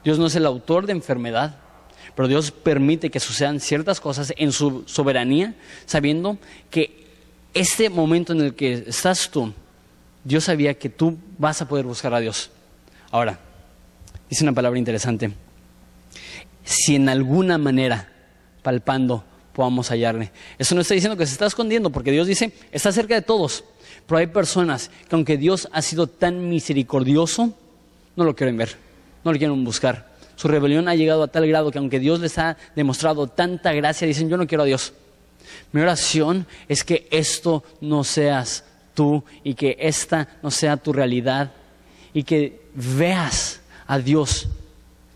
Dios 0.03 0.19
no 0.19 0.27
es 0.27 0.35
el 0.35 0.45
autor 0.45 0.85
de 0.85 0.91
enfermedad, 0.93 1.57
pero 2.15 2.27
Dios 2.27 2.51
permite 2.51 3.09
que 3.09 3.19
sucedan 3.19 3.59
ciertas 3.59 3.99
cosas 3.99 4.33
en 4.37 4.51
su 4.51 4.83
soberanía, 4.85 5.55
sabiendo 5.85 6.37
que 6.69 7.07
este 7.53 7.89
momento 7.89 8.33
en 8.33 8.41
el 8.41 8.55
que 8.55 8.85
estás 8.87 9.29
tú, 9.31 9.53
Dios 10.23 10.43
sabía 10.43 10.73
que 10.73 10.89
tú 10.89 11.17
vas 11.37 11.61
a 11.61 11.67
poder 11.67 11.85
buscar 11.85 12.13
a 12.13 12.19
Dios. 12.19 12.51
Ahora, 13.11 13.39
dice 14.29 14.43
una 14.43 14.53
palabra 14.53 14.77
interesante 14.77 15.31
si 16.69 16.95
en 16.95 17.09
alguna 17.09 17.57
manera, 17.57 18.09
palpando, 18.61 19.23
podamos 19.53 19.89
hallarle. 19.89 20.31
Eso 20.59 20.75
no 20.75 20.81
está 20.81 20.93
diciendo 20.93 21.17
que 21.17 21.25
se 21.25 21.33
está 21.33 21.47
escondiendo, 21.47 21.89
porque 21.89 22.11
Dios 22.11 22.27
dice, 22.27 22.53
está 22.71 22.91
cerca 22.91 23.15
de 23.15 23.23
todos. 23.23 23.63
Pero 24.05 24.19
hay 24.19 24.27
personas 24.27 24.91
que 25.09 25.15
aunque 25.15 25.35
Dios 25.35 25.67
ha 25.71 25.81
sido 25.81 26.05
tan 26.05 26.47
misericordioso, 26.47 27.57
no 28.15 28.23
lo 28.23 28.35
quieren 28.35 28.55
ver, 28.55 28.77
no 29.23 29.33
lo 29.33 29.37
quieren 29.39 29.63
buscar. 29.63 30.08
Su 30.39 30.47
rebelión 30.47 30.87
ha 30.87 30.95
llegado 30.95 31.23
a 31.23 31.27
tal 31.27 31.45
grado 31.49 31.69
que 31.69 31.79
aunque 31.79 31.99
Dios 31.99 32.21
les 32.21 32.37
ha 32.37 32.55
demostrado 32.73 33.27
tanta 33.27 33.73
gracia, 33.73 34.07
dicen, 34.07 34.29
yo 34.29 34.37
no 34.37 34.47
quiero 34.47 34.63
a 34.63 34.65
Dios. 34.65 34.93
Mi 35.73 35.81
oración 35.81 36.47
es 36.69 36.85
que 36.85 37.09
esto 37.11 37.61
no 37.81 38.05
seas 38.05 38.63
tú 38.93 39.21
y 39.43 39.55
que 39.55 39.75
esta 39.77 40.29
no 40.41 40.49
sea 40.49 40.77
tu 40.77 40.93
realidad 40.93 41.51
y 42.13 42.23
que 42.23 42.61
veas 42.73 43.59
a 43.85 43.99
Dios 43.99 44.47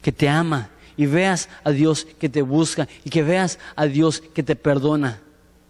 que 0.02 0.12
te 0.12 0.28
ama 0.28 0.72
y 0.98 1.06
veas 1.06 1.48
a 1.64 1.72
Dios 1.72 2.06
que 2.20 2.28
te 2.28 2.42
busca 2.42 2.90
y 3.06 3.10
que 3.10 3.24
veas 3.24 3.60
a 3.78 3.86
Dios 3.86 4.20
que 4.20 4.44
te 4.44 4.58
perdona, 4.58 5.22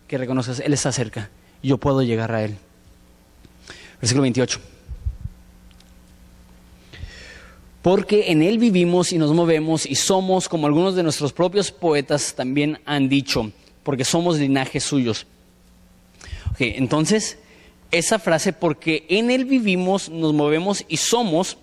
que 0.07 0.17
reconozcas, 0.17 0.61
Él 0.61 0.73
está 0.73 0.91
cerca 0.91 1.29
y 1.61 1.67
yo 1.67 1.77
puedo 1.77 2.01
llegar 2.01 2.31
a 2.31 2.43
Él. 2.43 2.57
Versículo 4.01 4.23
28. 4.23 4.72
Porque 7.83 8.31
en 8.31 8.41
Él 8.41 8.59
vivimos 8.59 9.11
y 9.11 9.17
nos 9.17 9.33
movemos 9.33 9.85
y 9.85 9.95
somos, 9.95 10.47
como 10.47 10.67
algunos 10.67 10.95
de 10.95 11.03
nuestros 11.03 11.33
propios 11.33 11.69
poetas 11.69 12.33
también 12.33 12.79
han 12.85 13.09
dicho, 13.09 13.51
porque 13.83 14.05
somos 14.05 14.39
linajes 14.39 14.85
suyos. 14.85 15.27
Entonces, 16.57 17.37
esa 17.91 18.19
frase, 18.19 18.53
porque 18.53 19.05
en 19.09 19.29
Él 19.29 19.43
vivimos, 19.43 20.07
nos 20.09 20.33
movemos 20.33 20.85
y 20.87 20.95
somos, 20.95 21.57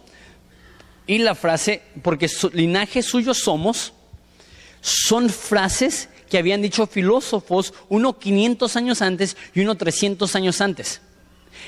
y 1.06 1.18
la 1.18 1.34
frase, 1.34 1.80
porque 2.02 2.28
linaje 2.52 3.02
suyo 3.02 3.32
somos, 3.32 3.94
son 4.82 5.30
frases 5.30 6.10
que 6.28 6.36
habían 6.36 6.60
dicho 6.60 6.86
filósofos 6.86 7.72
uno 7.88 8.18
500 8.18 8.76
años 8.76 9.00
antes 9.00 9.38
y 9.54 9.60
uno 9.60 9.74
300 9.74 10.36
años 10.36 10.60
antes. 10.60 11.00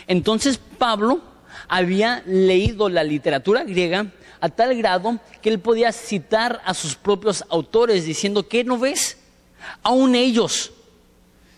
Entonces 0.06 0.60
Pablo 0.78 1.22
había 1.68 2.22
leído 2.26 2.90
la 2.90 3.02
literatura 3.02 3.64
griega 3.64 4.12
a 4.42 4.48
tal 4.48 4.76
grado 4.76 5.20
que 5.40 5.48
él 5.48 5.60
podía 5.60 5.92
citar 5.92 6.60
a 6.64 6.74
sus 6.74 6.96
propios 6.96 7.44
autores 7.48 8.04
diciendo, 8.04 8.48
¿qué 8.48 8.64
no 8.64 8.76
ves? 8.76 9.16
Aún 9.82 10.16
ellos 10.16 10.72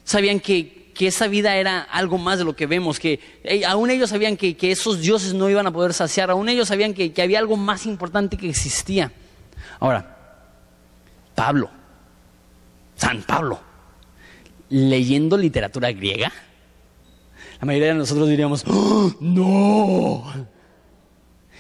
sabían 0.04 0.38
que 0.38 0.84
que 0.94 1.08
esa 1.08 1.26
vida 1.26 1.56
era 1.56 1.80
algo 1.80 2.18
más 2.18 2.38
de 2.38 2.44
lo 2.44 2.54
que 2.54 2.66
vemos, 2.66 3.00
que 3.00 3.18
aún 3.66 3.90
ellos 3.90 4.10
sabían 4.10 4.36
que, 4.36 4.56
esos 4.60 5.00
dioses 5.00 5.34
no 5.34 5.50
iban 5.50 5.66
a 5.66 5.72
poder 5.72 5.92
saciar, 5.92 6.30
aún 6.30 6.48
ellos 6.48 6.68
sabían 6.68 6.94
que, 6.94 7.12
que 7.12 7.20
había 7.20 7.40
algo 7.40 7.56
más 7.56 7.84
importante 7.84 8.36
que 8.36 8.48
existía. 8.48 9.10
Ahora, 9.80 10.16
Pablo, 11.34 11.68
San 12.94 13.22
Pablo, 13.22 13.58
leyendo 14.68 15.36
literatura 15.36 15.90
griega, 15.90 16.30
la 17.60 17.66
mayoría 17.66 17.88
de 17.88 17.94
nosotros 17.94 18.28
diríamos, 18.28 18.64
¡Oh, 18.68 19.12
no. 19.20 20.53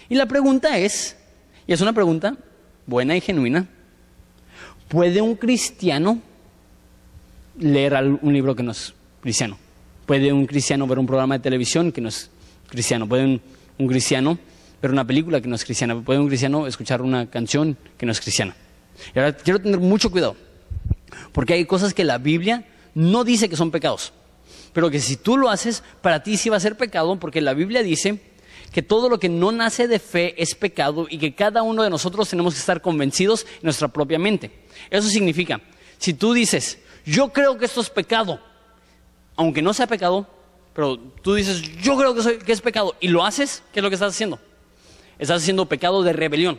Y 0.08 0.14
la 0.14 0.26
pregunta 0.26 0.78
es, 0.78 1.16
y 1.66 1.72
es 1.72 1.80
una 1.80 1.92
pregunta 1.92 2.36
buena 2.86 3.16
y 3.16 3.20
genuina, 3.20 3.66
¿puede 4.88 5.20
un 5.20 5.36
cristiano 5.36 6.20
leer 7.58 7.94
un 8.20 8.32
libro 8.32 8.54
que 8.54 8.62
nos 8.62 8.94
cristiano. 9.20 9.56
Puede 10.06 10.32
un 10.32 10.46
cristiano 10.46 10.86
ver 10.86 10.98
un 10.98 11.06
programa 11.06 11.38
de 11.38 11.42
televisión 11.42 11.92
que 11.92 12.00
no 12.00 12.08
es 12.08 12.30
cristiano. 12.68 13.08
Puede 13.08 13.40
un, 13.78 13.88
cristiano 13.88 14.38
ver 14.82 14.90
una 14.90 15.06
película 15.06 15.40
que 15.40 15.48
no 15.48 15.54
es 15.54 15.64
cristiana. 15.64 15.98
Puede 16.00 16.20
un 16.20 16.28
cristiano 16.28 16.66
escuchar 16.66 17.00
una 17.02 17.30
canción 17.30 17.76
que 17.96 18.06
no 18.06 18.12
es 18.12 18.20
cristiana. 18.20 18.54
Y 19.14 19.18
ahora 19.18 19.34
quiero 19.34 19.60
tener 19.60 19.80
mucho 19.80 20.10
cuidado. 20.10 20.36
Porque 21.32 21.54
hay 21.54 21.64
cosas 21.64 21.94
que 21.94 22.04
la 22.04 22.18
Biblia 22.18 22.66
no 22.94 23.24
dice 23.24 23.48
que 23.48 23.56
son 23.56 23.70
pecados. 23.70 24.12
Pero 24.72 24.90
que 24.90 25.00
si 25.00 25.16
tú 25.16 25.38
lo 25.38 25.48
haces, 25.48 25.82
para 26.02 26.22
ti 26.22 26.36
sí 26.36 26.48
va 26.48 26.58
a 26.58 26.60
ser 26.60 26.76
pecado. 26.76 27.18
Porque 27.18 27.40
la 27.40 27.54
Biblia 27.54 27.82
dice 27.82 28.20
que 28.74 28.82
todo 28.82 29.08
lo 29.08 29.20
que 29.20 29.28
no 29.28 29.52
nace 29.52 29.86
de 29.86 30.00
fe 30.00 30.34
es 30.36 30.56
pecado 30.56 31.06
y 31.08 31.16
que 31.16 31.32
cada 31.32 31.62
uno 31.62 31.84
de 31.84 31.90
nosotros 31.90 32.28
tenemos 32.28 32.54
que 32.54 32.58
estar 32.58 32.82
convencidos 32.82 33.44
en 33.44 33.60
nuestra 33.62 33.86
propia 33.86 34.18
mente. 34.18 34.50
Eso 34.90 35.08
significa, 35.08 35.60
si 35.96 36.12
tú 36.12 36.32
dices, 36.32 36.80
yo 37.06 37.32
creo 37.32 37.56
que 37.56 37.66
esto 37.66 37.80
es 37.80 37.88
pecado, 37.88 38.40
aunque 39.36 39.62
no 39.62 39.72
sea 39.72 39.86
pecado, 39.86 40.26
pero 40.74 40.98
tú 40.98 41.34
dices, 41.34 41.62
yo 41.82 41.96
creo 41.96 42.16
que, 42.16 42.52
es 42.52 42.60
pecado, 42.60 42.96
y 42.98 43.06
lo 43.06 43.24
haces, 43.24 43.62
¿qué 43.72 43.78
es 43.78 43.84
lo 43.84 43.90
que 43.90 43.94
estás 43.94 44.12
haciendo? 44.12 44.40
Estás 45.20 45.42
haciendo 45.42 45.66
pecado 45.66 46.02
de 46.02 46.12
rebelión. 46.12 46.58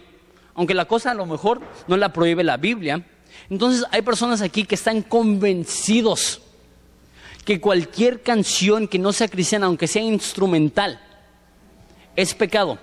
Aunque 0.54 0.74
la 0.74 0.86
cosa 0.86 1.12
a 1.12 1.16
lo 1.16 1.26
mejor 1.26 1.60
no 1.90 1.98
la 1.98 2.14
prohíbe 2.14 2.46
la 2.46 2.56
Biblia, 2.56 3.06
entonces 3.50 3.84
hay 3.92 4.04
personas 4.04 4.42
aquí 4.42 4.64
que 4.64 4.76
están 4.76 5.02
convencidos 5.02 6.42
que 7.44 7.60
cualquier 7.60 8.24
canción 8.24 8.88
que 8.88 9.00
no 9.00 9.12
sea 9.12 9.28
cristiana, 9.28 9.66
aunque 9.66 9.88
sea 9.88 10.02
instrumental, 10.02 11.02
es 12.16 12.34
pecado. 12.34 12.78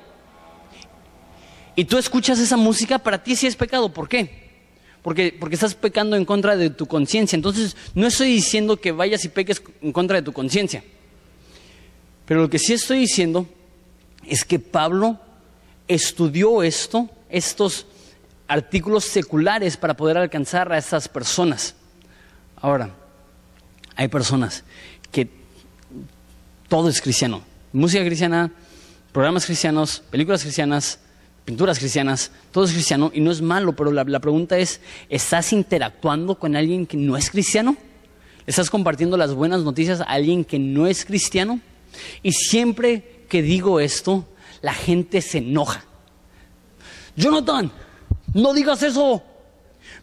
Y 1.74 1.84
tú 1.84 1.98
escuchas 1.98 2.38
esa 2.38 2.56
música, 2.56 2.98
para 2.98 3.22
ti 3.22 3.34
sí 3.36 3.46
es 3.46 3.56
pecado. 3.56 3.92
¿Por 3.92 4.08
qué? 4.08 4.42
porque, 5.02 5.36
porque 5.38 5.56
estás 5.56 5.74
pecando 5.74 6.16
en 6.16 6.24
contra 6.24 6.56
de 6.56 6.70
tu 6.70 6.86
conciencia. 6.86 7.36
Entonces, 7.36 7.76
no 7.94 8.06
estoy 8.06 8.28
diciendo 8.28 8.76
que 8.76 8.92
vayas 8.92 9.24
y 9.24 9.28
peques 9.28 9.62
en 9.82 9.92
contra 9.92 10.16
de 10.16 10.22
tu 10.22 10.32
conciencia. 10.32 10.82
Pero 12.24 12.42
lo 12.42 12.50
que 12.50 12.60
sí 12.60 12.72
estoy 12.72 13.00
diciendo 13.00 13.46
es 14.26 14.44
que 14.44 14.60
Pablo 14.60 15.18
estudió 15.88 16.62
esto, 16.62 17.10
estos 17.28 17.86
artículos 18.46 19.04
seculares 19.04 19.76
para 19.76 19.94
poder 19.94 20.16
alcanzar 20.16 20.72
a 20.72 20.78
estas 20.78 21.08
personas. 21.08 21.74
Ahora, 22.56 22.94
hay 23.96 24.06
personas 24.06 24.62
que 25.10 25.28
todo 26.68 26.88
es 26.88 27.02
cristiano. 27.02 27.42
Música 27.72 28.04
cristiana, 28.04 28.52
programas 29.12 29.44
cristianos, 29.44 30.02
películas 30.10 30.42
cristianas, 30.42 30.98
pinturas 31.44 31.78
cristianas, 31.78 32.30
todo 32.50 32.64
es 32.64 32.72
cristiano 32.72 33.10
y 33.14 33.20
no 33.20 33.30
es 33.30 33.42
malo, 33.42 33.74
pero 33.76 33.92
la, 33.92 34.20
pregunta 34.20 34.58
es, 34.58 34.80
¿estás 35.08 35.52
interactuando 35.52 36.36
con 36.36 36.56
alguien 36.56 36.86
que 36.86 36.96
no 36.96 37.16
es 37.16 37.30
cristiano? 37.30 37.76
¿Estás 38.46 38.70
compartiendo 38.70 39.16
las 39.16 39.34
buenas 39.34 39.62
noticias 39.62 40.00
a 40.00 40.04
alguien 40.04 40.44
que 40.44 40.58
no 40.58 40.86
es 40.86 41.04
cristiano? 41.04 41.60
Y 42.22 42.32
siempre 42.32 43.24
que 43.28 43.42
digo 43.42 43.80
esto, 43.80 44.26
la 44.62 44.72
gente 44.72 45.20
se 45.20 45.38
enoja. 45.38 45.84
Jonathan, 47.14 47.70
no 48.32 48.54
digas 48.54 48.82
eso. 48.82 49.22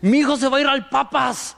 Mi 0.01 0.20
hijo 0.20 0.38
se 0.38 0.47
va 0.47 0.57
a 0.57 0.62
ir 0.62 0.68
al 0.68 0.88
papas. 0.88 1.55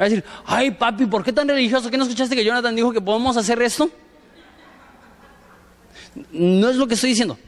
Va 0.00 0.06
a 0.06 0.08
decir, 0.08 0.24
ay 0.46 0.70
papi, 0.70 1.06
¿por 1.06 1.24
qué 1.24 1.32
tan 1.32 1.48
religioso? 1.48 1.90
¿Qué 1.90 1.96
no 1.96 2.04
escuchaste 2.04 2.36
que 2.36 2.44
Jonathan 2.44 2.76
dijo 2.76 2.92
que 2.92 3.00
podemos 3.00 3.36
hacer 3.36 3.60
esto? 3.62 3.90
No 6.32 6.68
es 6.68 6.76
lo 6.76 6.86
que 6.86 6.94
estoy 6.94 7.10
diciendo. 7.10 7.38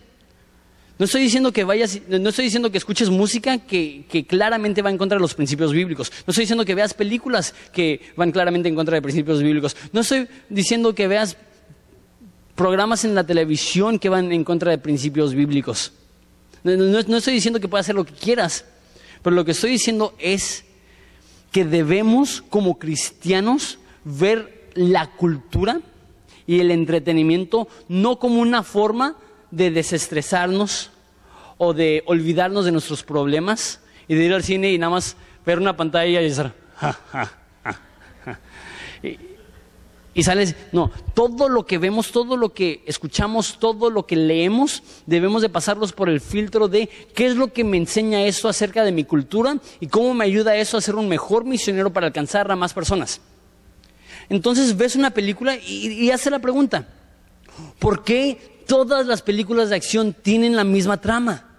No 0.98 1.06
estoy 1.06 1.22
diciendo 1.22 1.52
que 1.52 1.64
vayas, 1.64 1.98
no 2.08 2.28
estoy 2.28 2.44
diciendo 2.44 2.70
que 2.70 2.78
escuches 2.78 3.10
música 3.10 3.58
que, 3.58 4.26
claramente 4.28 4.82
va 4.82 4.90
en 4.90 4.98
contra 4.98 5.16
de 5.16 5.22
los 5.22 5.34
principios 5.34 5.72
bíblicos. 5.72 6.12
No 6.26 6.30
estoy 6.30 6.42
diciendo 6.42 6.64
que 6.64 6.74
veas 6.74 6.94
películas 6.94 7.54
que 7.72 8.00
van 8.16 8.30
claramente 8.30 8.68
en 8.68 8.74
contra 8.74 8.94
de 8.94 9.02
principios 9.02 9.42
bíblicos. 9.42 9.76
No 9.92 10.02
estoy 10.02 10.28
diciendo 10.48 10.94
que 10.94 11.08
veas 11.08 11.36
programas 12.54 13.04
en 13.04 13.14
la 13.14 13.26
televisión 13.26 13.98
que 13.98 14.10
van 14.10 14.30
en 14.30 14.44
contra 14.44 14.70
de 14.70 14.78
principios 14.78 15.34
bíblicos. 15.34 15.92
No, 16.62 16.76
no 16.76 17.16
estoy 17.16 17.34
diciendo 17.34 17.58
que 17.58 17.68
puedas 17.68 17.86
hacer 17.86 17.96
lo 17.96 18.04
que 18.04 18.12
quieras, 18.12 18.64
pero 19.22 19.34
lo 19.34 19.44
que 19.44 19.50
estoy 19.52 19.72
diciendo 19.72 20.14
es 20.18 20.64
que 21.50 21.64
debemos 21.64 22.42
como 22.48 22.78
cristianos 22.78 23.78
ver 24.04 24.68
la 24.74 25.10
cultura 25.10 25.80
y 26.46 26.60
el 26.60 26.70
entretenimiento 26.70 27.68
no 27.88 28.18
como 28.18 28.40
una 28.40 28.62
forma 28.62 29.16
de 29.50 29.70
desestresarnos 29.70 30.90
o 31.58 31.74
de 31.74 32.02
olvidarnos 32.06 32.64
de 32.64 32.72
nuestros 32.72 33.02
problemas 33.02 33.80
y 34.08 34.14
de 34.14 34.24
ir 34.24 34.32
al 34.32 34.42
cine 34.42 34.72
y 34.72 34.78
nada 34.78 34.90
más 34.90 35.16
ver 35.46 35.58
una 35.58 35.76
pantalla 35.76 36.20
y 36.20 36.24
decir, 36.24 36.52
ja, 36.76 36.92
ja, 37.10 37.32
ja, 37.62 38.40
y, 39.02 39.18
y 40.14 40.22
sales, 40.24 40.54
no, 40.72 40.90
todo 41.14 41.48
lo 41.48 41.64
que 41.64 41.78
vemos, 41.78 42.12
todo 42.12 42.36
lo 42.36 42.50
que 42.52 42.82
escuchamos, 42.86 43.58
todo 43.58 43.88
lo 43.88 44.06
que 44.06 44.16
leemos, 44.16 44.82
debemos 45.06 45.40
de 45.40 45.48
pasarlos 45.48 45.92
por 45.92 46.10
el 46.10 46.20
filtro 46.20 46.68
de 46.68 46.88
qué 47.14 47.26
es 47.26 47.36
lo 47.36 47.52
que 47.52 47.64
me 47.64 47.78
enseña 47.78 48.24
eso 48.24 48.48
acerca 48.48 48.84
de 48.84 48.92
mi 48.92 49.04
cultura 49.04 49.56
y 49.80 49.86
cómo 49.86 50.12
me 50.12 50.24
ayuda 50.24 50.56
eso 50.56 50.76
a 50.76 50.82
ser 50.82 50.96
un 50.96 51.08
mejor 51.08 51.44
misionero 51.44 51.92
para 51.92 52.08
alcanzar 52.08 52.50
a 52.50 52.56
más 52.56 52.74
personas. 52.74 53.20
Entonces 54.32 54.74
ves 54.74 54.96
una 54.96 55.10
película 55.10 55.56
y, 55.56 55.88
y 55.88 56.10
hace 56.10 56.30
la 56.30 56.38
pregunta, 56.38 56.88
¿por 57.78 58.02
qué 58.02 58.64
todas 58.66 59.06
las 59.06 59.20
películas 59.20 59.68
de 59.68 59.76
acción 59.76 60.14
tienen 60.14 60.56
la 60.56 60.64
misma 60.64 60.98
trama? 60.98 61.50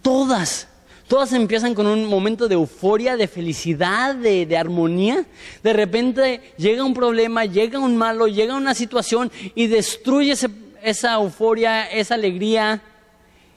Todas. 0.00 0.68
Todas 1.08 1.34
empiezan 1.34 1.74
con 1.74 1.86
un 1.86 2.06
momento 2.06 2.48
de 2.48 2.54
euforia, 2.54 3.18
de 3.18 3.28
felicidad, 3.28 4.14
de, 4.14 4.56
armonía. 4.56 5.26
De 5.62 5.74
repente 5.74 6.54
llega 6.56 6.82
un 6.82 6.94
problema, 6.94 7.44
llega 7.44 7.78
un 7.78 7.94
malo, 7.94 8.26
llega 8.26 8.56
una 8.56 8.72
situación 8.72 9.30
y 9.54 9.66
destruye 9.66 10.34
esa 10.82 11.12
euforia, 11.12 11.90
esa 11.90 12.14
alegría. 12.14 12.82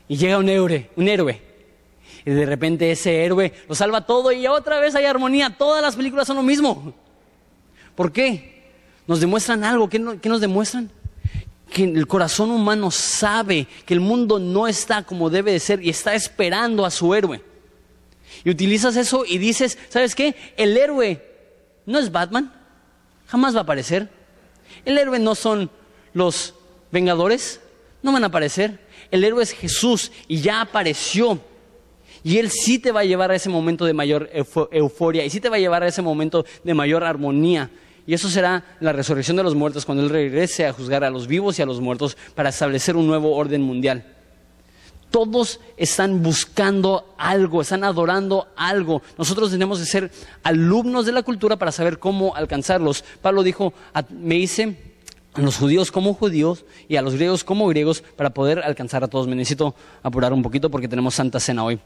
Y 0.09 0.17
llega 0.17 0.39
un 0.39 0.49
héroe, 0.49 0.89
un 0.97 1.07
héroe. 1.07 1.41
Y 2.25 2.31
de 2.31 2.45
repente 2.45 2.91
ese 2.91 3.23
héroe 3.23 3.53
lo 3.69 3.75
salva 3.75 4.05
todo 4.05 4.33
y 4.33 4.45
otra 4.45 4.81
vez 4.81 4.93
hay 4.93 5.05
armonía. 5.05 5.55
Todas 5.57 5.81
las 5.81 5.95
películas 5.95 6.27
son 6.27 6.35
lo 6.35 6.43
mismo. 6.43 7.04
¿Por 7.95 8.11
qué? 8.11 8.63
Nos 9.07 9.19
demuestran 9.19 9.63
algo. 9.63 9.89
¿Qué, 9.89 9.99
no, 9.99 10.19
qué 10.19 10.29
nos 10.29 10.41
demuestran? 10.41 10.91
que 11.75 11.83
el 11.83 12.07
corazón 12.07 12.51
humano 12.51 12.89
sabe 12.91 13.67
que 13.85 13.93
el 13.93 13.99
mundo 13.99 14.39
no 14.39 14.67
está 14.67 15.03
como 15.03 15.29
debe 15.29 15.51
de 15.51 15.59
ser 15.59 15.83
y 15.83 15.89
está 15.89 16.13
esperando 16.15 16.85
a 16.85 16.91
su 16.91 17.13
héroe. 17.13 17.41
Y 18.43 18.49
utilizas 18.49 18.95
eso 18.95 19.25
y 19.25 19.37
dices, 19.37 19.77
¿sabes 19.89 20.15
qué? 20.15 20.35
El 20.57 20.77
héroe 20.77 21.21
no 21.85 21.99
es 21.99 22.11
Batman, 22.11 22.53
jamás 23.27 23.55
va 23.55 23.59
a 23.59 23.63
aparecer. 23.63 24.09
El 24.85 24.97
héroe 24.97 25.19
no 25.19 25.35
son 25.35 25.69
los 26.13 26.53
Vengadores, 26.91 27.59
no 28.01 28.13
van 28.13 28.23
a 28.23 28.27
aparecer. 28.27 28.79
El 29.11 29.23
héroe 29.25 29.43
es 29.43 29.51
Jesús 29.51 30.11
y 30.29 30.39
ya 30.39 30.61
apareció. 30.61 31.41
Y 32.23 32.37
Él 32.37 32.49
sí 32.49 32.79
te 32.79 32.91
va 32.91 33.01
a 33.01 33.05
llevar 33.05 33.31
a 33.31 33.35
ese 33.35 33.49
momento 33.49 33.83
de 33.83 33.93
mayor 33.93 34.29
euforia 34.71 35.25
y 35.25 35.29
sí 35.29 35.41
te 35.41 35.49
va 35.49 35.57
a 35.57 35.59
llevar 35.59 35.83
a 35.83 35.87
ese 35.87 36.01
momento 36.01 36.45
de 36.63 36.73
mayor 36.73 37.03
armonía. 37.03 37.69
Y 38.07 38.13
eso 38.13 38.29
será 38.29 38.63
la 38.79 38.93
resurrección 38.93 39.37
de 39.37 39.43
los 39.43 39.55
muertos 39.55 39.85
cuando 39.85 40.03
Él 40.03 40.09
regrese 40.09 40.65
a 40.65 40.73
juzgar 40.73 41.03
a 41.03 41.09
los 41.09 41.27
vivos 41.27 41.57
y 41.57 41.61
a 41.61 41.65
los 41.65 41.81
muertos 41.81 42.17
para 42.35 42.49
establecer 42.49 42.95
un 42.95 43.07
nuevo 43.07 43.35
orden 43.35 43.61
mundial. 43.61 44.05
Todos 45.09 45.59
están 45.77 46.21
buscando 46.21 47.15
algo, 47.17 47.61
están 47.61 47.83
adorando 47.83 48.47
algo. 48.55 49.01
Nosotros 49.17 49.49
tenemos 49.49 49.79
que 49.79 49.85
ser 49.85 50.11
alumnos 50.43 51.05
de 51.05 51.13
la 51.13 51.23
cultura 51.23 51.55
para 51.55 51.71
saber 51.71 51.99
cómo 51.99 52.35
alcanzarlos. 52.35 53.03
Pablo 53.21 53.41
dijo, 53.41 53.73
me 54.09 54.35
hice 54.35 54.77
a 55.33 55.41
los 55.41 55.57
judíos 55.57 55.91
como 55.91 56.13
judíos 56.13 56.65
y 56.87 56.97
a 56.97 57.01
los 57.01 57.15
griegos 57.15 57.43
como 57.43 57.67
griegos 57.67 58.03
para 58.15 58.31
poder 58.31 58.59
alcanzar 58.59 59.03
a 59.03 59.07
todos. 59.07 59.27
Me 59.27 59.35
necesito 59.35 59.73
apurar 60.03 60.33
un 60.33 60.43
poquito 60.43 60.69
porque 60.69 60.87
tenemos 60.87 61.15
Santa 61.15 61.39
Cena 61.39 61.63
hoy. 61.63 61.79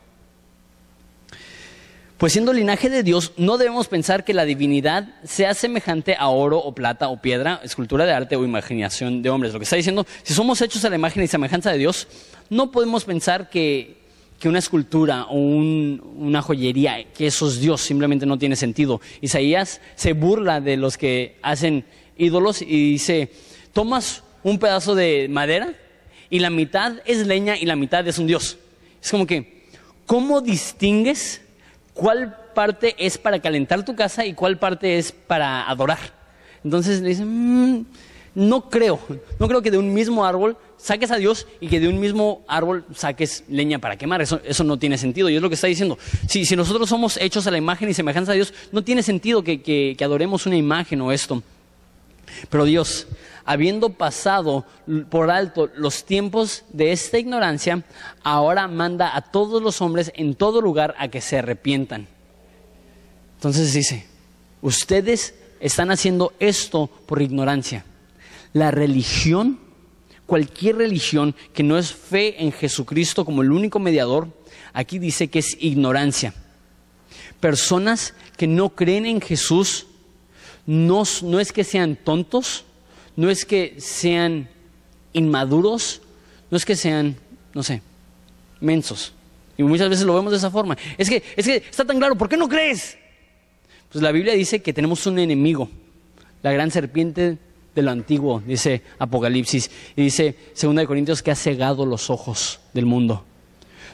Pues 2.20 2.34
siendo 2.34 2.51
linaje 2.51 2.89
de 2.89 3.01
Dios, 3.01 3.32
no 3.38 3.57
debemos 3.57 3.88
pensar 3.88 4.26
que 4.26 4.34
la 4.34 4.43
divinidad 4.43 5.07
sea 5.24 5.53
semejante 5.53 6.17
a 6.20 6.28
oro 6.28 6.57
o 6.57 6.76
plata 6.76 7.07
o 7.07 7.22
piedra, 7.22 7.61
escultura 7.63 8.05
de 8.05 8.11
arte 8.11 8.36
o 8.36 8.43
imaginación 8.43 9.22
de 9.22 9.30
hombres. 9.30 9.53
Lo 9.53 9.59
que 9.59 9.63
está 9.63 9.78
diciendo, 9.78 10.05
si 10.24 10.34
somos 10.34 10.61
hechos 10.61 10.84
a 10.84 10.89
la 10.89 10.97
imagen 10.97 11.24
y 11.24 11.28
semejanza 11.28 11.72
de 11.72 11.78
Dios, 11.78 12.09
no 12.49 12.72
podemos 12.72 13.05
pensar 13.05 13.49
que, 13.49 13.99
que 14.38 14.49
una 14.49 14.59
escultura 14.59 15.28
o 15.30 15.36
un, 15.36 16.03
una 16.17 16.41
joyería, 16.41 17.05
que 17.13 17.28
eso 17.28 17.47
es 17.47 17.61
Dios, 17.61 17.80
simplemente 17.80 18.26
no 18.26 18.38
tiene 18.38 18.57
sentido. 18.57 18.99
Isaías 19.22 19.80
se 19.95 20.11
burla 20.11 20.59
de 20.59 20.76
los 20.76 20.97
que 20.97 21.38
hacen 21.41 21.86
ídolos 22.17 22.61
y 22.61 22.91
dice, 22.91 23.32
tomas 23.72 24.24
un 24.43 24.59
pedazo 24.59 24.93
de 24.93 25.28
madera 25.30 25.74
y 26.30 26.39
la 26.39 26.49
mitad 26.49 26.95
es 27.05 27.26
leña 27.26 27.55
y 27.55 27.65
la 27.65 27.78
mitad 27.78 28.05
es 28.05 28.20
un 28.20 28.28
Dios. 28.28 28.57
Es 29.01 29.09
como 29.09 29.26
que, 29.26 29.70
¿cómo 30.05 30.41
distingues? 30.41 31.43
Cuál 32.00 32.34
parte 32.56 32.95
es 32.97 33.18
para 33.18 33.39
calentar 33.39 33.84
tu 33.84 33.93
casa 33.93 34.26
y 34.26 34.34
cuál 34.34 34.58
parte 34.58 34.97
es 34.97 35.12
para 35.12 35.70
adorar. 35.70 36.00
Entonces 36.64 37.02
le 37.02 37.10
dicen, 37.10 37.28
mmm, 37.28 37.86
no 38.36 38.70
creo, 38.70 39.00
no 39.38 39.47
creo 39.50 39.62
que 39.62 39.70
de 39.70 39.78
un 39.78 39.93
mismo 39.93 40.26
árbol 40.26 40.56
saques 40.78 41.12
a 41.12 41.18
Dios 41.18 41.45
y 41.60 41.68
que 41.68 41.82
de 41.82 41.89
un 41.89 42.00
mismo 42.00 42.45
árbol 42.47 42.86
saques 42.95 43.43
leña 43.50 43.80
para 43.80 43.97
quemar. 43.97 44.22
Eso, 44.22 44.39
eso 44.45 44.64
no 44.64 44.80
tiene 44.80 44.97
sentido. 44.97 45.30
Y 45.30 45.36
es 45.36 45.41
lo 45.41 45.50
que 45.50 45.56
está 45.56 45.68
diciendo. 45.68 45.97
Si, 46.26 46.45
si, 46.45 46.56
nosotros 46.56 46.88
somos 46.88 47.18
hechos 47.18 47.45
a 47.47 47.52
la 47.52 47.58
imagen 47.58 47.89
y 47.89 47.93
semejanza 47.93 48.32
de 48.32 48.38
Dios, 48.38 48.54
no 48.72 48.82
tiene 48.82 49.04
sentido 49.04 49.43
que, 49.43 49.62
que, 49.62 49.95
que 49.97 50.04
adoremos 50.06 50.45
una 50.45 50.56
imagen 50.56 51.02
o 51.02 51.12
esto. 51.12 51.43
Pero 52.50 52.66
Dios, 52.66 53.08
habiendo 53.46 53.90
pasado 53.90 54.66
por 55.10 55.32
alto 55.32 55.70
los 55.76 56.06
tiempos 56.06 56.64
de 56.72 56.92
esta 56.92 57.18
ignorancia, 57.18 57.84
ahora 58.24 58.68
manda 58.68 59.16
a 59.16 59.22
todos 59.22 59.62
los 59.62 59.82
hombres 59.82 60.12
en 60.16 60.36
todo 60.36 60.62
lugar 60.62 60.96
a 60.98 61.08
que 61.08 61.22
se 61.22 61.40
arrepientan. 61.40 62.08
Entonces 63.36 63.74
dice, 63.74 64.06
ustedes 64.62 65.34
están 65.60 65.92
haciendo 65.92 66.34
esto 66.40 66.90
por 67.06 67.22
ignorancia. 67.22 67.86
La 68.54 68.72
religión, 68.72 69.60
cualquier 70.26 70.78
religión 70.78 71.36
que 71.54 71.64
no 71.64 71.78
es 71.78 71.94
fe 71.94 72.44
en 72.44 72.52
Jesucristo 72.52 73.26
como 73.26 73.42
el 73.42 73.52
único 73.52 73.80
mediador, 73.80 74.28
aquí 74.74 75.00
dice 75.00 75.30
que 75.30 75.40
es 75.40 75.58
ignorancia. 75.60 76.34
Personas 77.40 78.14
que 78.38 78.48
no 78.48 78.70
creen 78.70 79.06
en 79.06 79.22
Jesús 79.22 79.88
no, 80.66 81.03
es 81.39 81.51
que 81.51 81.64
sean 81.64 81.95
tontos, 81.95 82.66
no 83.16 83.30
es 83.30 83.45
que 83.45 83.76
sean 83.80 84.49
inmaduros, 85.14 86.01
no 86.51 86.57
es 86.57 86.66
que 86.66 86.76
sean, 86.76 87.16
no 87.53 87.64
sé, 87.64 87.82
mensos. 88.60 89.14
Y 89.57 89.64
muchas 89.64 89.89
veces 89.89 90.05
lo 90.05 90.16
vemos 90.16 90.32
de 90.32 90.38
esa 90.38 90.51
forma. 90.51 90.78
Es 90.97 91.10
que, 91.10 91.24
es 91.36 91.45
que 91.45 91.57
está 91.57 91.86
tan 91.86 91.97
claro, 91.97 92.16
¿por 92.16 92.30
qué 92.30 92.38
no 92.38 92.47
crees? 92.47 92.97
Pues 93.91 94.01
la 94.01 94.12
Biblia 94.12 94.34
dice 94.34 94.62
que 94.62 94.74
tenemos 94.74 95.05
un 95.07 95.20
enemigo, 95.20 95.70
la 96.43 96.51
gran 96.51 96.72
serpiente 96.72 97.38
de 97.76 97.82
lo 97.82 97.91
antiguo, 97.91 98.41
dice 98.45 98.84
Apocalipsis, 98.99 99.72
y 99.95 100.03
dice 100.03 100.36
2 100.62 100.86
Corintios 100.86 101.24
que 101.24 101.32
ha 101.32 101.36
cegado 101.36 101.86
los 101.86 102.10
ojos 102.10 102.60
del 102.74 102.86
mundo. 102.86 103.26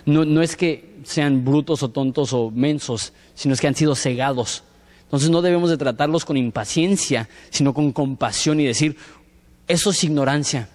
No, 0.06 0.26
no 0.26 0.42
es 0.42 0.56
que 0.56 0.96
sean 1.04 1.46
brutos 1.46 1.82
o 1.84 1.90
tontos 1.90 2.34
o 2.34 2.52
mensos, 2.52 3.14
sino 3.34 3.54
es 3.54 3.62
que 3.62 3.68
han 3.68 3.76
sido 3.76 3.96
cegados 3.96 4.64
entonces 5.06 5.30
no 5.30 5.42
debemos 5.42 5.70
de 5.70 5.78
tratarlos 5.78 6.26
con 6.26 6.36
impaciencia, 6.36 7.30
sino 7.50 7.74
con 7.74 7.92
compasión 7.92 8.60
y 8.60 8.66
decir, 8.66 8.98
eso 9.68 9.92
es 9.92 10.04
ignorancia. 10.04 10.68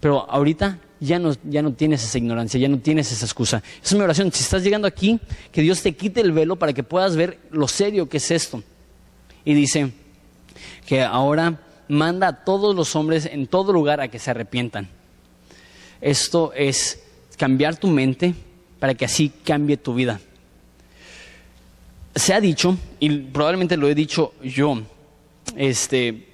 Pero 0.00 0.28
ahorita 0.30 0.78
ya 1.00 1.18
no, 1.18 1.34
ya 1.44 1.62
no 1.62 1.72
tienes 1.72 2.04
esa 2.04 2.18
ignorancia, 2.18 2.58
ya 2.60 2.68
no 2.68 2.78
tienes 2.78 3.10
esa 3.10 3.24
excusa. 3.26 3.62
Esa 3.82 3.94
es 3.94 3.94
mi 3.94 4.00
oración. 4.00 4.32
Si 4.32 4.42
estás 4.42 4.62
llegando 4.62 4.86
aquí, 4.86 5.18
que 5.50 5.62
Dios 5.62 5.82
te 5.82 5.94
quite 5.94 6.20
el 6.20 6.32
velo 6.32 6.56
para 6.56 6.72
que 6.72 6.82
puedas 6.82 7.16
ver 7.16 7.38
lo 7.50 7.68
serio 7.68 8.08
que 8.08 8.18
es 8.18 8.30
esto. 8.30 8.62
Y 9.44 9.54
dice 9.54 9.92
que 10.86 11.02
ahora 11.02 11.60
manda 11.88 12.28
a 12.28 12.44
todos 12.44 12.74
los 12.74 12.94
hombres 12.96 13.26
en 13.26 13.46
todo 13.46 13.72
lugar 13.72 14.00
a 14.00 14.08
que 14.08 14.18
se 14.18 14.30
arrepientan. 14.30 14.88
Esto 16.00 16.52
es 16.54 17.02
cambiar 17.36 17.76
tu 17.76 17.88
mente 17.88 18.34
para 18.78 18.94
que 18.94 19.04
así 19.04 19.32
cambie 19.44 19.76
tu 19.76 19.94
vida. 19.94 20.20
Se 22.14 22.32
ha 22.32 22.40
dicho, 22.40 22.76
y 23.00 23.10
probablemente 23.10 23.76
lo 23.76 23.88
he 23.88 23.94
dicho 23.94 24.34
yo, 24.42 24.82
este, 25.56 26.26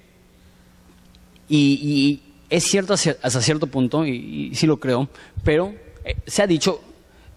y, 1.49 2.21
es 2.49 2.63
cierto 2.65 2.93
hasta 2.93 3.41
cierto 3.41 3.67
punto, 3.67 4.05
y, 4.05 4.53
sí 4.53 4.67
lo 4.67 4.79
creo, 4.79 5.09
pero 5.43 5.73
eh, 6.03 6.15
se 6.27 6.43
ha 6.43 6.47
dicho, 6.47 6.81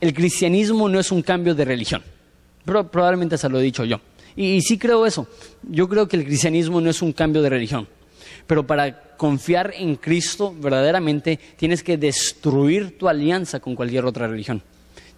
el 0.01 0.13
cristianismo 0.13 0.89
no 0.89 1.01
es 1.01 1.11
un 1.11 1.23
cambio 1.23 1.55
de 1.55 1.65
religión. 1.65 2.03
Pero 2.65 2.91
probablemente 2.91 3.39
se 3.39 3.49
lo 3.49 3.59
he 3.59 3.63
dicho 3.63 3.85
yo. 3.85 4.01
Y, 4.37 4.61
sí 4.63 4.79
creo 4.79 5.07
eso. 5.07 5.29
Yo 5.63 5.89
creo 5.89 6.09
que 6.09 6.17
el 6.17 6.25
cristianismo 6.25 6.81
no 6.81 6.91
es 6.91 7.03
un 7.03 7.13
cambio 7.13 7.43
de 7.43 7.51
religión. 7.51 7.87
Pero 8.47 8.67
para 8.67 9.17
confiar 9.17 9.73
en 9.77 9.97
Cristo 9.97 10.55
verdaderamente 10.59 11.39
tienes 11.57 11.83
que 11.83 11.97
destruir 11.97 12.99
tu 12.99 13.09
alianza 13.09 13.61
con 13.61 13.75
cualquier 13.75 14.05
otra 14.05 14.27
religión. 14.27 14.63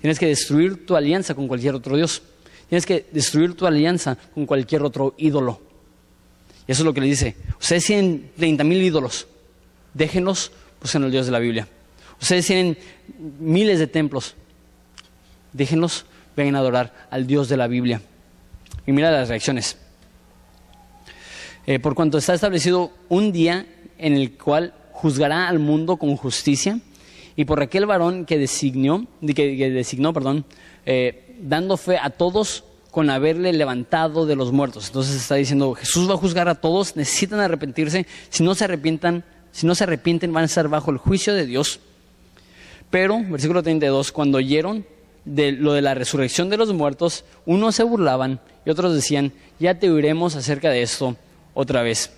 Tienes 0.01 0.19
que 0.19 0.27
destruir 0.27 0.87
tu 0.87 0.97
alianza 0.97 1.35
con 1.35 1.49
cualquier 1.49 1.75
otro 1.75 1.97
Dios. 1.97 2.23
Tienes 2.69 2.87
que 2.87 3.07
destruir 3.13 3.55
tu 3.55 3.67
alianza 3.67 4.17
con 4.35 4.47
cualquier 4.47 4.83
otro 4.83 5.15
ídolo. 5.19 5.61
Y 6.67 6.73
eso 6.73 6.83
es 6.83 6.87
lo 6.87 6.93
que 6.93 7.01
le 7.01 7.07
dice. 7.07 7.37
Ustedes 7.61 7.85
tienen 7.85 8.31
30 8.37 8.65
mil 8.65 8.83
ídolos. 8.83 9.27
Déjenlos, 9.95 10.53
busquen 10.81 11.05
el 11.05 11.11
Dios 11.11 11.27
de 11.27 11.33
la 11.33 11.39
Biblia. 11.39 11.69
Ustedes 12.21 12.47
tienen 12.47 12.77
miles 13.39 13.79
de 13.79 13.87
templos. 13.87 14.35
Déjenlos, 15.53 16.07
vengan 16.37 16.57
a 16.57 16.59
adorar 16.59 17.09
al 17.11 17.27
Dios 17.27 17.49
de 17.49 17.57
la 17.57 17.69
Biblia. 17.69 18.03
Y 18.87 18.93
mira 18.93 19.11
las 19.11 19.29
reacciones. 19.29 19.79
Eh, 21.67 21.79
por 21.79 21.95
cuanto 21.95 22.19
está 22.19 22.35
establecido 22.35 22.93
un 23.09 23.33
día 23.33 23.67
en 23.99 24.15
el 24.15 24.37
cual 24.37 24.75
juzgará 24.93 25.49
al 25.49 25.59
mundo 25.59 25.97
con 25.97 26.17
justicia, 26.17 26.81
y 27.37 27.45
por 27.45 27.61
aquel 27.61 27.85
varón 27.85 28.25
que 28.25 28.39
designó, 28.39 29.07
que, 29.35 29.71
designó, 29.71 30.13
perdón, 30.13 30.47
eh, 30.87 31.26
dando 31.41 31.77
fe 31.77 31.99
a 31.99 32.11
todos 32.11 32.65
con 32.91 33.11
haberle 33.11 33.53
levantado 33.53 34.25
de 34.25 34.37
los 34.37 34.53
muertos. 34.53 34.87
Entonces 34.87 35.17
está 35.17 35.35
diciendo, 35.35 35.75
Jesús 35.75 36.09
va 36.09 36.15
a 36.15 36.19
juzgar 36.19 36.49
a 36.49 36.55
todos, 36.55 36.97
necesitan 36.97 37.41
arrepentirse, 37.41 38.07
si 38.31 38.43
no 38.43 38.55
se 38.55 38.65
arrepientan, 38.65 39.25
si 39.53 39.67
no 39.67 39.75
se 39.75 39.85
arrepienten 39.85 40.33
van 40.33 40.45
a 40.45 40.47
estar 40.47 40.69
bajo 40.69 40.91
el 40.91 40.99
juicio 40.99 41.35
de 41.35 41.47
Dios. 41.47 41.81
Pero, 42.91 43.23
versículo 43.29 43.63
32, 43.63 44.13
cuando 44.13 44.39
oyeron 44.39 44.87
de 45.27 45.53
lo 45.53 45.73
de 45.75 45.83
la 45.83 45.95
resurrección 45.95 46.49
de 46.49 46.57
los 46.57 46.73
muertos, 46.73 47.25
unos 47.45 47.75
se 47.75 47.83
burlaban 47.83 48.41
y 48.65 48.71
otros 48.71 48.95
decían, 48.95 49.33
ya 49.59 49.79
te 49.79 49.91
oiremos 49.91 50.37
acerca 50.37 50.71
de 50.71 50.83
esto 50.83 51.17
otra 51.53 51.83
vez. 51.83 52.13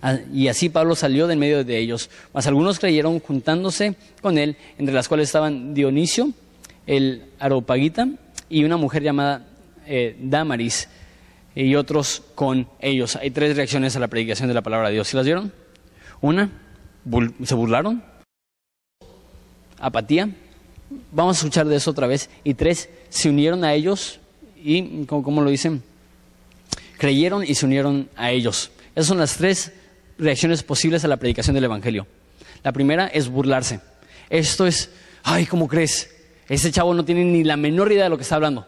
Ah, 0.00 0.18
y 0.32 0.48
así 0.48 0.68
Pablo 0.68 0.94
salió 0.94 1.26
de 1.26 1.34
en 1.34 1.38
medio 1.38 1.64
de 1.64 1.78
ellos. 1.78 2.10
Mas 2.32 2.46
algunos 2.46 2.78
creyeron 2.78 3.20
juntándose 3.20 3.94
con 4.20 4.38
él, 4.38 4.56
entre 4.78 4.94
las 4.94 5.08
cuales 5.08 5.28
estaban 5.28 5.74
Dionisio, 5.74 6.32
el 6.86 7.24
Aropagita, 7.38 8.08
y 8.48 8.64
una 8.64 8.76
mujer 8.76 9.02
llamada 9.02 9.46
eh, 9.86 10.16
Damaris, 10.20 10.88
y 11.54 11.74
otros 11.74 12.22
con 12.34 12.68
ellos. 12.80 13.16
Hay 13.16 13.30
tres 13.30 13.56
reacciones 13.56 13.96
a 13.96 14.00
la 14.00 14.08
predicación 14.08 14.48
de 14.48 14.54
la 14.54 14.62
palabra 14.62 14.88
de 14.88 14.94
Dios. 14.94 15.08
¿Sí 15.08 15.16
las 15.16 15.26
vieron? 15.26 15.52
Una, 16.20 16.50
se 17.44 17.54
burlaron. 17.54 18.02
Apatía. 19.78 20.30
Vamos 21.10 21.36
a 21.36 21.38
escuchar 21.40 21.66
de 21.66 21.76
eso 21.76 21.90
otra 21.90 22.06
vez. 22.06 22.30
Y 22.44 22.54
tres, 22.54 22.88
se 23.08 23.28
unieron 23.28 23.64
a 23.64 23.74
ellos 23.74 24.20
y, 24.62 25.04
¿cómo, 25.06 25.42
lo 25.42 25.50
dicen? 25.50 25.82
Creyeron 26.98 27.44
y 27.44 27.54
se 27.54 27.66
unieron 27.66 28.08
a 28.16 28.30
ellos. 28.30 28.70
Esas 28.94 29.08
son 29.08 29.18
las 29.18 29.36
tres 29.36 29.72
reacciones 30.18 30.62
posibles 30.62 31.04
a 31.04 31.08
la 31.08 31.16
predicación 31.16 31.54
del 31.54 31.64
Evangelio. 31.64 32.06
La 32.62 32.72
primera 32.72 33.08
es 33.08 33.28
burlarse. 33.28 33.80
Esto 34.30 34.66
es, 34.66 34.90
ay, 35.24 35.46
¿cómo 35.46 35.66
crees? 35.66 36.08
Ese 36.48 36.70
chavo 36.70 36.94
no 36.94 37.04
tiene 37.04 37.24
ni 37.24 37.44
la 37.44 37.56
menor 37.56 37.92
idea 37.92 38.04
de 38.04 38.10
lo 38.10 38.16
que 38.16 38.22
está 38.22 38.36
hablando. 38.36 38.66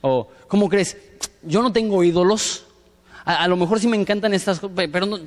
O, 0.00 0.28
¿cómo 0.46 0.68
crees? 0.68 0.96
Yo 1.42 1.62
no 1.62 1.72
tengo 1.72 2.02
ídolos. 2.04 2.64
A, 3.24 3.46
lo 3.46 3.56
mejor 3.56 3.78
sí 3.78 3.88
me 3.88 3.96
encantan 3.96 4.32
estas 4.32 4.58
cosas, 4.58 4.88
pero 4.90 5.04
no, 5.04 5.18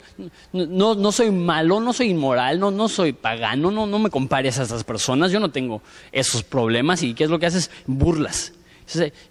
no, 0.53 0.95
no, 0.95 1.11
soy 1.11 1.29
malo, 1.29 1.79
no 1.79 1.93
soy 1.93 2.09
inmoral, 2.09 2.59
no, 2.59 2.71
no 2.71 2.89
soy 2.89 3.13
pagano, 3.13 3.69
no, 3.69 3.85
no 3.85 3.99
me 3.99 4.09
compares 4.09 4.57
a 4.57 4.63
estas 4.63 4.83
personas. 4.83 5.31
Yo 5.31 5.39
no 5.39 5.51
tengo 5.51 5.83
esos 6.11 6.43
problemas. 6.43 7.03
¿Y 7.03 7.13
qué 7.13 7.25
es 7.25 7.29
lo 7.29 7.37
que 7.37 7.45
haces? 7.45 7.69
Burlas. 7.85 8.53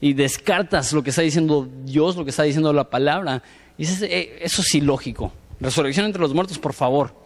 Y 0.01 0.13
descartas 0.13 0.93
lo 0.93 1.03
que 1.03 1.11
está 1.11 1.23
diciendo 1.23 1.69
Dios, 1.85 2.17
lo 2.17 2.25
que 2.25 2.31
está 2.31 2.45
diciendo 2.45 2.73
la 2.73 2.89
palabra. 2.89 3.43
Y 3.77 3.85
eh, 3.85 4.39
eso 4.41 4.63
es 4.63 4.75
ilógico. 4.75 5.33
Resurrección 5.59 6.07
entre 6.07 6.23
los 6.23 6.33
muertos, 6.33 6.59
por 6.59 6.73
favor. 6.73 7.20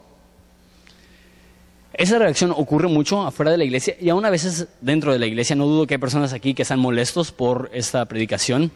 Esa 1.94 2.18
reacción 2.18 2.50
ocurre 2.50 2.88
mucho 2.88 3.22
afuera 3.22 3.52
de 3.52 3.58
la 3.58 3.64
iglesia 3.64 3.96
y 4.00 4.08
aún 4.08 4.24
a 4.24 4.30
veces 4.30 4.66
dentro 4.80 5.12
de 5.12 5.18
la 5.18 5.26
iglesia. 5.26 5.54
No 5.54 5.66
dudo 5.66 5.86
que 5.86 5.94
hay 5.94 5.98
personas 5.98 6.32
aquí 6.32 6.54
que 6.54 6.62
están 6.62 6.80
molestos 6.80 7.30
por 7.30 7.70
esta 7.72 8.04
predicación. 8.06 8.72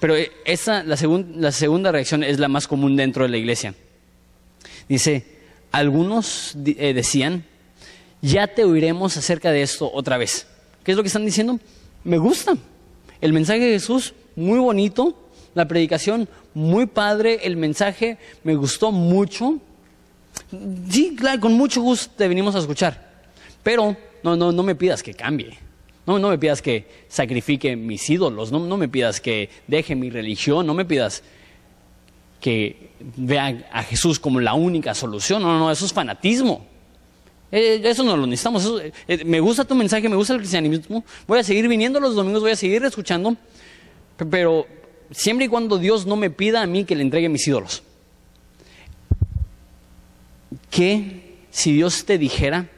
Pero 0.00 0.14
esa, 0.44 0.82
la, 0.84 0.96
la 1.34 1.52
segunda 1.52 1.92
reacción 1.92 2.22
es 2.22 2.38
la 2.38 2.48
más 2.48 2.68
común 2.68 2.96
dentro 2.96 3.24
de 3.24 3.30
la 3.30 3.36
iglesia. 3.36 3.74
Dice, 4.88 5.24
algunos 5.72 6.56
eh, 6.64 6.94
decían, 6.94 7.44
ya 8.22 8.46
te 8.46 8.64
oiremos 8.64 9.16
acerca 9.16 9.50
de 9.50 9.62
esto 9.62 9.90
otra 9.92 10.16
vez. 10.16 10.46
¿Qué 10.84 10.92
es 10.92 10.96
lo 10.96 11.02
que 11.02 11.08
están 11.08 11.24
diciendo? 11.24 11.58
Me 12.04 12.18
gusta. 12.18 12.56
El 13.20 13.32
mensaje 13.32 13.60
de 13.60 13.72
Jesús, 13.72 14.14
muy 14.36 14.58
bonito. 14.58 15.18
La 15.54 15.66
predicación, 15.66 16.28
muy 16.54 16.86
padre. 16.86 17.40
El 17.42 17.56
mensaje 17.56 18.18
me 18.44 18.54
gustó 18.54 18.92
mucho. 18.92 19.58
Sí, 20.90 21.16
claro, 21.16 21.40
con 21.40 21.54
mucho 21.54 21.80
gusto 21.80 22.12
te 22.16 22.28
venimos 22.28 22.54
a 22.54 22.58
escuchar. 22.58 23.06
Pero 23.62 23.96
no, 24.22 24.36
no, 24.36 24.52
no 24.52 24.62
me 24.62 24.74
pidas 24.74 25.02
que 25.02 25.14
cambie. 25.14 25.58
No, 26.06 26.18
no 26.18 26.28
me 26.28 26.38
pidas 26.38 26.62
que 26.62 26.86
sacrifique 27.08 27.74
mis 27.74 28.08
ídolos. 28.08 28.52
No, 28.52 28.60
no 28.60 28.76
me 28.76 28.88
pidas 28.88 29.20
que 29.20 29.50
deje 29.66 29.96
mi 29.96 30.08
religión. 30.08 30.66
No 30.66 30.74
me 30.74 30.84
pidas 30.84 31.22
que 32.40 32.90
vea 33.16 33.68
a 33.72 33.82
Jesús 33.82 34.20
como 34.20 34.40
la 34.40 34.54
única 34.54 34.94
solución. 34.94 35.42
No, 35.42 35.58
no, 35.58 35.70
eso 35.70 35.84
es 35.84 35.92
fanatismo. 35.92 36.64
Eh, 37.50 37.80
eso 37.82 38.04
no 38.04 38.16
lo 38.16 38.26
necesitamos. 38.26 38.82
Eh, 39.08 39.24
me 39.24 39.40
gusta 39.40 39.64
tu 39.64 39.74
mensaje, 39.74 40.08
me 40.08 40.16
gusta 40.16 40.34
el 40.34 40.40
cristianismo. 40.40 41.04
Voy 41.26 41.40
a 41.40 41.42
seguir 41.42 41.66
viniendo 41.66 41.98
los 41.98 42.14
domingos, 42.14 42.42
voy 42.42 42.52
a 42.52 42.56
seguir 42.56 42.84
escuchando. 42.84 43.36
Pero 44.30 44.66
siempre 45.10 45.46
y 45.46 45.48
cuando 45.48 45.78
Dios 45.78 46.06
no 46.06 46.14
me 46.14 46.30
pida 46.30 46.62
a 46.62 46.66
mí 46.66 46.84
que 46.84 46.94
le 46.94 47.02
entregue 47.02 47.28
mis 47.28 47.46
ídolos 47.48 47.82
que 50.70 51.46
si 51.50 51.72
Dios 51.72 52.04
te 52.04 52.18
dijera, 52.18 52.68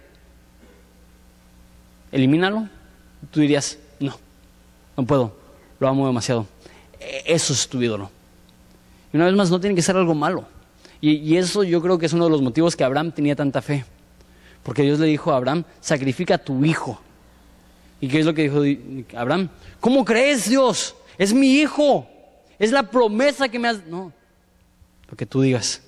elimínalo, 2.12 2.68
tú 3.30 3.40
dirías, 3.40 3.78
no, 4.00 4.16
no 4.96 5.04
puedo, 5.04 5.36
lo 5.80 5.88
amo 5.88 6.06
demasiado. 6.06 6.46
E, 7.00 7.22
eso 7.26 7.52
es 7.52 7.68
tu 7.68 7.82
ídolo. 7.82 8.10
Y 9.12 9.16
una 9.16 9.26
vez 9.26 9.34
más, 9.34 9.50
no 9.50 9.60
tiene 9.60 9.74
que 9.74 9.82
ser 9.82 9.96
algo 9.96 10.14
malo. 10.14 10.46
Y, 11.00 11.36
eso 11.36 11.62
yo 11.62 11.80
creo 11.80 11.98
que 11.98 12.06
es 12.06 12.12
uno 12.12 12.24
de 12.24 12.30
los 12.30 12.42
motivos 12.42 12.74
que 12.74 12.84
Abraham 12.84 13.12
tenía 13.12 13.36
tanta 13.36 13.62
fe. 13.62 13.84
Porque 14.62 14.82
Dios 14.82 14.98
le 14.98 15.06
dijo 15.06 15.32
a 15.32 15.36
Abraham, 15.36 15.64
sacrifica 15.80 16.34
a 16.34 16.38
tu 16.38 16.64
hijo. 16.64 17.00
¿Y 18.00 18.08
qué 18.08 18.20
es 18.20 18.26
lo 18.26 18.34
que 18.34 18.42
dijo 18.48 18.62
Abraham? 19.16 19.48
¿Cómo 19.80 20.04
crees 20.04 20.48
Dios? 20.48 20.96
Es 21.16 21.32
mi 21.32 21.60
hijo. 21.60 22.08
Es 22.58 22.72
la 22.72 22.82
promesa 22.82 23.48
que 23.48 23.58
me 23.58 23.68
has... 23.68 23.86
No, 23.86 24.12
lo 25.08 25.16
que 25.16 25.24
tú 25.24 25.40
digas. 25.40 25.82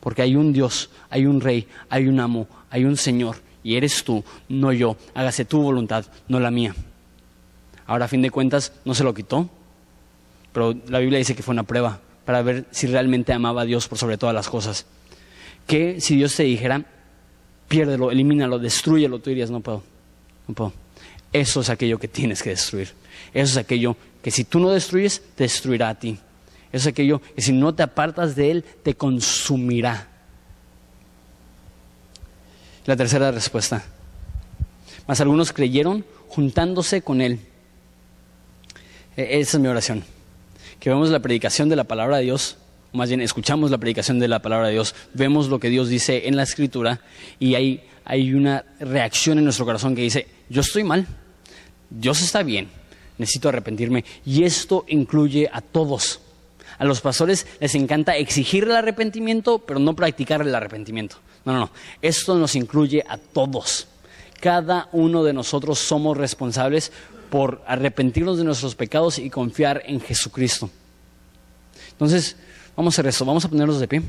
Porque 0.00 0.22
hay 0.22 0.36
un 0.36 0.52
Dios, 0.52 0.90
hay 1.10 1.26
un 1.26 1.40
rey, 1.40 1.66
hay 1.88 2.08
un 2.08 2.20
amo, 2.20 2.48
hay 2.70 2.84
un 2.84 2.96
Señor, 2.96 3.36
y 3.62 3.76
eres 3.76 4.02
tú, 4.02 4.24
no 4.48 4.72
yo. 4.72 4.96
Hágase 5.14 5.44
tu 5.44 5.60
voluntad, 5.60 6.06
no 6.28 6.40
la 6.40 6.50
mía. 6.50 6.74
Ahora, 7.86 8.06
a 8.06 8.08
fin 8.08 8.22
de 8.22 8.30
cuentas, 8.30 8.72
no 8.84 8.94
se 8.94 9.04
lo 9.04 9.12
quitó, 9.12 9.48
pero 10.52 10.74
la 10.88 11.00
Biblia 11.00 11.18
dice 11.18 11.34
que 11.34 11.42
fue 11.42 11.52
una 11.52 11.64
prueba 11.64 12.00
para 12.24 12.42
ver 12.42 12.64
si 12.70 12.86
realmente 12.86 13.32
amaba 13.32 13.62
a 13.62 13.64
Dios 13.64 13.88
por 13.88 13.98
sobre 13.98 14.16
todas 14.16 14.34
las 14.34 14.48
cosas. 14.48 14.86
Que 15.66 16.00
si 16.00 16.16
Dios 16.16 16.34
te 16.34 16.44
dijera, 16.44 16.84
piérdelo, 17.68 18.10
elimínalo, 18.10 18.58
destruyelo, 18.58 19.18
tú 19.18 19.30
dirías, 19.30 19.50
no 19.50 19.60
puedo, 19.60 19.82
no 20.48 20.54
puedo. 20.54 20.72
Eso 21.32 21.60
es 21.60 21.70
aquello 21.70 21.98
que 21.98 22.08
tienes 22.08 22.42
que 22.42 22.50
destruir. 22.50 22.88
Eso 23.34 23.52
es 23.52 23.56
aquello 23.56 23.96
que 24.22 24.30
si 24.30 24.44
tú 24.44 24.58
no 24.58 24.70
destruyes, 24.70 25.22
te 25.34 25.44
destruirá 25.44 25.90
a 25.90 25.98
ti 25.98 26.18
es 26.72 26.86
aquello 26.86 27.20
que 27.34 27.42
si 27.42 27.52
no 27.52 27.74
te 27.74 27.82
apartas 27.82 28.36
de 28.36 28.50
Él, 28.50 28.64
te 28.82 28.94
consumirá. 28.94 30.08
La 32.86 32.96
tercera 32.96 33.30
respuesta. 33.30 33.84
Más 35.06 35.20
algunos 35.20 35.52
creyeron 35.52 36.04
juntándose 36.28 37.02
con 37.02 37.20
Él. 37.20 37.40
E, 39.16 39.40
esa 39.40 39.56
es 39.56 39.60
mi 39.60 39.68
oración. 39.68 40.04
Que 40.78 40.90
vemos 40.90 41.10
la 41.10 41.20
predicación 41.20 41.68
de 41.68 41.76
la 41.76 41.84
palabra 41.84 42.18
de 42.18 42.24
Dios, 42.24 42.56
o 42.92 42.98
más 42.98 43.08
bien 43.08 43.20
escuchamos 43.20 43.70
la 43.70 43.78
predicación 43.78 44.18
de 44.18 44.28
la 44.28 44.40
palabra 44.40 44.68
de 44.68 44.74
Dios, 44.74 44.94
vemos 45.12 45.48
lo 45.48 45.58
que 45.60 45.68
Dios 45.68 45.88
dice 45.88 46.28
en 46.28 46.36
la 46.36 46.44
escritura 46.44 47.00
y 47.38 47.54
hay, 47.54 47.82
hay 48.04 48.32
una 48.32 48.64
reacción 48.78 49.38
en 49.38 49.44
nuestro 49.44 49.66
corazón 49.66 49.94
que 49.94 50.02
dice, 50.02 50.28
yo 50.48 50.62
estoy 50.62 50.84
mal, 50.84 51.06
Dios 51.90 52.22
está 52.22 52.42
bien, 52.42 52.68
necesito 53.18 53.48
arrepentirme. 53.48 54.04
Y 54.24 54.44
esto 54.44 54.84
incluye 54.88 55.50
a 55.52 55.60
todos 55.60 56.20
A 56.80 56.86
los 56.86 57.02
pastores 57.02 57.46
les 57.60 57.74
encanta 57.74 58.16
exigir 58.16 58.64
el 58.64 58.72
arrepentimiento, 58.72 59.58
pero 59.58 59.78
no 59.78 59.94
practicar 59.94 60.40
el 60.40 60.54
arrepentimiento. 60.54 61.16
No, 61.44 61.52
no, 61.52 61.58
no. 61.58 61.70
Esto 62.00 62.34
nos 62.36 62.56
incluye 62.56 63.04
a 63.06 63.18
todos. 63.18 63.86
Cada 64.40 64.88
uno 64.92 65.22
de 65.22 65.34
nosotros 65.34 65.78
somos 65.78 66.16
responsables 66.16 66.90
por 67.28 67.62
arrepentirnos 67.66 68.38
de 68.38 68.44
nuestros 68.44 68.74
pecados 68.74 69.18
y 69.18 69.28
confiar 69.28 69.82
en 69.84 70.00
Jesucristo. 70.00 70.70
Entonces, 71.92 72.36
vamos 72.74 72.94
a 72.94 72.96
hacer 72.96 73.08
esto. 73.08 73.26
Vamos 73.26 73.44
a 73.44 73.50
ponernos 73.50 73.78
de 73.78 73.86
pie. 73.86 74.02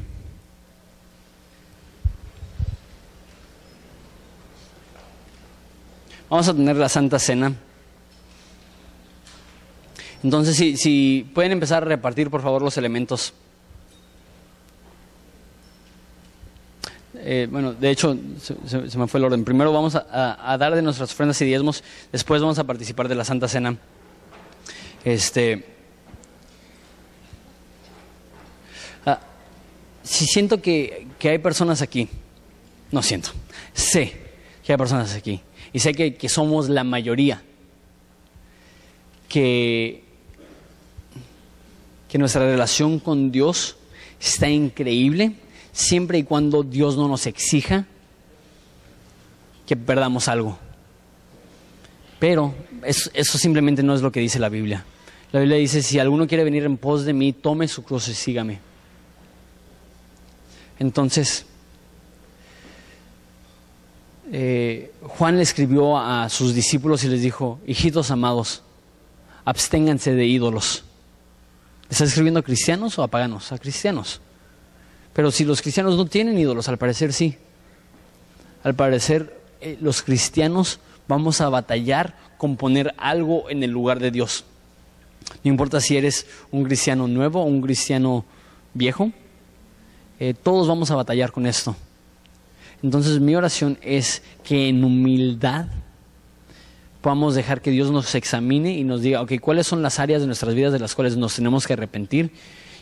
Vamos 6.30 6.48
a 6.48 6.54
tener 6.54 6.78
la 6.78 6.88
Santa 6.88 7.20
Cena. 7.20 7.54
Entonces, 10.24 10.56
si, 10.56 11.30
pueden 11.34 11.52
empezar 11.52 11.84
a 11.84 11.86
repartir, 11.86 12.30
por 12.30 12.42
favor, 12.42 12.62
los 12.62 12.78
elementos. 12.78 13.34
Eh, 17.16 17.48
bueno, 17.50 17.74
de 17.74 17.90
hecho, 17.90 18.18
se, 18.40 18.98
me 18.98 19.08
fue 19.08 19.20
el 19.20 19.26
orden. 19.26 19.44
Primero 19.44 19.74
vamos 19.74 19.96
a, 19.96 20.58
dar 20.60 20.76
de 20.76 20.82
nuestras 20.82 21.12
ofrendas 21.12 21.42
y 21.42 21.46
diezmos, 21.46 21.84
después 22.12 22.42
vamos 22.42 22.60
a 22.60 22.64
participar 22.64 23.08
de 23.08 23.16
la 23.16 23.24
Santa 23.24 23.48
Cena. 23.48 23.78
Este, 25.04 25.66
ah, 29.06 29.20
si 30.04 30.26
siento 30.26 30.62
que, 30.62 31.08
hay 31.24 31.40
personas 31.40 31.82
aquí, 31.82 32.08
no 32.92 33.02
siento, 33.02 33.32
sé 33.74 34.14
que 34.64 34.74
hay 34.74 34.78
personas 34.78 35.16
aquí, 35.16 35.42
y 35.74 35.80
sé 35.80 35.94
que 35.94 36.30
somos 36.30 36.70
la 36.70 36.84
mayoría, 36.84 37.42
que 39.28 40.11
que 42.12 42.18
nuestra 42.18 42.42
relación 42.42 43.00
con 43.00 43.32
Dios 43.32 43.78
está 44.20 44.50
increíble 44.50 45.38
siempre 45.72 46.18
y 46.18 46.24
cuando 46.24 46.62
Dios 46.62 46.98
no 46.98 47.08
nos 47.08 47.26
exija 47.26 47.86
que 49.66 49.78
perdamos 49.78 50.28
algo. 50.28 50.60
Pero 52.20 52.54
eso, 52.84 53.38
simplemente 53.38 53.82
no 53.82 53.96
es 53.96 54.02
lo 54.02 54.12
que 54.12 54.20
dice 54.20 54.40
la 54.40 54.50
Biblia. 54.50 54.84
La 55.32 55.40
Biblia 55.40 55.58
dice, 55.58 55.82
si 55.82 56.00
alguno 56.00 56.28
quiere 56.28 56.44
venir 56.44 56.66
en 56.66 56.76
pos 56.76 57.06
de 57.06 57.14
mí, 57.14 57.32
tome 57.32 57.70
su 57.70 57.82
cruz 57.82 58.10
y 58.10 58.14
sígame. 58.14 58.60
Entonces, 60.80 61.46
eh, 64.34 64.92
Juan 65.02 65.38
le 65.38 65.44
escribió 65.44 65.98
a 65.98 66.28
sus 66.28 66.54
discípulos 66.54 67.06
y 67.06 67.08
les 67.08 67.22
dijo, 67.22 67.62
hijitos 67.66 68.12
amados, 68.12 68.64
absténganse 69.46 70.14
de 70.14 70.26
ídolos. 70.26 70.84
¿Está 71.92 72.06
escribiendo 72.06 72.40
a 72.40 72.44
cristianos 72.44 72.98
o 72.98 73.04
a 73.04 73.10
paganos? 73.10 73.52
A 73.52 73.60
cristianos. 73.60 74.22
Pero 75.12 75.30
si 75.30 75.44
los 75.44 75.62
cristianos 75.62 75.98
no 75.98 76.06
tienen 76.06 76.38
ídolos, 76.38 76.70
al 76.70 76.78
parecer 76.78 77.12
sí. 77.12 77.36
Al 78.64 78.76
parecer 78.76 79.38
eh, 79.60 79.78
los 79.82 80.02
cristianos 80.02 80.80
vamos 81.10 81.42
a 81.42 81.50
batallar 81.50 82.16
con 82.38 82.56
poner 82.56 82.96
algo 82.98 83.50
en 83.50 83.62
el 83.62 83.72
lugar 83.72 84.00
de 84.00 84.10
Dios. 84.10 84.46
No 85.44 85.52
importa 85.52 85.82
si 85.82 85.98
eres 85.98 86.28
un 86.50 86.64
cristiano 86.64 87.10
nuevo 87.10 87.42
o 87.42 87.46
un 87.46 87.62
cristiano 87.62 88.24
viejo, 88.74 89.12
eh, 90.18 90.34
todos 90.34 90.70
vamos 90.70 90.92
a 90.92 90.96
batallar 90.96 91.34
con 91.34 91.46
esto. 91.46 91.76
Entonces 92.82 93.20
mi 93.20 93.36
oración 93.36 93.78
es 93.82 94.24
que 94.46 94.70
en 94.70 94.86
humildad 94.86 95.66
podamos 97.02 97.34
dejar 97.36 97.62
que 97.62 97.72
Dios 97.72 97.92
nos 97.92 98.14
examine 98.16 98.78
y 98.78 98.84
nos 98.84 99.02
diga, 99.02 99.22
ok, 99.22 99.34
¿cuáles 99.42 99.68
son 99.68 99.82
las 99.82 100.00
áreas 100.00 100.22
de 100.22 100.28
nuestras 100.28 100.54
vidas 100.54 100.72
de 100.72 100.80
las 100.80 100.96
cuales 100.96 101.18
nos 101.18 101.36
tenemos 101.36 101.66
que 101.66 101.74
arrepentir? 101.74 102.32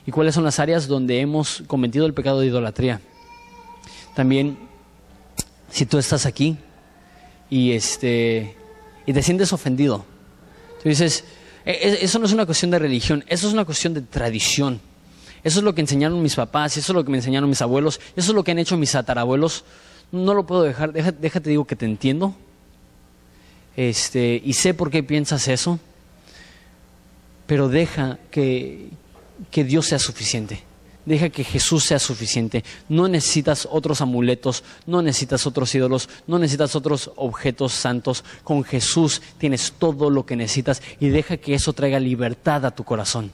¿Y 0.05 0.11
cuáles 0.11 0.35
son 0.35 0.43
las 0.43 0.59
áreas 0.59 0.87
donde 0.87 1.21
hemos 1.21 1.63
cometido 1.67 2.05
el 2.05 2.13
pecado 2.13 2.41
de 2.41 2.47
idolatría? 2.47 3.01
También, 4.15 4.57
si 5.69 5.85
tú 5.85 5.97
estás 5.97 6.25
aquí 6.25 6.57
y, 7.49 7.71
este, 7.71 8.55
y 9.05 9.13
te 9.13 9.23
sientes 9.23 9.53
ofendido, 9.53 10.05
tú 10.83 10.89
dices, 10.89 11.23
e, 11.65 11.71
e, 11.71 12.03
eso 12.03 12.19
no 12.19 12.25
es 12.25 12.33
una 12.33 12.45
cuestión 12.45 12.71
de 12.71 12.79
religión, 12.79 13.23
eso 13.27 13.47
es 13.47 13.53
una 13.53 13.65
cuestión 13.65 13.93
de 13.93 14.01
tradición. 14.01 14.81
Eso 15.41 15.59
es 15.59 15.63
lo 15.63 15.73
que 15.73 15.79
enseñaron 15.79 16.21
mis 16.21 16.35
papás, 16.35 16.75
eso 16.75 16.91
es 16.91 16.95
lo 16.95 17.05
que 17.05 17.11
me 17.11 17.17
enseñaron 17.17 17.49
mis 17.49 17.61
abuelos, 17.61 18.01
eso 18.17 18.31
es 18.31 18.35
lo 18.35 18.43
que 18.43 18.51
han 18.51 18.59
hecho 18.59 18.75
mis 18.75 18.95
atarabuelos. 18.95 19.63
No 20.11 20.33
lo 20.33 20.45
puedo 20.45 20.63
dejar, 20.63 20.91
déjate, 20.91 21.17
déjate 21.21 21.49
digo 21.49 21.65
que 21.65 21.77
te 21.77 21.85
entiendo, 21.85 22.35
este, 23.79 24.41
y 24.43 24.51
sé 24.55 24.73
por 24.73 24.91
qué 24.91 25.03
piensas 25.03 25.47
eso, 25.47 25.79
pero 27.47 27.69
deja 27.69 28.19
que, 28.29 28.89
que 29.51 29.63
Dios 29.63 29.85
sea 29.85 29.99
suficiente. 29.99 30.63
Deja 31.05 31.29
que 31.29 31.45
Jesús 31.45 31.85
sea 31.85 31.97
suficiente. 31.97 32.65
No 32.89 33.07
necesitas 33.07 33.69
otros 33.71 34.01
amuletos, 34.01 34.65
no 34.85 35.01
necesitas 35.01 35.47
otros 35.47 35.73
ídolos, 35.73 36.09
no 36.27 36.39
necesitas 36.39 36.75
otros 36.75 37.11
objetos 37.15 37.71
santos. 37.71 38.25
Con 38.43 38.65
Jesús 38.65 39.21
tienes 39.37 39.71
todo 39.71 40.09
lo 40.09 40.25
que 40.25 40.35
necesitas 40.35 40.81
y 40.99 41.07
deja 41.07 41.37
que 41.37 41.53
eso 41.53 41.71
traiga 41.71 42.01
libertad 42.01 42.65
a 42.65 42.71
tu 42.71 42.83
corazón. 42.83 43.31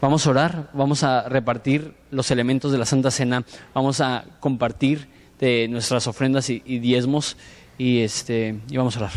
Vamos 0.00 0.26
a 0.26 0.30
orar, 0.30 0.70
vamos 0.72 1.04
a 1.04 1.28
repartir 1.28 1.94
los 2.10 2.32
elementos 2.32 2.72
de 2.72 2.78
la 2.78 2.86
Santa 2.86 3.12
Cena, 3.12 3.44
vamos 3.72 4.00
a 4.00 4.24
compartir 4.40 5.06
nuestras 5.68 6.08
ofrendas 6.08 6.50
y 6.50 6.78
diezmos 6.78 7.36
y, 7.82 8.00
este, 8.02 8.60
y 8.70 8.76
vamos 8.76 8.94
a 8.96 9.00
orar. 9.00 9.12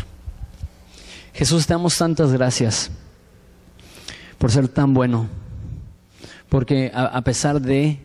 Jesús, 1.32 1.68
te 1.68 1.72
damos 1.72 1.96
tantas 1.96 2.32
gracias 2.32 2.90
por 4.38 4.50
ser 4.50 4.66
tan 4.66 4.92
bueno, 4.92 5.28
porque 6.48 6.90
a, 6.92 7.22
pesar 7.22 7.60
de 7.60 8.00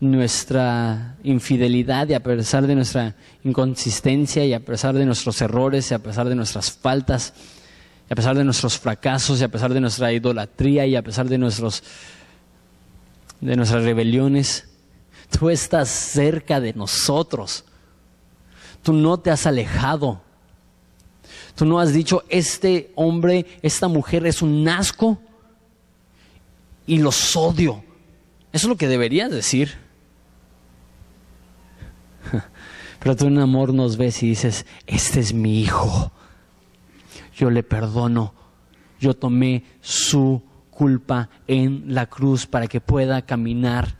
nuestra 0.00 1.14
infidelidad 1.22 2.08
y 2.08 2.14
a 2.14 2.20
pesar 2.20 2.66
de 2.66 2.74
nuestra 2.74 3.14
inconsistencia 3.44 4.44
y 4.44 4.52
a 4.54 4.58
pesar 4.58 4.92
de 4.96 5.06
nuestros 5.06 5.40
errores 5.40 5.88
y 5.92 5.94
a 5.94 6.00
pesar 6.00 6.28
de 6.28 6.34
nuestras 6.34 6.72
faltas 6.72 7.32
y 8.10 8.12
a 8.12 8.16
pesar 8.16 8.36
de 8.36 8.42
nuestros 8.42 8.76
fracasos 8.80 9.40
y 9.40 9.44
a 9.44 9.48
pesar 9.48 9.72
de 9.72 9.80
nuestra 9.80 10.12
idolatría 10.12 10.84
y 10.84 10.96
a 10.96 11.02
pesar 11.02 11.28
de 11.28 11.38
nuestros 11.38 11.84
de 13.40 13.54
nuestras 13.54 13.84
rebeliones, 13.84 14.68
tú 15.38 15.48
estás 15.48 15.88
cerca 15.88 16.60
de 16.60 16.72
nosotros. 16.72 17.64
Tú 18.82 18.92
no 18.92 19.18
te 19.18 19.30
has 19.30 19.46
alejado. 19.46 20.20
Tú 21.54 21.64
no 21.64 21.78
has 21.78 21.92
dicho, 21.92 22.24
este 22.28 22.92
hombre, 22.94 23.46
esta 23.62 23.88
mujer 23.88 24.26
es 24.26 24.42
un 24.42 24.66
asco 24.68 25.18
y 26.86 26.98
los 26.98 27.36
odio. 27.36 27.84
Eso 28.52 28.66
es 28.66 28.68
lo 28.68 28.76
que 28.76 28.88
deberías 28.88 29.30
decir. 29.30 29.78
Pero 33.00 33.16
tú 33.16 33.26
en 33.26 33.38
amor 33.38 33.72
nos 33.72 33.96
ves 33.96 34.22
y 34.22 34.28
dices, 34.28 34.66
este 34.86 35.20
es 35.20 35.32
mi 35.32 35.60
hijo. 35.60 36.12
Yo 37.36 37.50
le 37.50 37.62
perdono. 37.62 38.34
Yo 39.00 39.14
tomé 39.14 39.64
su 39.80 40.42
culpa 40.70 41.28
en 41.46 41.84
la 41.94 42.06
cruz 42.06 42.46
para 42.46 42.66
que 42.66 42.80
pueda 42.80 43.22
caminar 43.22 43.96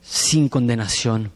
sin 0.00 0.48
condenación. 0.48 1.32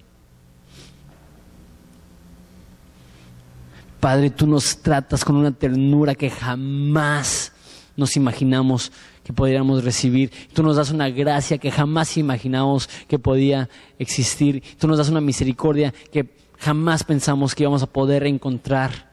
Padre, 4.01 4.31
tú 4.31 4.47
nos 4.47 4.79
tratas 4.79 5.25
con 5.25 5.37
una 5.37 5.51
ternura 5.51 6.15
que 6.15 6.31
jamás 6.31 7.53
nos 7.97 8.17
imaginamos 8.17 8.93
que 9.25 9.33
pudiéramos 9.33 9.83
recibir. 9.83 10.31
Tú 10.53 10.63
nos 10.63 10.77
das 10.77 10.91
una 10.91 11.11
gracia 11.11 11.59
que 11.59 11.73
jamás 11.73 12.17
imaginamos 12.17 12.89
que 13.09 13.19
podía 13.19 13.69
existir. 13.99 14.63
Tú 14.79 14.87
nos 14.87 14.99
das 14.99 15.09
una 15.09 15.21
misericordia 15.21 15.93
que 16.13 16.33
jamás 16.59 17.03
pensamos 17.03 17.57
que 17.57 17.65
íbamos 17.65 17.83
a 17.83 17.87
poder 17.87 18.25
encontrar. 18.25 19.09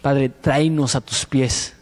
Padre, 0.00 0.28
tráenos 0.28 0.94
a 0.94 1.00
tus 1.00 1.26
pies. 1.26 1.74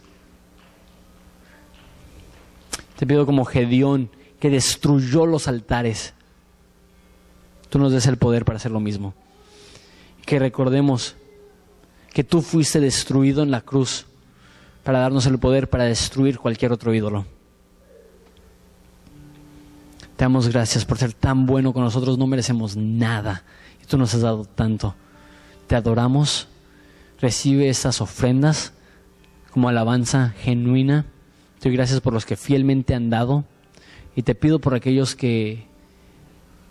Te 2.97 3.05
pido 3.05 3.27
como 3.27 3.45
Gedeón 3.45 4.09
que 4.39 4.49
destruyó 4.49 5.27
los 5.27 5.47
altares. 5.47 6.15
Tú 7.69 7.77
nos 7.77 7.91
des 7.91 8.07
el 8.07 8.17
poder 8.17 8.43
para 8.43 8.57
hacer 8.57 8.71
lo 8.71 8.79
mismo 8.79 9.13
que 10.25 10.39
recordemos 10.39 11.15
que 12.13 12.23
tú 12.23 12.41
fuiste 12.41 12.79
destruido 12.79 13.43
en 13.43 13.51
la 13.51 13.61
cruz 13.61 14.05
para 14.83 14.99
darnos 14.99 15.25
el 15.25 15.39
poder 15.39 15.69
para 15.69 15.85
destruir 15.85 16.37
cualquier 16.37 16.71
otro 16.71 16.93
ídolo. 16.93 17.25
Te 20.15 20.25
damos 20.25 20.47
gracias 20.47 20.85
por 20.85 20.97
ser 20.97 21.13
tan 21.13 21.45
bueno 21.45 21.73
con 21.73 21.83
nosotros, 21.83 22.17
no 22.17 22.27
merecemos 22.27 22.75
nada 22.75 23.43
y 23.81 23.85
tú 23.85 23.97
nos 23.97 24.13
has 24.13 24.21
dado 24.21 24.45
tanto. 24.45 24.95
Te 25.67 25.75
adoramos, 25.75 26.47
recibe 27.19 27.69
estas 27.69 27.99
ofrendas 27.99 28.73
como 29.51 29.69
alabanza 29.69 30.33
genuina. 30.37 31.05
Te 31.59 31.69
doy 31.69 31.77
gracias 31.77 31.99
por 32.01 32.13
los 32.13 32.25
que 32.25 32.35
fielmente 32.35 32.93
han 32.93 33.09
dado 33.09 33.45
y 34.15 34.21
te 34.21 34.35
pido 34.35 34.59
por 34.59 34.75
aquellos 34.75 35.15
que, 35.15 35.65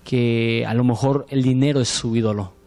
que 0.05 0.64
a 0.68 0.74
lo 0.74 0.84
mejor 0.84 1.26
el 1.30 1.42
dinero 1.42 1.80
es 1.80 1.88
su 1.88 2.14
ídolo 2.14 2.61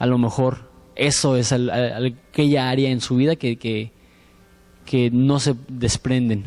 a 0.00 0.06
lo 0.06 0.16
mejor 0.16 0.70
eso 0.96 1.36
es 1.36 1.52
aquella 1.52 2.70
área 2.70 2.90
en 2.90 3.02
su 3.02 3.16
vida 3.16 3.36
que, 3.36 3.58
que, 3.58 5.10
no 5.12 5.38
se 5.38 5.54
desprenden. 5.68 6.44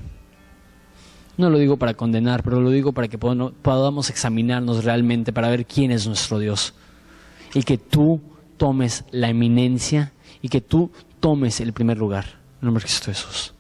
No 1.38 1.52
lo 1.52 1.60
digo 1.60 1.78
para 1.78 1.94
condenar, 1.94 2.44
pero 2.44 2.60
lo 2.60 2.72
digo 2.72 2.94
para 2.94 3.08
que 3.08 3.20
podamos 3.20 4.10
examinarnos 4.10 4.84
realmente, 4.84 5.32
para 5.32 5.50
ver 5.50 5.68
quién 5.68 5.92
es 5.92 6.08
nuestro 6.08 6.40
Dios. 6.40 6.74
Y 7.54 7.62
que 7.62 7.78
tú 7.78 8.22
tomes 8.58 9.06
la 9.12 9.30
eminencia 9.30 10.14
y 10.42 10.50
que 10.50 10.60
tú 10.60 10.92
tomes 11.20 11.62
el 11.62 11.74
primer 11.74 12.00
lugar. 12.00 12.26
En 12.60 12.66
nombre 12.66 12.82
de 12.82 12.88
Cristo 12.88 13.12
Jesús. 13.12 13.54